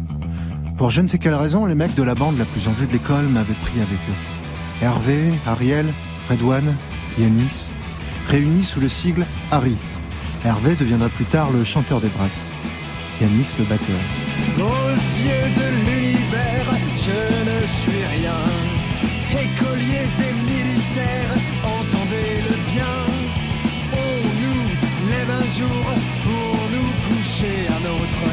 Pour 0.77 0.89
je 0.89 0.99
ne 0.99 1.07
sais 1.07 1.19
quelle 1.19 1.35
raison, 1.35 1.65
les 1.65 1.73
mecs 1.73 1.95
de 1.95 2.03
la 2.03 2.15
bande 2.15 2.37
la 2.37 2.43
plus 2.43 2.67
en 2.67 2.73
vue 2.73 2.85
de 2.85 2.91
l'école 2.91 3.29
m'avaient 3.29 3.53
pris 3.53 3.79
avec 3.79 3.99
eux. 4.09 4.81
Hervé, 4.81 5.39
Ariel, 5.45 5.93
Redouane, 6.29 6.75
Yanis, 7.17 7.71
réunis 8.27 8.65
sous 8.65 8.81
le 8.81 8.89
sigle 8.89 9.25
Harry. 9.51 9.77
Hervé 10.43 10.75
deviendra 10.75 11.07
plus 11.07 11.25
tard 11.25 11.49
le 11.51 11.63
chanteur 11.63 12.01
des 12.01 12.09
Brats. 12.09 12.51
Yanis 13.21 13.55
le 13.57 13.63
batteur. 13.63 14.01
Suis 17.81 18.05
rien. 18.17 18.41
Écoliers 19.31 20.11
et 20.27 20.33
militaires, 20.53 21.33
entendez-le 21.77 22.55
bien. 22.73 22.95
On 23.93 24.15
nous 24.41 24.63
lève 25.11 25.31
un 25.41 25.47
jour 25.59 25.83
pour 26.25 26.53
nous 26.73 26.89
coucher 27.07 27.57
un 27.77 27.83
autre. 27.97 28.23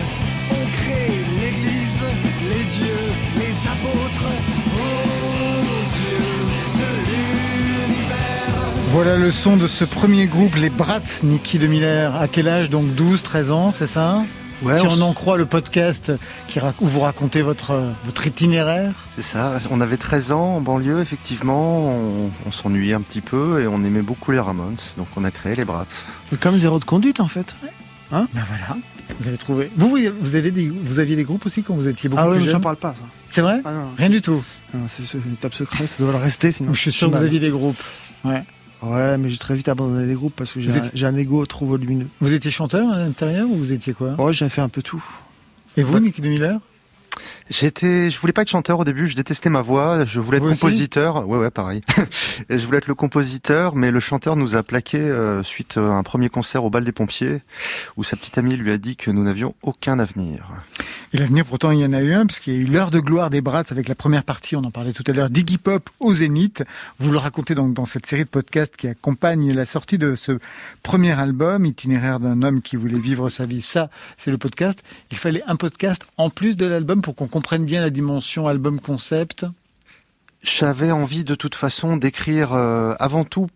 On 0.51 0.65
crée 0.79 1.13
l'église, 1.41 2.03
les 2.51 2.65
dieux, 2.77 3.07
les 3.37 3.55
apôtres. 3.75 4.31
Aux 4.77 5.85
yeux 6.05 6.37
de 6.81 6.91
l'univers. 7.09 8.55
Voilà 8.93 9.17
le 9.17 9.31
son 9.31 9.57
de 9.57 9.67
ce 9.67 9.85
premier 9.85 10.27
groupe, 10.27 10.57
les 10.57 10.71
Brats, 10.71 11.23
Niki 11.23 11.59
de 11.59 11.67
Miller. 11.67 12.15
À 12.17 12.29
quel 12.29 12.49
âge 12.49 12.71
Donc? 12.71 12.95
12, 12.95 13.23
13 13.23 13.51
ans, 13.51 13.73
c'est 13.73 13.87
ça? 13.87 14.23
Ouais, 14.63 14.79
Si 14.79 14.87
on 14.87 15.01
en 15.01 15.13
croit 15.13 15.37
le 15.39 15.47
podcast 15.47 16.13
qui 16.47 16.59
rac- 16.59 16.75
où 16.81 16.87
vous 16.87 17.01
racontez 17.01 17.43
votre, 17.43 17.81
votre 18.05 18.27
itinéraire. 18.27 18.93
C'est 19.17 19.23
ça. 19.23 19.59
On 19.71 19.81
avait 19.81 19.97
13 19.97 20.33
ans 20.33 20.57
en 20.57 20.61
banlieue, 20.61 21.01
effectivement. 21.01 21.89
On, 21.89 22.31
on 22.47 22.53
s'ennuyait 22.53 22.95
un 22.95 23.01
petit 23.01 23.21
peu 23.23 23.61
et 23.63 23.67
on 23.67 23.83
aimait 23.85 24.03
beaucoup 24.03 24.33
les 24.33 24.41
Ramones. 24.41 24.77
Donc 24.99 25.09
on 25.17 25.25
a 25.25 25.31
créé 25.31 25.55
les 25.57 25.65
Brats. 25.65 25.87
Comme 26.41 26.57
zéro 26.59 26.79
de 26.79 26.85
conduite 26.85 27.21
en 27.21 27.29
fait. 27.29 27.55
Ben 28.11 28.27
voilà, 28.35 28.77
vous 29.21 29.29
avez 29.29 29.37
trouvé. 29.37 29.71
Vous, 29.77 29.97
vous, 30.21 30.35
avez 30.35 30.51
des, 30.51 30.69
vous 30.69 30.99
aviez 30.99 31.15
des 31.17 31.23
groupes 31.23 31.47
aussi 31.47 31.63
quand 31.63 31.75
vous 31.75 31.87
étiez 31.87 32.09
beaucoup 32.09 32.23
Ah 32.23 32.27
ouais, 32.29 32.33
plus 32.37 32.41
mais 32.41 32.47
j'en 32.47 32.53
jeune 32.55 32.61
parle 32.63 32.77
pas 32.77 32.91
ça. 32.95 33.05
C'est 33.31 33.41
vrai 33.41 33.61
Ah 33.65 33.73
non, 33.73 33.85
Rien 33.97 34.11
du 34.11 34.21
tout. 34.21 34.43
non, 34.75 34.81
c'est 34.89 35.05
une 35.15 35.35
étape 35.35 35.55
secrète, 35.55 35.89
ça 35.89 35.97
doit 36.01 36.11
le 36.13 36.19
rester 36.19 36.51
sinon. 36.51 36.75
Je 36.75 36.81
suis 36.81 36.93
sûr 36.93 37.09
que 37.11 37.17
vous 37.17 37.23
aviez 37.23 37.39
des 37.39 37.51
groupes. 37.51 37.81
Ouais. 38.25 38.43
Ouais, 38.83 39.19
mais 39.19 39.29
j'ai 39.31 39.39
très 39.39 39.55
vite 39.55 39.69
abandonné 39.69 40.07
les 40.07 40.15
groupes 40.15 40.35
parce 40.35 40.53
que 40.53 40.61
j'ai 40.61 40.71
un, 40.71 40.77
êtes- 40.77 40.93
j'ai 40.95 41.07
un 41.07 41.17
ego 41.17 41.45
trop 41.47 41.67
volumineux. 41.67 42.09
Vous 42.21 42.33
étiez 42.33 42.51
chanteur 42.51 42.91
à 42.91 42.99
l'intérieur 42.99 43.49
ou 43.49 43.57
vous 43.57 43.73
étiez 43.73 43.93
quoi? 43.93 44.13
Ouais, 44.19 44.33
j'ai 44.33 44.49
fait 44.49 44.63
un 44.63 44.69
peu 44.71 44.81
tout. 44.83 45.05
Et 45.77 45.83
vous, 45.83 45.99
Niki 46.01 46.23
de 46.23 46.29
Miller? 46.29 46.59
J'étais, 47.49 48.11
je 48.11 48.21
voulais 48.21 48.33
pas 48.33 48.43
être 48.43 48.51
chanteur 48.51 48.79
au 48.79 48.85
début. 48.85 49.07
Je 49.07 49.17
détestais 49.17 49.51
ma 49.51 49.61
voix. 49.61 50.05
Je 50.05 50.21
voulais 50.21 50.39
être 50.39 50.45
Vous 50.45 50.51
compositeur. 50.51 51.29
Ouais, 51.29 51.39
ouais, 51.39 51.51
pareil. 51.51 51.83
et 52.49 52.59
je 52.59 52.67
voulais 52.67 52.79
être 52.79 52.87
le 52.87 52.95
compositeur, 52.95 53.75
mais 53.75 53.91
le 53.91 54.01
chanteur 54.01 54.37
nous 54.37 54.57
a 54.57 54.63
plaqué 54.63 54.99
euh, 54.99 55.43
suite 55.43 55.77
à 55.77 55.81
un 55.81 56.03
premier 56.03 56.29
concert 56.29 56.65
au 56.65 56.71
bal 56.71 56.85
des 56.85 56.93
pompiers, 56.93 57.43
où 57.97 58.05
sa 58.05 58.17
petite 58.17 58.39
amie 58.39 58.57
lui 58.57 58.71
a 58.71 58.79
dit 58.79 58.97
que 58.97 59.11
nous 59.11 59.23
n'avions 59.23 59.55
aucun 59.63 59.99
avenir. 59.99 60.49
Et 61.13 61.19
l'avenir, 61.19 61.45
pourtant, 61.45 61.71
il 61.73 61.81
y 61.81 61.85
en 61.85 61.93
a 61.93 62.01
eu 62.01 62.13
un, 62.13 62.27
puisqu'il 62.27 62.55
y 62.55 62.57
a 62.57 62.61
eu 62.61 62.67
l'heure 62.67 62.91
de 62.91 63.01
gloire 63.01 63.31
des 63.31 63.41
Brats 63.41 63.65
avec 63.71 63.89
la 63.89 63.95
première 63.95 64.23
partie, 64.23 64.55
on 64.55 64.65
en 64.65 64.71
parlait 64.71 64.93
tout 64.93 65.05
à 65.07 65.13
l'heure, 65.13 65.31
d'Iggy 65.31 65.59
Pop 65.59 65.91
au 65.99 66.15
Zénith. 66.15 66.63
Vous 66.99 67.11
le 67.11 67.19
racontez 67.19 67.55
donc 67.55 67.75
dans 67.75 67.87
cette 67.87 68.07
série 68.07 68.25
de 68.25 68.29
podcasts 68.29 68.77
qui 68.77 68.87
accompagne 68.87 69.53
la 69.53 69.65
sortie 69.65 69.99
de 69.99 70.15
ce 70.15 70.39
premier 70.83 71.19
album, 71.19 71.67
Itinéraire 71.67 72.21
d'un 72.21 72.43
homme 72.43 72.63
qui 72.63 72.77
voulait 72.77 72.99
vivre 72.99 73.29
sa 73.29 73.47
vie. 73.47 73.63
Ça, 73.63 73.91
c'est 74.19 74.31
le 74.31 74.39
podcast. 74.39 74.81
Il 75.11 75.17
fallait 75.17 75.43
un 75.47 75.57
podcast 75.57 76.03
en 76.17 76.31
plus 76.31 76.57
de 76.57 76.67
l'album 76.67 77.03
pour 77.03 77.10
qu'on 77.13 77.27
comprenne 77.27 77.65
bien 77.65 77.81
la 77.81 77.91
dimension 77.91 78.47
album-concept. 78.47 79.47
J'avais 80.43 80.91
envie 80.91 81.25
de 81.25 81.35
toute 81.35 81.55
façon 81.55 81.97
d'écrire 81.97 82.55
euh, 82.55 82.95
avant 82.99 83.25
tout 83.25 83.49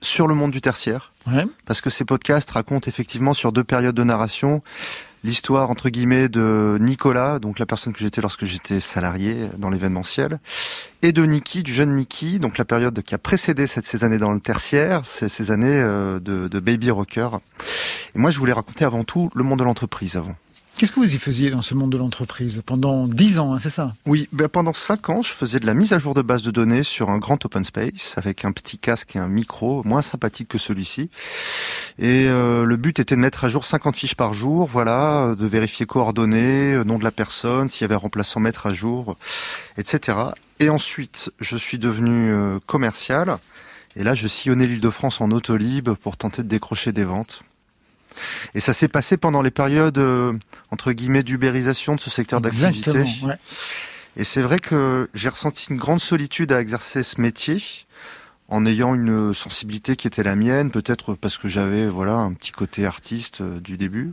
sur 0.00 0.26
le 0.26 0.34
monde 0.34 0.50
du 0.50 0.60
tertiaire. 0.60 1.12
Ouais. 1.28 1.46
parce 1.66 1.80
que 1.80 1.88
ces 1.88 2.04
podcasts 2.04 2.50
racontent 2.50 2.88
effectivement 2.88 3.32
sur 3.32 3.52
deux 3.52 3.62
périodes 3.62 3.94
de 3.94 4.02
narration 4.02 4.60
l'histoire 5.24 5.70
entre 5.70 5.88
guillemets 5.88 6.28
de 6.28 6.78
Nicolas, 6.80 7.38
donc 7.38 7.58
la 7.58 7.66
personne 7.66 7.92
que 7.92 8.00
j'étais 8.00 8.20
lorsque 8.20 8.44
j'étais 8.44 8.80
salarié 8.80 9.48
dans 9.58 9.70
l'événementiel, 9.70 10.40
et 11.02 11.12
de 11.12 11.24
Niki, 11.24 11.62
du 11.62 11.72
jeune 11.72 11.94
Niki, 11.94 12.38
donc 12.38 12.58
la 12.58 12.64
période 12.64 13.00
qui 13.02 13.14
a 13.14 13.18
précédé 13.18 13.66
cette, 13.66 13.86
ces 13.86 14.04
années 14.04 14.18
dans 14.18 14.32
le 14.32 14.40
tertiaire, 14.40 15.04
ces, 15.04 15.28
ces 15.28 15.50
années 15.50 15.68
euh, 15.68 16.18
de, 16.18 16.48
de 16.48 16.60
baby 16.60 16.90
rocker. 16.90 17.28
Et 18.14 18.18
moi, 18.18 18.30
je 18.30 18.38
voulais 18.38 18.52
raconter 18.52 18.84
avant 18.84 19.04
tout 19.04 19.30
le 19.34 19.44
monde 19.44 19.58
de 19.58 19.64
l'entreprise 19.64 20.16
avant. 20.16 20.34
Qu'est-ce 20.82 20.90
que 20.90 20.98
vous 20.98 21.14
y 21.14 21.18
faisiez 21.18 21.50
dans 21.50 21.62
ce 21.62 21.74
monde 21.74 21.92
de 21.92 21.96
l'entreprise 21.96 22.60
pendant 22.66 23.06
dix 23.06 23.38
ans, 23.38 23.54
hein, 23.54 23.60
c'est 23.62 23.70
ça? 23.70 23.94
Oui, 24.04 24.28
ben 24.32 24.48
pendant 24.48 24.72
cinq 24.72 25.10
ans, 25.10 25.22
je 25.22 25.30
faisais 25.30 25.60
de 25.60 25.66
la 25.66 25.74
mise 25.74 25.92
à 25.92 26.00
jour 26.00 26.12
de 26.12 26.22
base 26.22 26.42
de 26.42 26.50
données 26.50 26.82
sur 26.82 27.08
un 27.08 27.18
grand 27.18 27.44
open 27.44 27.64
space 27.64 28.14
avec 28.16 28.44
un 28.44 28.50
petit 28.50 28.78
casque 28.78 29.14
et 29.14 29.20
un 29.20 29.28
micro 29.28 29.84
moins 29.84 30.02
sympathique 30.02 30.48
que 30.48 30.58
celui-ci. 30.58 31.08
Et 32.00 32.26
euh, 32.26 32.64
le 32.64 32.76
but 32.76 32.98
était 32.98 33.14
de 33.14 33.20
mettre 33.20 33.44
à 33.44 33.48
jour 33.48 33.64
50 33.64 33.94
fiches 33.94 34.16
par 34.16 34.34
jour, 34.34 34.66
voilà, 34.66 35.22
euh, 35.22 35.34
de 35.36 35.46
vérifier 35.46 35.86
coordonnées, 35.86 36.74
euh, 36.74 36.82
nom 36.82 36.98
de 36.98 37.04
la 37.04 37.12
personne, 37.12 37.68
s'il 37.68 37.82
y 37.82 37.84
avait 37.84 37.94
un 37.94 37.98
remplaçant 37.98 38.40
mettre 38.40 38.66
à 38.66 38.72
jour, 38.72 39.16
etc. 39.78 40.18
Et 40.58 40.68
ensuite, 40.68 41.30
je 41.38 41.56
suis 41.56 41.78
devenu 41.78 42.34
commercial. 42.66 43.36
Et 43.94 44.02
là, 44.02 44.16
je 44.16 44.26
sillonnais 44.26 44.66
l'île 44.66 44.80
de 44.80 44.90
France 44.90 45.20
en 45.20 45.30
autolib 45.30 45.90
pour 45.90 46.16
tenter 46.16 46.42
de 46.42 46.48
décrocher 46.48 46.90
des 46.90 47.04
ventes. 47.04 47.44
Et 48.54 48.60
ça 48.60 48.72
s'est 48.72 48.88
passé 48.88 49.16
pendant 49.16 49.42
les 49.42 49.50
périodes, 49.50 49.98
euh, 49.98 50.32
entre 50.70 50.92
guillemets, 50.92 51.22
d'ubérisation 51.22 51.94
de 51.94 52.00
ce 52.00 52.10
secteur 52.10 52.40
d'activité. 52.40 53.04
Ouais. 53.22 53.38
Et 54.16 54.24
c'est 54.24 54.42
vrai 54.42 54.58
que 54.58 55.08
j'ai 55.14 55.28
ressenti 55.28 55.66
une 55.70 55.78
grande 55.78 56.00
solitude 56.00 56.52
à 56.52 56.60
exercer 56.60 57.02
ce 57.02 57.20
métier, 57.20 57.62
en 58.48 58.66
ayant 58.66 58.94
une 58.94 59.32
sensibilité 59.32 59.96
qui 59.96 60.06
était 60.06 60.22
la 60.22 60.36
mienne, 60.36 60.70
peut-être 60.70 61.14
parce 61.14 61.38
que 61.38 61.48
j'avais 61.48 61.88
voilà 61.88 62.14
un 62.14 62.32
petit 62.34 62.52
côté 62.52 62.84
artiste 62.84 63.40
euh, 63.40 63.60
du 63.60 63.76
début. 63.76 64.12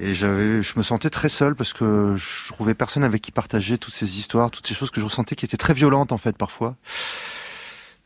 Et 0.00 0.14
j'avais, 0.14 0.62
je 0.62 0.72
me 0.76 0.82
sentais 0.82 1.10
très 1.10 1.28
seul 1.28 1.54
parce 1.54 1.72
que 1.72 2.14
je 2.16 2.52
trouvais 2.52 2.74
personne 2.74 3.04
avec 3.04 3.22
qui 3.22 3.30
partager 3.30 3.78
toutes 3.78 3.94
ces 3.94 4.18
histoires, 4.18 4.50
toutes 4.50 4.66
ces 4.66 4.74
choses 4.74 4.90
que 4.90 5.00
je 5.00 5.04
ressentais 5.04 5.36
qui 5.36 5.44
étaient 5.44 5.56
très 5.56 5.74
violentes 5.74 6.10
en 6.10 6.18
fait 6.18 6.36
parfois. 6.36 6.74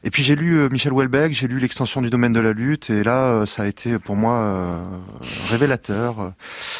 Et 0.05 0.11
puis 0.11 0.23
j'ai 0.23 0.37
lu 0.37 0.59
euh, 0.59 0.69
Michel 0.69 0.93
Houellebecq, 0.93 1.33
j'ai 1.33 1.49
lu 1.49 1.59
l'extension 1.59 2.01
du 2.01 2.09
domaine 2.09 2.33
de 2.33 2.39
la 2.39 2.53
lutte, 2.53 2.89
et 2.89 3.03
là 3.03 3.33
euh, 3.33 3.47
ça 3.47 3.65
a 3.65 3.67
été 3.67 3.99
pour 3.99 4.15
moi 4.15 4.35
euh, 4.35 4.81
révélateur. 5.51 6.35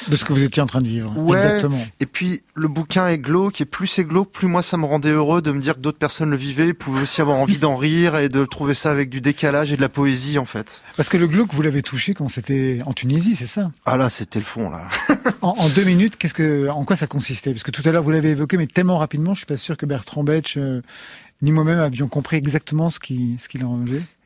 De 0.07 0.14
ce 0.14 0.25
que 0.25 0.33
vous 0.33 0.45
étiez 0.45 0.62
en 0.62 0.69
train 0.69 0.79
de 0.79 0.87
vivre. 0.87 1.12
Ouais. 1.19 1.37
Exactement. 1.37 1.85
Et 1.99 2.07
puis 2.07 2.43
le 2.55 2.69
bouquin 2.69 3.09
est 3.09 3.19
glauque, 3.19 3.61
et 3.61 3.64
plus 3.64 3.89
c'est 3.89 4.05
glauque, 4.05 4.31
plus 4.31 4.47
moi 4.47 4.62
ça 4.62 4.77
me 4.77 4.85
rendait 4.85 5.11
heureux 5.11 5.43
de 5.43 5.51
me 5.51 5.61
dire 5.61 5.75
que 5.75 5.81
d'autres 5.81 5.99
personnes 5.99 6.31
le 6.31 6.37
vivaient, 6.37 6.73
pouvaient 6.75 7.03
aussi 7.03 7.21
avoir 7.21 7.39
envie 7.39 7.59
d'en 7.59 7.75
rire 7.75 8.16
et 8.16 8.29
de 8.29 8.45
trouver 8.45 8.75
ça 8.75 8.93
avec 8.93 9.11
du 9.11 9.21
décalage 9.21 9.73
et 9.73 9.77
de 9.77 9.81
la 9.81 9.89
poésie 9.89 10.39
en 10.39 10.45
fait. 10.45 10.81
Parce 10.97 11.09
que 11.09 11.16
le 11.16 11.27
glauque, 11.27 11.53
vous 11.53 11.62
l'avez 11.62 11.83
touché 11.83 12.14
quand 12.14 12.29
c'était 12.29 12.83
en 12.87 12.93
Tunisie, 12.93 13.35
c'est 13.35 13.47
ça? 13.47 13.73
Ah 13.85 13.97
là 13.97 14.11
c'était 14.11 14.39
le 14.39 14.45
fond 14.45 14.71
là. 14.71 14.83
en, 15.43 15.57
en 15.59 15.69
deux 15.71 15.85
minutes, 15.85 16.16
qu'est-ce 16.19 16.35
que, 16.35 16.69
en 16.69 16.85
quoi 16.85 16.95
ça 16.95 17.09
consistait? 17.09 17.51
Parce 17.51 17.64
que 17.64 17.73
tout 17.73 17.83
à 17.85 17.91
l'heure 17.91 18.05
vous 18.05 18.12
l'avez 18.12 18.31
évoqué, 18.31 18.57
mais 18.57 18.69
tellement 18.69 18.99
rapidement, 18.99 19.35
je 19.35 19.39
suis 19.39 19.47
pas 19.47 19.57
sûr 19.57 19.77
que 19.77 19.87
Bertrand 19.87 20.23
Betch 20.23 20.57
ni 21.41 21.53
moi-même 21.53 21.78
avions 21.78 22.09
compris 22.09 22.36
exactement 22.36 22.91
ce 22.91 22.99
qui 22.99 23.36
ce 23.39 23.49
qu'il. 23.49 23.64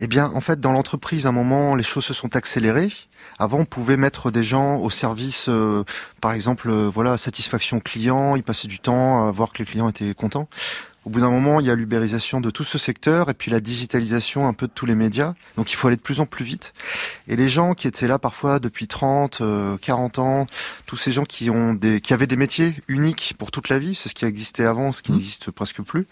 Eh 0.00 0.06
bien, 0.06 0.30
en 0.34 0.40
fait, 0.40 0.60
dans 0.60 0.72
l'entreprise, 0.72 1.26
à 1.26 1.28
un 1.28 1.32
moment, 1.32 1.74
les 1.74 1.82
choses 1.82 2.04
se 2.04 2.14
sont 2.14 2.34
accélérées. 2.36 2.92
Avant, 3.38 3.60
on 3.60 3.64
pouvait 3.64 3.96
mettre 3.96 4.30
des 4.30 4.42
gens 4.42 4.78
au 4.78 4.90
service, 4.90 5.46
euh, 5.48 5.84
par 6.20 6.32
exemple, 6.32 6.70
euh, 6.70 6.88
voilà, 6.88 7.16
satisfaction 7.16 7.80
client, 7.80 8.36
ils 8.36 8.42
passaient 8.42 8.68
du 8.68 8.78
temps 8.78 9.28
à 9.28 9.30
voir 9.30 9.52
que 9.52 9.58
les 9.58 9.64
clients 9.64 9.88
étaient 9.88 10.14
contents. 10.14 10.48
Au 11.04 11.10
bout 11.10 11.20
d'un 11.20 11.30
moment, 11.30 11.58
il 11.58 11.66
y 11.66 11.70
a 11.70 11.74
l'ubérisation 11.74 12.40
de 12.40 12.50
tout 12.50 12.62
ce 12.62 12.78
secteur 12.78 13.28
et 13.28 13.34
puis 13.34 13.50
la 13.50 13.58
digitalisation 13.58 14.46
un 14.46 14.52
peu 14.52 14.68
de 14.68 14.72
tous 14.72 14.86
les 14.86 14.94
médias. 14.94 15.34
Donc 15.56 15.72
il 15.72 15.74
faut 15.74 15.88
aller 15.88 15.96
de 15.96 16.02
plus 16.02 16.20
en 16.20 16.26
plus 16.26 16.44
vite. 16.44 16.72
Et 17.26 17.34
les 17.34 17.48
gens 17.48 17.74
qui 17.74 17.88
étaient 17.88 18.06
là 18.06 18.20
parfois 18.20 18.60
depuis 18.60 18.86
30, 18.86 19.40
euh, 19.40 19.76
40 19.78 20.18
ans, 20.20 20.46
tous 20.86 20.96
ces 20.96 21.10
gens 21.10 21.24
qui 21.24 21.50
ont 21.50 21.74
des, 21.74 22.00
qui 22.00 22.14
avaient 22.14 22.28
des 22.28 22.36
métiers 22.36 22.76
uniques 22.86 23.34
pour 23.36 23.50
toute 23.50 23.68
la 23.68 23.80
vie, 23.80 23.96
c'est 23.96 24.08
ce 24.08 24.14
qui 24.14 24.24
existait 24.24 24.64
avant, 24.64 24.92
ce 24.92 25.02
qui 25.02 25.10
n'existe 25.10 25.50
presque 25.50 25.82
plus. 25.82 26.06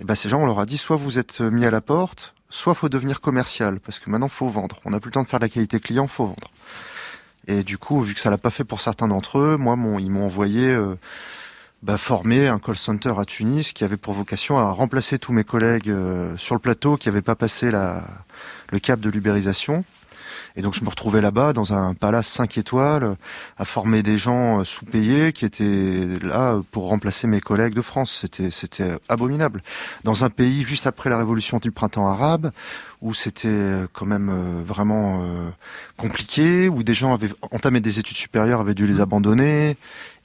Et 0.00 0.04
ben 0.04 0.14
ces 0.14 0.28
gens, 0.28 0.42
on 0.42 0.46
leur 0.46 0.60
a 0.60 0.66
dit 0.66 0.76
soit 0.76 0.96
vous 0.96 1.18
êtes 1.18 1.40
mis 1.40 1.64
à 1.64 1.70
la 1.70 1.80
porte, 1.80 2.34
soit 2.50 2.74
faut 2.74 2.90
devenir 2.90 3.22
commercial 3.22 3.80
parce 3.80 3.98
que 3.98 4.10
maintenant 4.10 4.28
faut 4.28 4.48
vendre. 4.48 4.80
On 4.84 4.90
n'a 4.90 5.00
plus 5.00 5.08
le 5.08 5.14
temps 5.14 5.22
de 5.22 5.28
faire 5.28 5.40
de 5.40 5.44
la 5.44 5.48
qualité 5.48 5.80
client, 5.80 6.06
faut 6.06 6.26
vendre. 6.26 6.50
Et 7.46 7.62
du 7.62 7.78
coup, 7.78 8.02
vu 8.02 8.14
que 8.14 8.20
ça 8.20 8.28
l'a 8.28 8.36
pas 8.36 8.50
fait 8.50 8.64
pour 8.64 8.82
certains 8.82 9.08
d'entre 9.08 9.38
eux, 9.38 9.56
moi, 9.56 9.74
mon, 9.74 9.98
ils 9.98 10.10
m'ont 10.10 10.26
envoyé 10.26 10.68
euh, 10.68 10.96
bah, 11.82 11.96
former 11.96 12.48
un 12.48 12.58
call 12.58 12.76
center 12.76 13.14
à 13.18 13.24
Tunis 13.24 13.72
qui 13.72 13.84
avait 13.84 13.96
pour 13.96 14.14
vocation 14.14 14.58
à 14.58 14.70
remplacer 14.70 15.18
tous 15.18 15.32
mes 15.32 15.44
collègues 15.44 15.90
euh, 15.90 16.36
sur 16.36 16.54
le 16.54 16.60
plateau 16.60 16.96
qui 16.96 17.08
n'avaient 17.08 17.22
pas 17.22 17.36
passé 17.36 17.70
la, 17.70 18.04
le 18.70 18.78
cap 18.78 19.00
de 19.00 19.10
l'ubérisation. 19.10 19.84
Et 20.56 20.62
donc 20.62 20.74
je 20.74 20.82
me 20.82 20.88
retrouvais 20.88 21.20
là-bas 21.20 21.52
dans 21.52 21.72
un 21.72 21.94
palace 21.94 22.26
5 22.28 22.58
étoiles 22.58 23.16
à 23.58 23.64
former 23.64 24.02
des 24.02 24.18
gens 24.18 24.60
euh, 24.60 24.64
sous-payés 24.64 25.32
qui 25.32 25.44
étaient 25.44 26.18
là 26.22 26.60
pour 26.72 26.88
remplacer 26.88 27.26
mes 27.26 27.40
collègues 27.40 27.74
de 27.74 27.80
France. 27.80 28.18
C'était 28.20 28.50
c'était 28.50 28.98
abominable. 29.08 29.62
Dans 30.04 30.24
un 30.24 30.30
pays 30.30 30.62
juste 30.62 30.86
après 30.86 31.10
la 31.10 31.18
révolution 31.18 31.58
du 31.58 31.70
printemps 31.70 32.08
arabe 32.08 32.50
où 33.00 33.14
c'était 33.14 33.48
euh, 33.48 33.86
quand 33.92 34.06
même 34.06 34.30
euh, 34.30 34.62
vraiment 34.64 35.22
compliqué, 35.96 36.68
où 36.68 36.82
des 36.82 36.94
gens 36.94 37.14
avaient 37.14 37.30
entamé 37.52 37.80
des 37.80 37.98
études 38.00 38.16
supérieures, 38.16 38.60
avaient 38.60 38.74
dû 38.74 38.86
les 38.86 39.00
abandonner 39.00 39.76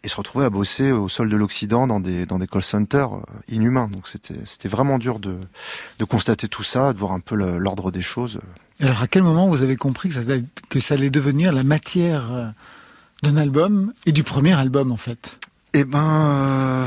et 0.04 0.10
se 0.10 0.16
retrouvaient 0.18 0.46
à 0.46 0.50
bosser 0.50 0.92
au 0.92 1.08
sol 1.08 1.30
de 1.30 1.38
l'Occident 1.38 1.88
dans 1.88 2.00
des 2.00 2.26
dans 2.26 2.40
des 2.40 2.48
call 2.48 2.64
centers 2.64 3.14
euh, 3.14 3.22
inhumains. 3.48 3.88
Donc 3.88 4.08
c'était 4.08 4.40
c'était 4.46 4.70
vraiment 4.70 4.98
dur 4.98 5.20
de 5.20 5.38
de 6.00 6.06
constater 6.06 6.48
tout 6.48 6.64
ça, 6.64 6.94
de 6.94 6.98
voir 7.00 7.14
un 7.14 7.20
peu 7.20 7.36
l'ordre 7.36 7.92
des 7.92 8.02
choses. 8.02 8.40
Alors 8.80 9.02
à 9.02 9.08
quel 9.08 9.24
moment 9.24 9.48
vous 9.48 9.64
avez 9.64 9.76
compris 9.76 10.10
que 10.10 10.16
ça, 10.16 10.22
allait- 10.22 10.44
que 10.70 10.80
ça 10.80 10.96
allait 10.96 11.10
devenir 11.10 11.54
la 11.54 11.64
matière 11.64 12.34
euh, 12.34 12.48
d'un 13.22 13.38
album 13.38 13.94
et 14.06 14.12
du 14.12 14.24
premier 14.24 14.54
album 14.54 14.92
en 14.92 14.98
fait? 14.98 15.40
Eh 15.74 15.86
ben, 15.86 16.00
euh, 16.04 16.86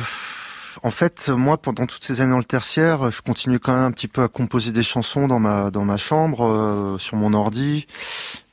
en 0.82 0.90
fait, 0.90 1.28
moi, 1.30 1.56
pendant 1.56 1.86
toutes 1.86 2.04
ces 2.04 2.20
années 2.20 2.32
dans 2.32 2.38
le 2.38 2.44
tertiaire, 2.44 3.10
je 3.10 3.22
continuais 3.22 3.58
quand 3.58 3.72
même 3.74 3.84
un 3.84 3.90
petit 3.90 4.08
peu 4.08 4.22
à 4.22 4.28
composer 4.28 4.70
des 4.72 4.82
chansons 4.82 5.26
dans 5.26 5.40
ma 5.40 5.70
dans 5.70 5.84
ma 5.84 5.96
chambre, 5.96 6.42
euh, 6.46 6.98
sur 6.98 7.16
mon 7.16 7.32
ordi. 7.32 7.86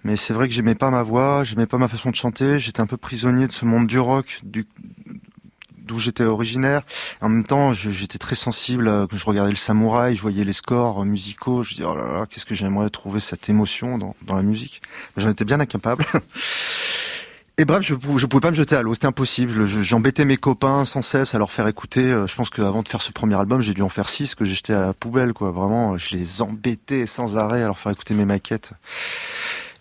Mais 0.04 0.18
c'est 0.18 0.34
vrai 0.34 0.48
que 0.48 0.54
j'aimais 0.54 0.76
pas 0.76 0.90
ma 0.90 1.02
voix, 1.04 1.44
j'aimais 1.44 1.66
pas 1.66 1.78
ma 1.78 1.88
façon 1.88 2.10
de 2.10 2.16
chanter. 2.16 2.60
J'étais 2.60 2.82
un 2.82 2.86
peu 2.88 2.98
prisonnier 2.98 3.48
de 3.48 3.54
ce 3.54 3.66
monde 3.66 3.88
du 3.88 4.00
rock, 4.00 4.40
du 4.44 4.66
d'où 5.78 6.00
j'étais 6.00 6.24
originaire. 6.24 6.82
En 7.20 7.28
même 7.30 7.44
temps, 7.44 7.74
j'étais 7.74 8.18
très 8.18 8.36
sensible. 8.36 8.88
euh, 8.88 9.06
Quand 9.06 9.18
je 9.18 9.26
regardais 9.26 9.50
le 9.52 9.58
samouraï, 9.58 10.16
je 10.16 10.22
voyais 10.22 10.46
les 10.46 10.54
scores 10.54 11.02
euh, 11.02 11.06
musicaux. 11.06 11.62
Je 11.64 11.72
me 11.72 11.76
disais, 11.76 11.88
oh 11.88 11.96
là 11.96 12.04
là, 12.20 12.26
qu'est-ce 12.26 12.46
que 12.46 12.56
j'aimerais 12.56 12.90
trouver 12.90 13.20
cette 13.20 13.50
émotion 13.50 13.98
dans, 13.98 14.16
dans 14.26 14.36
la 14.36 14.44
musique. 14.44 14.82
J'en 15.18 15.30
étais 15.30 15.44
bien 15.46 15.60
incapable. 15.60 16.06
Et 17.60 17.66
bref, 17.66 17.84
je, 17.84 17.94
je 18.18 18.26
pouvais 18.26 18.42
pas 18.42 18.50
me 18.50 18.56
jeter 18.56 18.76
à 18.76 18.82
l'eau, 18.82 18.94
c'était 18.96 19.06
impossible. 19.08 19.68
Je- 19.68 19.82
J'embêtais 19.82 20.26
mes 20.26 20.38
copains 20.38 20.86
sans 20.86 21.02
cesse 21.04 21.36
à 21.36 21.38
leur 21.38 21.52
faire 21.52 21.68
écouter. 21.68 22.06
Euh, 22.12 22.28
Je 22.28 22.36
pense 22.36 22.50
qu'avant 22.50 22.82
de 22.82 22.88
faire 22.88 23.02
ce 23.02 23.12
premier 23.12 23.36
album, 23.36 23.62
j'ai 23.62 23.74
dû 23.74 23.82
en 23.84 23.90
faire 23.90 24.10
six 24.10 24.34
que 24.36 24.44
j'ai 24.46 24.56
jeté 24.56 24.74
à 24.74 24.80
la 24.82 24.94
poubelle, 24.94 25.34
quoi. 25.34 25.52
Vraiment, 25.52 25.98
je 25.98 26.16
les 26.16 26.42
embêtais 26.42 27.06
sans 27.06 27.38
arrêt 27.38 27.62
à 27.62 27.66
leur 27.68 27.78
faire 27.78 27.92
écouter 27.92 28.16
mes 28.16 28.26
maquettes. 28.26 28.72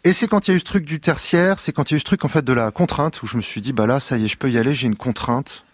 Et 0.04 0.12
c'est 0.12 0.26
quand 0.26 0.48
il 0.48 0.50
y 0.50 0.54
a 0.54 0.56
eu 0.56 0.58
ce 0.58 0.64
truc 0.64 0.84
du 0.84 0.98
tertiaire, 0.98 1.60
c'est 1.60 1.72
quand 1.72 1.90
il 1.90 1.92
y 1.92 1.94
a 1.94 1.96
eu 1.96 2.00
ce 2.00 2.04
truc 2.04 2.24
en 2.24 2.28
fait 2.28 2.44
de 2.44 2.52
la 2.52 2.70
contrainte 2.72 3.22
où 3.22 3.26
je 3.26 3.36
me 3.36 3.42
suis 3.42 3.60
dit 3.60 3.72
bah 3.72 3.86
là 3.86 4.00
ça 4.00 4.18
y 4.18 4.24
est, 4.24 4.28
je 4.28 4.36
peux 4.36 4.50
y 4.50 4.58
aller, 4.58 4.74
j'ai 4.74 4.88
une 4.88 4.96
contrainte. 4.96 5.64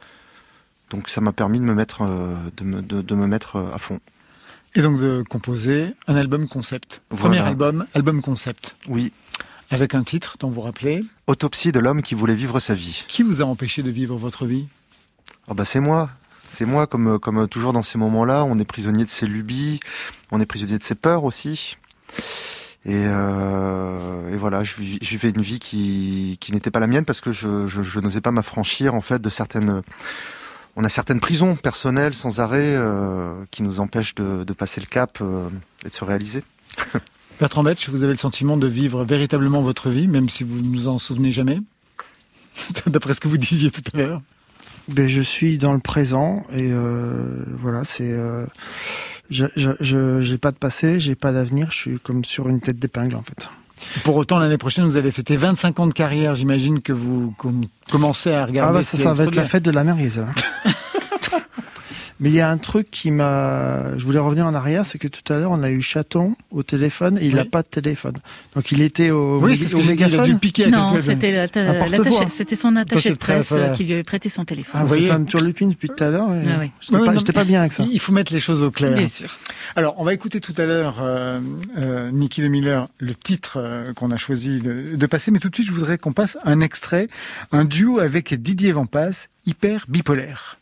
Donc 0.90 1.08
ça 1.08 1.20
m'a 1.20 1.32
permis 1.32 1.58
de 1.58 1.64
me 1.64 1.74
mettre 1.74 2.02
euh, 2.02 2.34
de 2.56 2.64
me 2.64 2.82
de, 2.82 3.00
de 3.00 3.14
me 3.14 3.26
mettre 3.26 3.56
euh, 3.56 3.74
à 3.74 3.78
fond. 3.78 4.00
Et 4.74 4.82
donc 4.82 5.00
de 5.00 5.24
composer 5.28 5.94
un 6.06 6.16
album 6.16 6.46
concept. 6.46 7.00
Voilà. 7.10 7.36
Premier 7.36 7.48
album, 7.48 7.86
album 7.94 8.20
concept. 8.20 8.76
Oui. 8.86 9.12
Avec 9.70 9.94
un 9.94 10.02
titre 10.04 10.36
dont 10.38 10.50
vous 10.50 10.60
rappelez. 10.60 11.04
Autopsie 11.26 11.72
de 11.72 11.78
l'homme 11.78 12.02
qui 12.02 12.14
voulait 12.14 12.34
vivre 12.34 12.60
sa 12.60 12.74
vie. 12.74 13.04
Qui 13.08 13.22
vous 13.22 13.40
a 13.40 13.44
empêché 13.44 13.82
de 13.82 13.90
vivre 13.90 14.16
votre 14.16 14.44
vie? 14.46 14.66
Ah 15.48 15.54
bah 15.54 15.64
c'est 15.64 15.80
moi. 15.80 16.10
C'est 16.50 16.64
moi, 16.64 16.86
comme, 16.86 17.18
comme 17.18 17.46
toujours 17.46 17.74
dans 17.74 17.82
ces 17.82 17.98
moments-là, 17.98 18.44
on 18.44 18.58
est 18.58 18.64
prisonnier 18.64 19.04
de 19.04 19.10
ses 19.10 19.26
lubies, 19.26 19.80
on 20.30 20.40
est 20.40 20.46
prisonnier 20.46 20.78
de 20.78 20.82
ses 20.82 20.94
peurs 20.94 21.24
aussi. 21.24 21.76
Et, 22.88 23.04
euh, 23.04 24.32
et 24.32 24.36
voilà, 24.36 24.64
je, 24.64 24.76
je 24.76 25.10
vivais 25.10 25.28
une 25.28 25.42
vie 25.42 25.60
qui, 25.60 26.38
qui 26.40 26.52
n'était 26.52 26.70
pas 26.70 26.80
la 26.80 26.86
mienne 26.86 27.04
parce 27.04 27.20
que 27.20 27.32
je, 27.32 27.66
je, 27.66 27.82
je 27.82 28.00
n'osais 28.00 28.22
pas 28.22 28.30
m'affranchir 28.30 28.94
en 28.94 29.02
fait 29.02 29.20
de 29.20 29.28
certaines. 29.28 29.82
On 30.74 30.84
a 30.84 30.88
certaines 30.88 31.20
prisons 31.20 31.54
personnelles 31.54 32.14
sans 32.14 32.40
arrêt 32.40 32.62
euh, 32.64 33.34
qui 33.50 33.62
nous 33.62 33.80
empêchent 33.80 34.14
de, 34.14 34.42
de 34.42 34.52
passer 34.54 34.80
le 34.80 34.86
cap 34.86 35.18
euh, 35.20 35.50
et 35.84 35.90
de 35.90 35.94
se 35.94 36.02
réaliser. 36.02 36.42
Bertrand 37.38 37.62
Betch, 37.62 37.90
vous 37.90 38.04
avez 38.04 38.14
le 38.14 38.18
sentiment 38.18 38.56
de 38.56 38.66
vivre 38.66 39.04
véritablement 39.04 39.60
votre 39.60 39.90
vie, 39.90 40.08
même 40.08 40.30
si 40.30 40.42
vous 40.42 40.58
ne 40.58 40.68
vous 40.68 40.88
en 40.88 40.98
souvenez 40.98 41.30
jamais? 41.30 41.60
D'après 42.86 43.12
ce 43.12 43.20
que 43.20 43.28
vous 43.28 43.36
disiez 43.36 43.70
tout 43.70 43.82
à 43.92 43.98
l'heure. 43.98 44.22
Ben, 44.88 45.06
je 45.06 45.20
suis 45.20 45.58
dans 45.58 45.74
le 45.74 45.78
présent 45.78 46.46
et 46.54 46.70
euh, 46.72 47.44
voilà, 47.60 47.84
c'est. 47.84 48.16
Je 49.30 49.46
je- 49.56 49.70
je- 49.80 50.22
j'ai 50.22 50.38
pas 50.38 50.50
de 50.52 50.56
passé, 50.56 51.00
j'ai 51.00 51.14
pas 51.14 51.32
d'avenir, 51.32 51.68
je 51.70 51.76
suis 51.76 51.98
comme 52.00 52.24
sur 52.24 52.48
une 52.48 52.60
tête 52.60 52.78
d'épingle 52.78 53.14
en 53.16 53.22
fait. 53.22 53.48
Pour 54.02 54.16
autant, 54.16 54.38
l'année 54.40 54.58
prochaine, 54.58 54.84
vous 54.86 54.96
allez 54.96 55.10
fêter 55.12 55.36
25 55.36 55.78
ans 55.78 55.86
de 55.86 55.92
carrière. 55.92 56.34
J'imagine 56.34 56.80
que 56.80 56.92
vous 56.92 57.32
com- 57.38 57.64
commencez 57.90 58.32
à 58.32 58.44
regarder. 58.44 58.70
Ah 58.70 58.72
bah 58.72 58.82
ça, 58.82 58.96
ça 58.98 59.12
va 59.12 59.24
être 59.24 59.36
la 59.36 59.44
fête 59.44 59.62
de 59.62 59.70
la 59.70 59.84
merguez. 59.84 60.10
Mais 62.20 62.30
il 62.30 62.34
y 62.34 62.40
a 62.40 62.50
un 62.50 62.58
truc 62.58 62.90
qui 62.90 63.10
m'a. 63.10 63.96
Je 63.96 64.04
voulais 64.04 64.18
revenir 64.18 64.46
en 64.46 64.54
arrière, 64.54 64.84
c'est 64.84 64.98
que 64.98 65.06
tout 65.08 65.32
à 65.32 65.36
l'heure 65.36 65.52
on 65.52 65.62
a 65.62 65.70
eu 65.70 65.80
Chaton 65.82 66.34
au 66.50 66.62
téléphone 66.64 67.16
et 67.20 67.26
il 67.26 67.34
n'a 67.36 67.42
Oui. 67.42 67.48
pas 67.48 67.62
de 67.62 67.68
téléphone. 67.68 68.14
Donc 68.56 68.72
il 68.72 68.80
était 68.82 69.10
au, 69.10 69.38
Oui, 69.40 69.56
c'est 69.56 69.68
ce 69.68 69.76
au 69.76 69.78
que 69.78 69.84
j'ai 69.84 69.94
dit, 69.94 70.02
il 70.02 70.04
a 70.04 70.08
dû 70.08 70.16
mégaphone. 70.16 70.38
piquer 70.40 70.64
à 70.64 70.68
Non, 70.70 70.98
c'était 71.00 71.32
la- 71.32 72.28
c'était 72.28 72.56
son 72.56 72.74
attaché 72.76 73.10
de 73.10 73.14
presse 73.14 73.52
euh, 73.52 73.68
qui 73.70 73.84
lui 73.84 73.92
avait 73.92 74.02
prêté 74.02 74.28
son 74.28 74.44
téléphone. 74.44 74.80
Ah, 74.80 74.84
Vous 74.84 74.88
c'est 74.94 75.00
voyez 75.00 75.08
ça 75.12 75.18
me 75.18 75.26
turlupine 75.26 75.70
depuis 75.70 75.88
tout 75.88 76.02
à 76.02 76.10
l'heure. 76.10 76.32
et 76.34 76.42
Ah 76.48 76.56
oui. 76.60 76.70
J'étais 76.80 77.32
pas, 77.32 77.40
pas 77.40 77.44
bien 77.44 77.60
avec 77.60 77.72
ça. 77.72 77.84
Il 77.90 78.00
faut 78.00 78.12
mettre 78.12 78.32
les 78.32 78.40
choses 78.40 78.62
au 78.64 78.70
clair. 78.70 78.94
Bien 78.96 79.06
sûr. 79.08 79.28
Alors, 79.76 79.94
on 79.98 80.04
va 80.04 80.12
écouter 80.12 80.40
tout 80.40 80.54
à 80.56 80.64
l'heure 80.64 80.96
euh, 81.00 81.38
euh, 81.78 82.10
Nicky 82.10 82.42
de 82.42 82.48
Miller, 82.48 82.88
le 82.98 83.14
titre 83.14 83.58
euh, 83.58 83.92
qu'on 83.92 84.10
a 84.10 84.16
choisi 84.16 84.60
de, 84.60 84.96
de 84.96 85.06
passer, 85.06 85.30
mais 85.30 85.38
tout 85.38 85.50
de 85.50 85.54
suite, 85.54 85.68
je 85.68 85.72
voudrais 85.72 85.98
qu'on 85.98 86.12
passe 86.12 86.36
un 86.44 86.60
extrait, 86.60 87.08
un 87.52 87.64
duo 87.64 88.00
avec 88.00 88.34
Didier 88.34 88.72
Vampas, 88.72 89.28
hyper 89.46 89.84
bipolaire. 89.88 90.58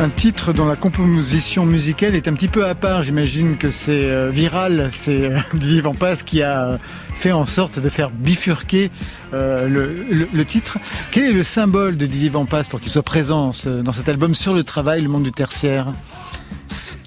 Un 0.00 0.08
titre 0.08 0.54
dont 0.54 0.64
la 0.64 0.76
composition 0.76 1.66
musicale 1.66 2.14
est 2.14 2.26
un 2.26 2.32
petit 2.32 2.48
peu 2.48 2.64
à 2.64 2.74
part. 2.74 3.02
J'imagine 3.02 3.58
que 3.58 3.70
c'est 3.70 4.10
euh, 4.10 4.30
viral. 4.30 4.88
C'est 4.90 5.30
euh, 5.30 5.38
Didier 5.52 5.82
Vampas 5.82 6.22
qui 6.24 6.42
a 6.42 6.78
fait 7.14 7.32
en 7.32 7.44
sorte 7.44 7.78
de 7.78 7.88
faire 7.90 8.08
bifurquer 8.08 8.90
euh, 9.34 9.68
le, 9.68 10.44
titre. 10.46 10.78
Quel 11.10 11.24
est 11.24 11.32
le 11.34 11.42
symbole 11.42 11.98
de 11.98 12.06
Didier 12.06 12.30
Vampas 12.30 12.64
pour 12.70 12.80
qu'il 12.80 12.90
soit 12.90 13.02
présent 13.02 13.50
dans 13.66 13.92
cet 13.92 14.08
album 14.08 14.34
sur 14.34 14.54
le 14.54 14.64
travail, 14.64 15.02
le 15.02 15.10
monde 15.10 15.24
du 15.24 15.32
tertiaire? 15.32 15.92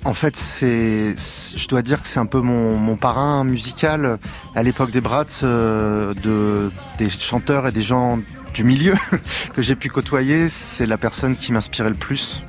En 0.06 0.14
fait, 0.14 0.36
c'est, 0.36 1.16
je 1.18 1.68
dois 1.68 1.82
dire 1.82 2.00
que 2.00 2.08
c'est 2.08 2.20
un 2.20 2.28
peu 2.28 2.42
mon, 2.42 2.96
parrain 2.96 3.44
musical 3.44 4.20
à 4.54 4.62
l'époque 4.62 4.92
des 4.92 5.02
Brats, 5.02 5.42
de, 5.42 6.72
des 7.00 7.10
chanteurs 7.10 7.66
et 7.66 7.72
des 7.72 7.82
gens 7.82 8.20
du 8.54 8.64
milieu 8.64 8.94
que 9.54 9.64
j'ai 9.64 9.76
pu 9.76 9.90
côtoyer. 9.90 10.48
C'est 10.48 10.86
la 10.86 11.00
personne 11.00 11.36
qui 11.36 11.52
m'inspirait 11.52 11.90
le 11.90 11.96
plus 11.96 12.44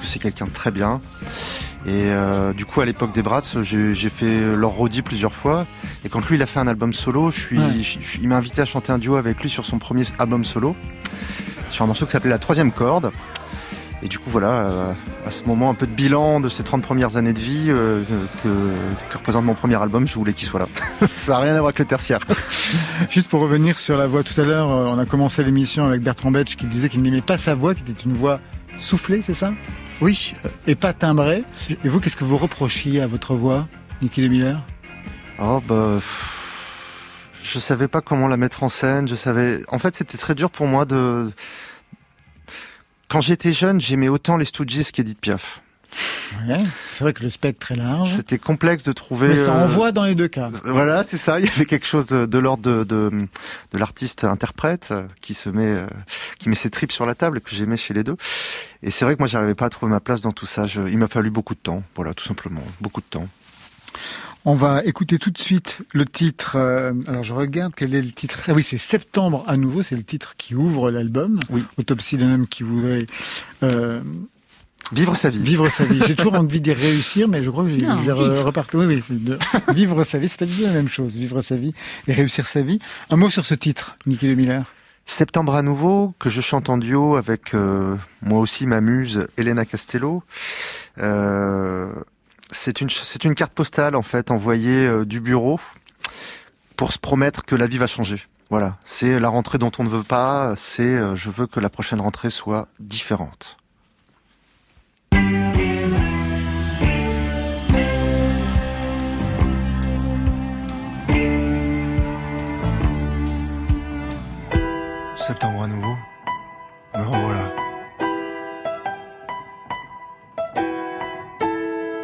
que 0.00 0.06
c'est 0.06 0.18
quelqu'un 0.18 0.46
de 0.46 0.50
très 0.52 0.70
bien. 0.70 1.00
Et 1.86 2.08
euh, 2.10 2.52
du 2.52 2.66
coup, 2.66 2.80
à 2.82 2.84
l'époque 2.84 3.12
des 3.14 3.22
Brats, 3.22 3.42
j'ai 3.62 3.94
fait 4.10 4.54
leur 4.56 4.70
Roddy 4.70 5.00
plusieurs 5.02 5.32
fois. 5.32 5.66
Et 6.04 6.08
quand 6.08 6.26
lui, 6.28 6.36
il 6.36 6.42
a 6.42 6.46
fait 6.46 6.60
un 6.60 6.66
album 6.66 6.92
solo, 6.92 7.30
je 7.30 7.40
suis, 7.40 7.58
Ouais. 7.58 7.64
je- 7.82 7.98
je- 8.00 8.18
il 8.20 8.28
m'a 8.28 8.36
invité 8.36 8.60
à 8.60 8.64
chanter 8.66 8.92
un 8.92 8.98
duo 8.98 9.16
avec 9.16 9.40
lui 9.42 9.48
sur 9.48 9.64
son 9.64 9.78
premier 9.78 10.04
album 10.18 10.44
solo, 10.44 10.76
sur 11.70 11.84
un 11.84 11.86
morceau 11.86 12.04
qui 12.06 12.12
s'appelait 12.12 12.30
La 12.30 12.38
Troisième 12.38 12.70
Corde. 12.72 13.10
Et 14.02 14.08
du 14.08 14.18
coup, 14.18 14.30
voilà, 14.30 14.48
euh, 14.50 14.92
à 15.26 15.30
ce 15.30 15.44
moment, 15.44 15.68
un 15.68 15.74
peu 15.74 15.86
de 15.86 15.92
bilan 15.92 16.40
de 16.40 16.48
ces 16.48 16.62
30 16.62 16.80
premières 16.82 17.18
années 17.18 17.34
de 17.34 17.38
vie 17.38 17.66
euh, 17.68 18.02
que, 18.42 18.48
que 19.10 19.18
représente 19.18 19.44
mon 19.44 19.52
premier 19.52 19.74
album, 19.80 20.06
je 20.06 20.14
voulais 20.14 20.32
qu'il 20.32 20.48
soit 20.48 20.60
là. 20.60 20.68
Ça 21.14 21.32
n'a 21.32 21.38
rien 21.40 21.50
à 21.52 21.58
voir 21.58 21.66
avec 21.66 21.78
le 21.80 21.84
tertiaire. 21.84 22.20
Juste 23.10 23.28
pour 23.28 23.40
revenir 23.42 23.78
sur 23.78 23.98
la 23.98 24.06
voix 24.06 24.22
tout 24.22 24.38
à 24.40 24.44
l'heure, 24.44 24.68
on 24.68 24.98
a 24.98 25.04
commencé 25.04 25.44
l'émission 25.44 25.86
avec 25.86 26.00
Bertrand 26.00 26.30
Betch 26.30 26.56
qui 26.56 26.64
disait 26.66 26.88
qu'il 26.88 27.02
n'aimait 27.02 27.20
pas 27.20 27.36
sa 27.36 27.54
voix, 27.54 27.74
qui 27.74 27.82
était 27.82 28.02
une 28.04 28.14
voix 28.14 28.40
soufflée, 28.80 29.22
c'est 29.22 29.34
ça? 29.34 29.52
Oui. 30.00 30.34
Et 30.66 30.74
pas 30.74 30.92
timbrée. 30.92 31.44
Et 31.84 31.88
vous, 31.88 32.00
qu'est-ce 32.00 32.16
que 32.16 32.24
vous 32.24 32.38
reprochiez 32.38 33.00
à 33.00 33.06
votre 33.06 33.34
voix, 33.34 33.68
Nicky 34.02 34.22
de 34.22 34.28
Miller 34.28 34.62
Oh 35.38 35.62
bah, 35.66 35.94
pff, 35.96 37.30
je 37.42 37.58
savais 37.58 37.88
pas 37.88 38.00
comment 38.00 38.28
la 38.28 38.36
mettre 38.36 38.62
en 38.62 38.68
scène. 38.68 39.08
Je 39.08 39.14
savais. 39.14 39.62
En 39.68 39.78
fait, 39.78 39.94
c'était 39.94 40.18
très 40.18 40.34
dur 40.34 40.50
pour 40.50 40.66
moi 40.66 40.84
de. 40.84 41.30
Quand 43.08 43.20
j'étais 43.20 43.52
jeune, 43.52 43.80
j'aimais 43.80 44.08
autant 44.08 44.36
les 44.36 44.44
Stooges 44.44 44.92
qu'Edith 44.92 45.20
Piaf. 45.20 45.62
Ouais, 46.48 46.62
c'est 46.90 47.04
vrai 47.04 47.12
que 47.12 47.22
le 47.22 47.30
spectre 47.30 47.72
est 47.72 47.76
large. 47.76 48.12
C'était 48.14 48.38
complexe 48.38 48.84
de 48.84 48.92
trouver. 48.92 49.28
Mais 49.28 49.44
ça 49.44 49.56
euh, 49.56 49.64
envoie 49.64 49.90
dans 49.92 50.04
les 50.04 50.14
deux 50.14 50.28
cas. 50.28 50.48
Voilà, 50.64 51.02
c'est 51.02 51.16
ça. 51.16 51.40
Il 51.40 51.46
y 51.46 51.48
avait 51.48 51.64
quelque 51.66 51.86
chose 51.86 52.06
de, 52.06 52.24
de 52.26 52.38
l'ordre 52.38 52.62
de, 52.62 52.84
de, 52.84 53.10
de 53.72 53.78
l'artiste 53.78 54.24
interprète 54.24 54.88
euh, 54.92 55.02
qui 55.20 55.34
se 55.34 55.48
met, 55.50 55.66
euh, 55.66 55.86
qui 56.38 56.48
met 56.48 56.54
ses 56.54 56.70
tripes 56.70 56.92
sur 56.92 57.06
la 57.06 57.14
table 57.14 57.40
que 57.40 57.50
j'aimais 57.54 57.76
chez 57.76 57.94
les 57.94 58.04
deux. 58.04 58.16
Et 58.82 58.90
c'est 58.90 59.04
vrai 59.04 59.14
que 59.14 59.18
moi, 59.18 59.26
j'arrivais 59.26 59.54
pas 59.56 59.66
à 59.66 59.70
trouver 59.70 59.90
ma 59.90 60.00
place 60.00 60.20
dans 60.20 60.32
tout 60.32 60.46
ça. 60.46 60.66
Je- 60.66 60.88
il 60.88 60.98
m'a 60.98 61.08
fallu 61.08 61.30
beaucoup 61.30 61.54
de 61.54 61.60
temps. 61.60 61.82
Voilà, 61.96 62.14
tout 62.14 62.24
simplement, 62.24 62.62
beaucoup 62.80 63.00
de 63.00 63.06
temps. 63.06 63.28
On 64.46 64.54
va 64.54 64.82
écouter 64.84 65.18
tout 65.18 65.30
de 65.30 65.36
suite 65.36 65.80
le 65.92 66.06
titre. 66.06 66.56
euh, 66.56 66.92
alors 67.06 67.22
je 67.22 67.34
regarde 67.34 67.74
quel 67.76 67.94
est 67.94 68.00
le 68.00 68.10
titre. 68.12 68.40
Ah 68.48 68.52
oui, 68.54 68.62
c'est 68.62 68.78
Septembre 68.78 69.44
à 69.46 69.58
nouveau. 69.58 69.82
C'est 69.82 69.96
le 69.96 70.02
titre 70.04 70.34
qui 70.38 70.54
ouvre 70.54 70.90
l'album. 70.90 71.38
Oui. 71.50 71.62
Autopsie 71.76 72.16
d'un 72.16 72.32
homme 72.32 72.46
qui 72.46 72.62
voudrait 72.62 73.06
euh, 73.62 74.00
Vivre 74.92 75.16
sa 75.16 75.28
vie. 75.30 75.42
vivre 75.42 75.68
sa 75.68 75.84
vie. 75.84 76.00
J'ai 76.06 76.16
toujours 76.16 76.34
envie 76.34 76.58
de 76.60 76.64
dire 76.64 76.76
réussir, 76.76 77.28
mais 77.28 77.42
je 77.42 77.50
crois 77.50 77.64
que 77.64 77.70
Non, 77.70 78.00
je 78.02 78.10
vais 78.10 78.40
repartir. 78.42 78.80
Oui, 78.80 78.86
oui, 78.86 79.02
de- 79.10 79.38
vivre 79.72 80.02
sa 80.04 80.18
vie, 80.18 80.28
c'est 80.28 80.38
pas 80.38 80.46
du 80.46 80.56
tout 80.56 80.62
la 80.62 80.70
même 80.72 80.88
chose. 80.88 81.16
Vivre 81.16 81.40
sa 81.42 81.56
vie 81.56 81.72
et 82.08 82.12
réussir 82.12 82.46
sa 82.46 82.62
vie. 82.62 82.80
Un 83.10 83.16
mot 83.16 83.30
sur 83.30 83.44
ce 83.44 83.54
titre, 83.54 83.96
Nicky 84.06 84.28
de 84.28 84.34
Miller. 84.34 84.64
Septembre 85.06 85.54
à 85.54 85.62
nouveau, 85.62 86.14
que 86.18 86.28
je 86.30 86.40
chante 86.40 86.68
en 86.68 86.78
duo 86.78 87.16
avec 87.16 87.54
euh, 87.54 87.96
moi 88.22 88.38
aussi 88.38 88.66
ma 88.66 88.80
muse 88.80 89.26
Elena 89.36 89.64
Castello. 89.64 90.22
Euh, 90.98 91.92
c'est 92.52 92.80
une 92.80 92.88
une 93.24 93.34
carte 93.34 93.52
postale 93.52 93.94
en 93.96 94.02
fait 94.02 94.30
envoyée 94.30 94.86
euh, 94.86 95.04
du 95.04 95.20
bureau 95.20 95.58
pour 96.76 96.92
se 96.92 96.98
promettre 96.98 97.44
que 97.44 97.54
la 97.54 97.66
vie 97.66 97.78
va 97.78 97.86
changer. 97.86 98.22
Voilà, 98.50 98.76
c'est 98.84 99.20
la 99.20 99.28
rentrée 99.28 99.58
dont 99.58 99.70
on 99.78 99.84
ne 99.84 99.88
veut 99.88 100.02
pas. 100.02 100.54
C'est 100.56 100.82
euh, 100.82 101.14
je 101.14 101.30
veux 101.30 101.46
que 101.46 101.60
la 101.60 101.70
prochaine 101.70 102.00
rentrée 102.00 102.30
soit 102.30 102.68
différente. 102.80 103.56
Septembre 115.20 115.62
à 115.62 115.66
nouveau. 115.68 115.96
Me 116.94 117.02
revoilà. 117.02 117.52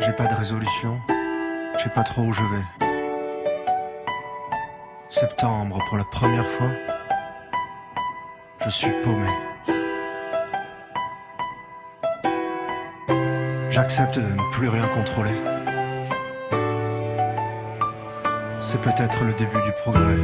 J'ai 0.01 0.13
pas 0.13 0.27
de 0.27 0.35
résolution. 0.35 1.01
Je 1.77 1.83
sais 1.83 1.91
pas 1.91 2.03
trop 2.03 2.23
où 2.23 2.33
je 2.33 2.43
vais. 2.43 2.87
Septembre 5.09 5.79
pour 5.89 5.97
la 5.97 6.05
première 6.05 6.47
fois. 6.47 6.71
Je 8.63 8.69
suis 8.71 8.93
paumé. 9.03 9.31
J'accepte 13.77 14.19
de 14.19 14.23
ne 14.23 14.51
plus 14.53 14.71
rien 14.71 14.89
contrôler. 14.89 15.35
C'est 18.59 18.81
peut-être 18.81 19.23
le 19.23 19.35
début 19.35 19.63
du 19.67 19.73
progrès. 19.73 20.17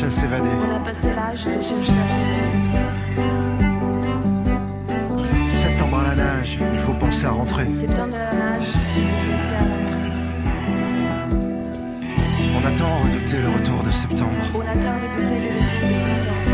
Chercher 0.00 0.06
à 0.06 0.10
s'évader. 0.10 0.48
On 0.58 0.76
a 0.76 0.78
passé 0.80 1.08
l'âge 1.14 1.44
de 1.44 1.50
chercher 1.62 1.76
à 1.76 1.84
s'élever. 1.84 2.40
Septembre 5.50 5.98
à 5.98 6.02
la 6.08 6.14
nage, 6.14 6.58
il 6.72 6.78
faut 6.78 6.94
penser 6.94 7.26
à 7.26 7.30
rentrer. 7.30 7.66
Septembre 7.74 8.14
de 8.14 8.18
la 8.18 8.32
nage, 8.32 8.68
il 8.96 9.02
faut 9.02 9.24
penser 9.30 9.54
à 9.54 9.62
l'entrée. 9.68 10.10
On 12.56 12.60
attend 12.66 12.98
redouter 13.00 13.38
le 13.42 13.48
retour 13.48 13.82
de 13.82 13.90
septembre. 13.90 14.32
On 14.54 14.60
attend 14.60 14.94
redouter 15.02 15.38
le 15.42 15.48
retour 15.60 15.88
de 15.88 15.94
septembre. 16.08 16.50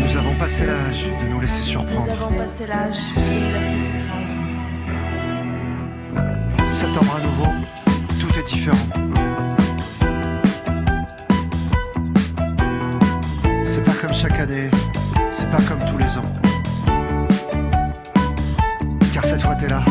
Nous 0.00 0.16
avons 0.16 0.34
passé 0.34 0.66
l'âge 0.66 1.06
de 1.06 1.26
nous 1.28 1.40
laisser 1.40 1.60
Nous 1.60 1.66
surprendre. 1.66 2.12
avons 2.12 2.36
passé 2.36 2.66
l'âge 2.66 2.98
de 3.16 3.20
nous 3.20 3.52
laisser 3.54 3.78
surprendre. 3.84 4.34
Septembre 6.72 7.16
à 7.16 7.20
nouveau, 7.26 7.50
tout 8.20 8.38
est 8.38 8.46
différent. 8.46 9.29
Chaque 14.12 14.38
année, 14.40 14.70
c'est 15.30 15.50
pas 15.50 15.62
comme 15.68 15.78
tous 15.88 15.98
les 15.98 16.18
ans. 16.18 16.32
Car 19.12 19.24
cette 19.24 19.42
fois 19.42 19.54
t'es 19.54 19.68
là. 19.68 19.84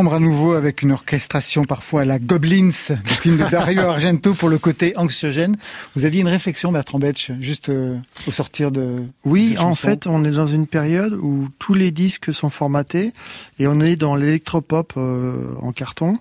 Septembre 0.00 0.16
à 0.16 0.20
nouveau 0.20 0.54
avec 0.54 0.80
une 0.80 0.92
orchestration 0.92 1.64
parfois 1.66 2.00
à 2.00 2.04
la 2.06 2.18
Goblins 2.18 2.70
du 2.70 3.10
film 3.20 3.36
de 3.36 3.44
Dario 3.50 3.80
Argento 3.86 4.32
pour 4.32 4.48
le 4.48 4.56
côté 4.56 4.96
anxiogène. 4.96 5.58
Vous 5.94 6.06
aviez 6.06 6.22
une 6.22 6.28
réflexion 6.28 6.72
Bertrand 6.72 6.98
Betch 6.98 7.30
juste 7.38 7.68
euh, 7.68 7.98
au 8.26 8.30
sortir 8.30 8.70
de 8.70 9.02
Oui, 9.26 9.56
en 9.58 9.74
fait, 9.74 10.06
on 10.06 10.24
est 10.24 10.30
dans 10.30 10.46
une 10.46 10.66
période 10.66 11.12
où 11.12 11.50
tous 11.58 11.74
les 11.74 11.90
disques 11.90 12.32
sont 12.32 12.48
formatés 12.48 13.12
et 13.58 13.66
on 13.66 13.78
est 13.78 13.96
dans 13.96 14.16
l'électropop 14.16 14.94
euh, 14.96 15.34
en 15.60 15.72
carton. 15.72 16.16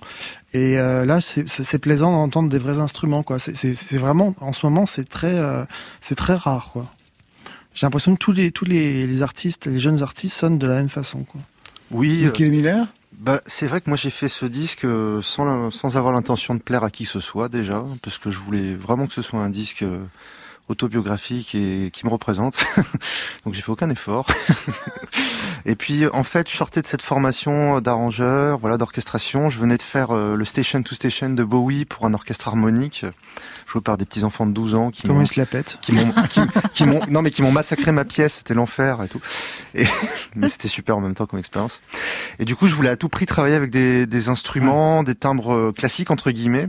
Et 0.53 0.77
euh, 0.77 1.05
là, 1.05 1.21
c'est- 1.21 1.77
plaisant 1.77 2.11
d'entendre 2.11 2.49
des 2.49 2.57
vrais 2.59 2.79
instruments. 2.79 3.23
quoi. 3.23 3.39
C'est- 3.39 3.93
vraiment, 3.97 4.35
en 4.41 4.51
ce 4.51 4.65
moment, 4.65 4.85
c'est 4.85 5.07
très, 5.07 5.35
euh, 5.35 5.63
c'est 6.01 6.15
très 6.15 6.35
rare. 6.35 6.71
quoi. 6.73 6.93
J'ai 7.73 7.85
l'impression 7.85 8.13
que 8.15 8.19
tous 8.19 8.33
les 8.33 8.51
tous 8.51 8.65
les, 8.65 9.07
les 9.07 9.21
artistes, 9.21 9.67
les 9.67 9.79
jeunes 9.79 10.03
artistes 10.03 10.35
sonnent 10.35 10.57
de 10.57 10.67
la 10.67 10.75
même 10.75 10.89
façon. 10.89 11.19
Quoi. 11.23 11.39
Oui, 11.91 12.23
Nicky 12.25 12.43
euh, 12.43 12.49
Miller? 12.51 12.87
Bah, 13.19 13.41
c'est 13.45 13.67
vrai 13.67 13.81
que 13.81 13.89
moi 13.89 13.97
j'ai 13.97 14.09
fait 14.09 14.29
ce 14.29 14.45
disque 14.45 14.85
euh, 14.85 15.21
sans, 15.21 15.71
sans 15.71 15.97
avoir 15.97 16.13
l'intention 16.13 16.55
de 16.55 16.61
plaire 16.61 16.85
à 16.85 16.89
qui 16.89 17.03
que 17.03 17.09
ce 17.09 17.19
soit 17.19 17.49
déjà, 17.49 17.83
parce 18.01 18.17
que 18.17 18.31
je 18.31 18.39
voulais 18.39 18.75
vraiment 18.75 19.07
que 19.07 19.13
ce 19.13 19.21
soit 19.21 19.41
un 19.41 19.49
disque 19.49 19.83
euh, 19.83 19.99
autobiographique 20.69 21.55
et 21.55 21.89
qui 21.91 22.05
me 22.05 22.11
représente. 22.11 22.57
Donc 23.45 23.53
j'ai 23.53 23.61
fait 23.61 23.71
aucun 23.71 23.89
effort. 23.89 24.27
et 25.65 25.75
puis 25.75 26.07
en 26.07 26.23
fait, 26.23 26.49
je 26.49 26.55
sortais 26.55 26.81
de 26.81 26.87
cette 26.87 27.01
formation 27.01 27.81
d'arrangeur, 27.81 28.57
voilà, 28.57 28.77
d'orchestration. 28.77 29.49
Je 29.49 29.59
venais 29.59 29.77
de 29.77 29.81
faire 29.81 30.11
euh, 30.11 30.35
le 30.35 30.45
Station 30.45 30.81
to 30.83 30.95
Station 30.95 31.29
de 31.31 31.43
Bowie 31.43 31.85
pour 31.85 32.05
un 32.05 32.13
orchestre 32.13 32.47
harmonique, 32.47 33.05
joué 33.67 33.81
par 33.81 33.97
des 33.97 34.05
petits 34.05 34.23
enfants 34.23 34.45
de 34.45 34.51
12 34.53 34.75
ans 34.75 34.91
qui 34.91 35.01
Comment 35.03 35.15
m'ont- 35.15 35.21
ils 35.23 35.27
se 35.27 35.39
la 35.39 35.45
pètent 35.45 35.77
qui 35.81 35.91
m'ont 35.91 36.11
qui, 36.29 36.39
qui 36.73 36.85
m'ont 36.85 37.01
non 37.09 37.21
mais 37.21 37.31
qui 37.31 37.41
m'ont 37.41 37.51
massacré 37.51 37.91
ma 37.91 38.05
pièce 38.05 38.35
c'était 38.35 38.53
l'enfer 38.53 39.03
et 39.03 39.07
tout 39.07 39.21
et 39.75 39.85
mais 40.35 40.47
c'était 40.47 40.67
super 40.67 40.97
en 40.97 41.01
même 41.01 41.13
temps 41.13 41.25
comme 41.25 41.39
expérience 41.39 41.81
et 42.39 42.45
du 42.45 42.55
coup 42.55 42.67
je 42.67 42.75
voulais 42.75 42.89
à 42.89 42.95
tout 42.95 43.09
prix 43.09 43.25
travailler 43.25 43.55
avec 43.55 43.69
des, 43.69 44.05
des 44.07 44.29
instruments 44.29 45.03
des 45.03 45.15
timbres 45.15 45.53
euh, 45.53 45.71
classiques 45.71 46.09
entre 46.11 46.31
guillemets 46.31 46.67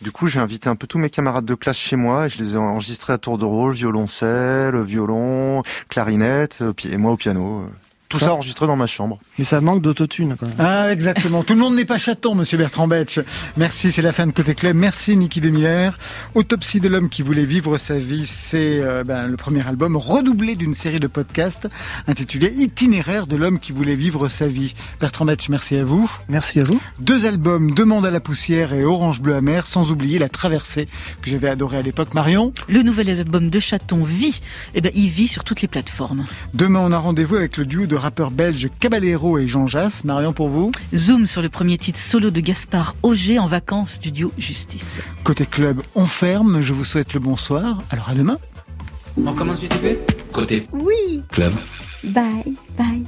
du 0.00 0.12
coup 0.12 0.26
j'ai 0.26 0.40
invité 0.40 0.68
un 0.68 0.76
peu 0.76 0.86
tous 0.86 0.98
mes 0.98 1.10
camarades 1.10 1.44
de 1.44 1.54
classe 1.54 1.76
chez 1.76 1.96
moi 1.96 2.26
et 2.26 2.28
je 2.28 2.38
les 2.38 2.54
ai 2.54 2.56
enregistrés 2.56 3.12
à 3.12 3.18
tour 3.18 3.38
de 3.38 3.44
rôle 3.44 3.72
violoncelle 3.72 4.80
violon 4.82 5.62
clarinette 5.88 6.58
euh, 6.62 6.72
et 6.84 6.96
moi 6.96 7.12
au 7.12 7.16
piano 7.16 7.62
euh. 7.62 7.89
Tout 8.10 8.18
ça, 8.18 8.26
Ça- 8.26 8.34
enregistré 8.34 8.66
dans 8.66 8.76
ma 8.76 8.86
chambre 8.86 9.18
Mais 9.38 9.44
ça 9.44 9.60
manque 9.62 9.80
d'autotune. 9.80 10.36
quand 10.38 10.46
même. 10.46 10.56
Ah, 10.58 10.92
exactement. 10.92 11.42
Tout 11.42 11.54
le 11.54 11.60
monde 11.60 11.76
n'est 11.76 11.84
pas 11.86 11.96
chaton, 11.96 12.34
monsieur 12.34 12.58
Bertrand 12.58 12.86
Betch. 12.88 13.20
Merci, 13.56 13.90
c'est 13.92 14.02
la 14.02 14.12
fin 14.12 14.26
de 14.26 14.32
Côté 14.32 14.54
Club. 14.54 14.76
Merci, 14.76 15.16
Niki 15.16 15.40
Demiller. 15.40 15.90
Autopsie 16.34 16.80
de 16.80 16.88
l'homme 16.88 17.08
qui 17.08 17.22
voulait 17.22 17.44
vivre 17.46 17.78
sa 17.78 17.98
vie, 17.98 18.26
c'est 18.26 18.80
euh, 18.80 19.04
ben, 19.04 19.26
le 19.26 19.36
premier 19.36 19.66
album 19.66 19.96
redoublé 19.96 20.56
d'une 20.56 20.74
série 20.74 21.00
de 21.00 21.06
podcasts 21.06 21.68
intitulé 22.06 22.52
Itinéraire 22.56 23.26
de 23.26 23.36
l'homme 23.36 23.58
qui 23.58 23.72
voulait 23.72 23.94
vivre 23.94 24.28
sa 24.28 24.48
vie. 24.48 24.74
Bertrand 25.00 25.24
Betch, 25.24 25.48
merci 25.48 25.76
à 25.76 25.84
vous. 25.84 26.10
Merci 26.28 26.60
à 26.60 26.64
vous. 26.64 26.80
Deux 26.98 27.26
albums, 27.26 27.70
Demande 27.72 28.04
à 28.04 28.10
la 28.10 28.20
poussière 28.20 28.72
et 28.72 28.84
Orange 28.84 29.20
bleu 29.20 29.34
amer, 29.36 29.66
sans 29.66 29.92
oublier 29.92 30.18
La 30.18 30.28
Traversée, 30.28 30.88
que 31.22 31.30
j'avais 31.30 31.48
adoré 31.48 31.78
à 31.78 31.82
l'époque. 31.82 32.12
Marion, 32.14 32.52
Le 32.68 32.82
nouvel 32.82 33.08
album 33.10 33.50
de 33.50 33.60
Chaton 33.60 34.02
vit. 34.02 34.40
Eh 34.74 34.80
ben, 34.80 34.90
il 34.96 35.08
vit 35.08 35.28
sur 35.28 35.44
toutes 35.44 35.62
les 35.62 35.68
plateformes. 35.68 36.24
demain 36.54 36.80
on 36.80 36.90
a 36.92 36.98
rendez-vous 36.98 37.36
avec 37.36 37.56
le 37.56 37.64
duo 37.66 37.86
de 37.86 37.96
rappeurs 38.00 38.30
belges 38.30 38.68
Caballero 38.80 39.38
et 39.38 39.46
Jean 39.46 39.66
Jass. 39.66 40.04
Marion 40.04 40.32
pour 40.32 40.48
vous. 40.48 40.70
Zoom 40.96 41.26
sur 41.26 41.42
le 41.42 41.48
premier 41.48 41.78
titre 41.78 41.98
solo 41.98 42.30
de 42.30 42.40
Gaspard 42.40 42.96
Auger 43.02 43.38
en 43.38 43.46
vacances 43.46 43.92
studio 43.92 44.32
Justice. 44.38 45.00
Côté 45.24 45.46
club, 45.46 45.80
on 45.94 46.06
ferme. 46.06 46.60
Je 46.60 46.72
vous 46.72 46.84
souhaite 46.84 47.14
le 47.14 47.20
bonsoir. 47.20 47.78
Alors 47.90 48.08
à 48.08 48.14
demain. 48.14 48.38
On 49.24 49.32
commence 49.32 49.60
du 49.60 49.68
début? 49.68 49.98
Côté 50.32 50.66
Oui, 50.72 51.22
club. 51.30 51.52
bye, 52.04 52.54
bye. 52.78 53.02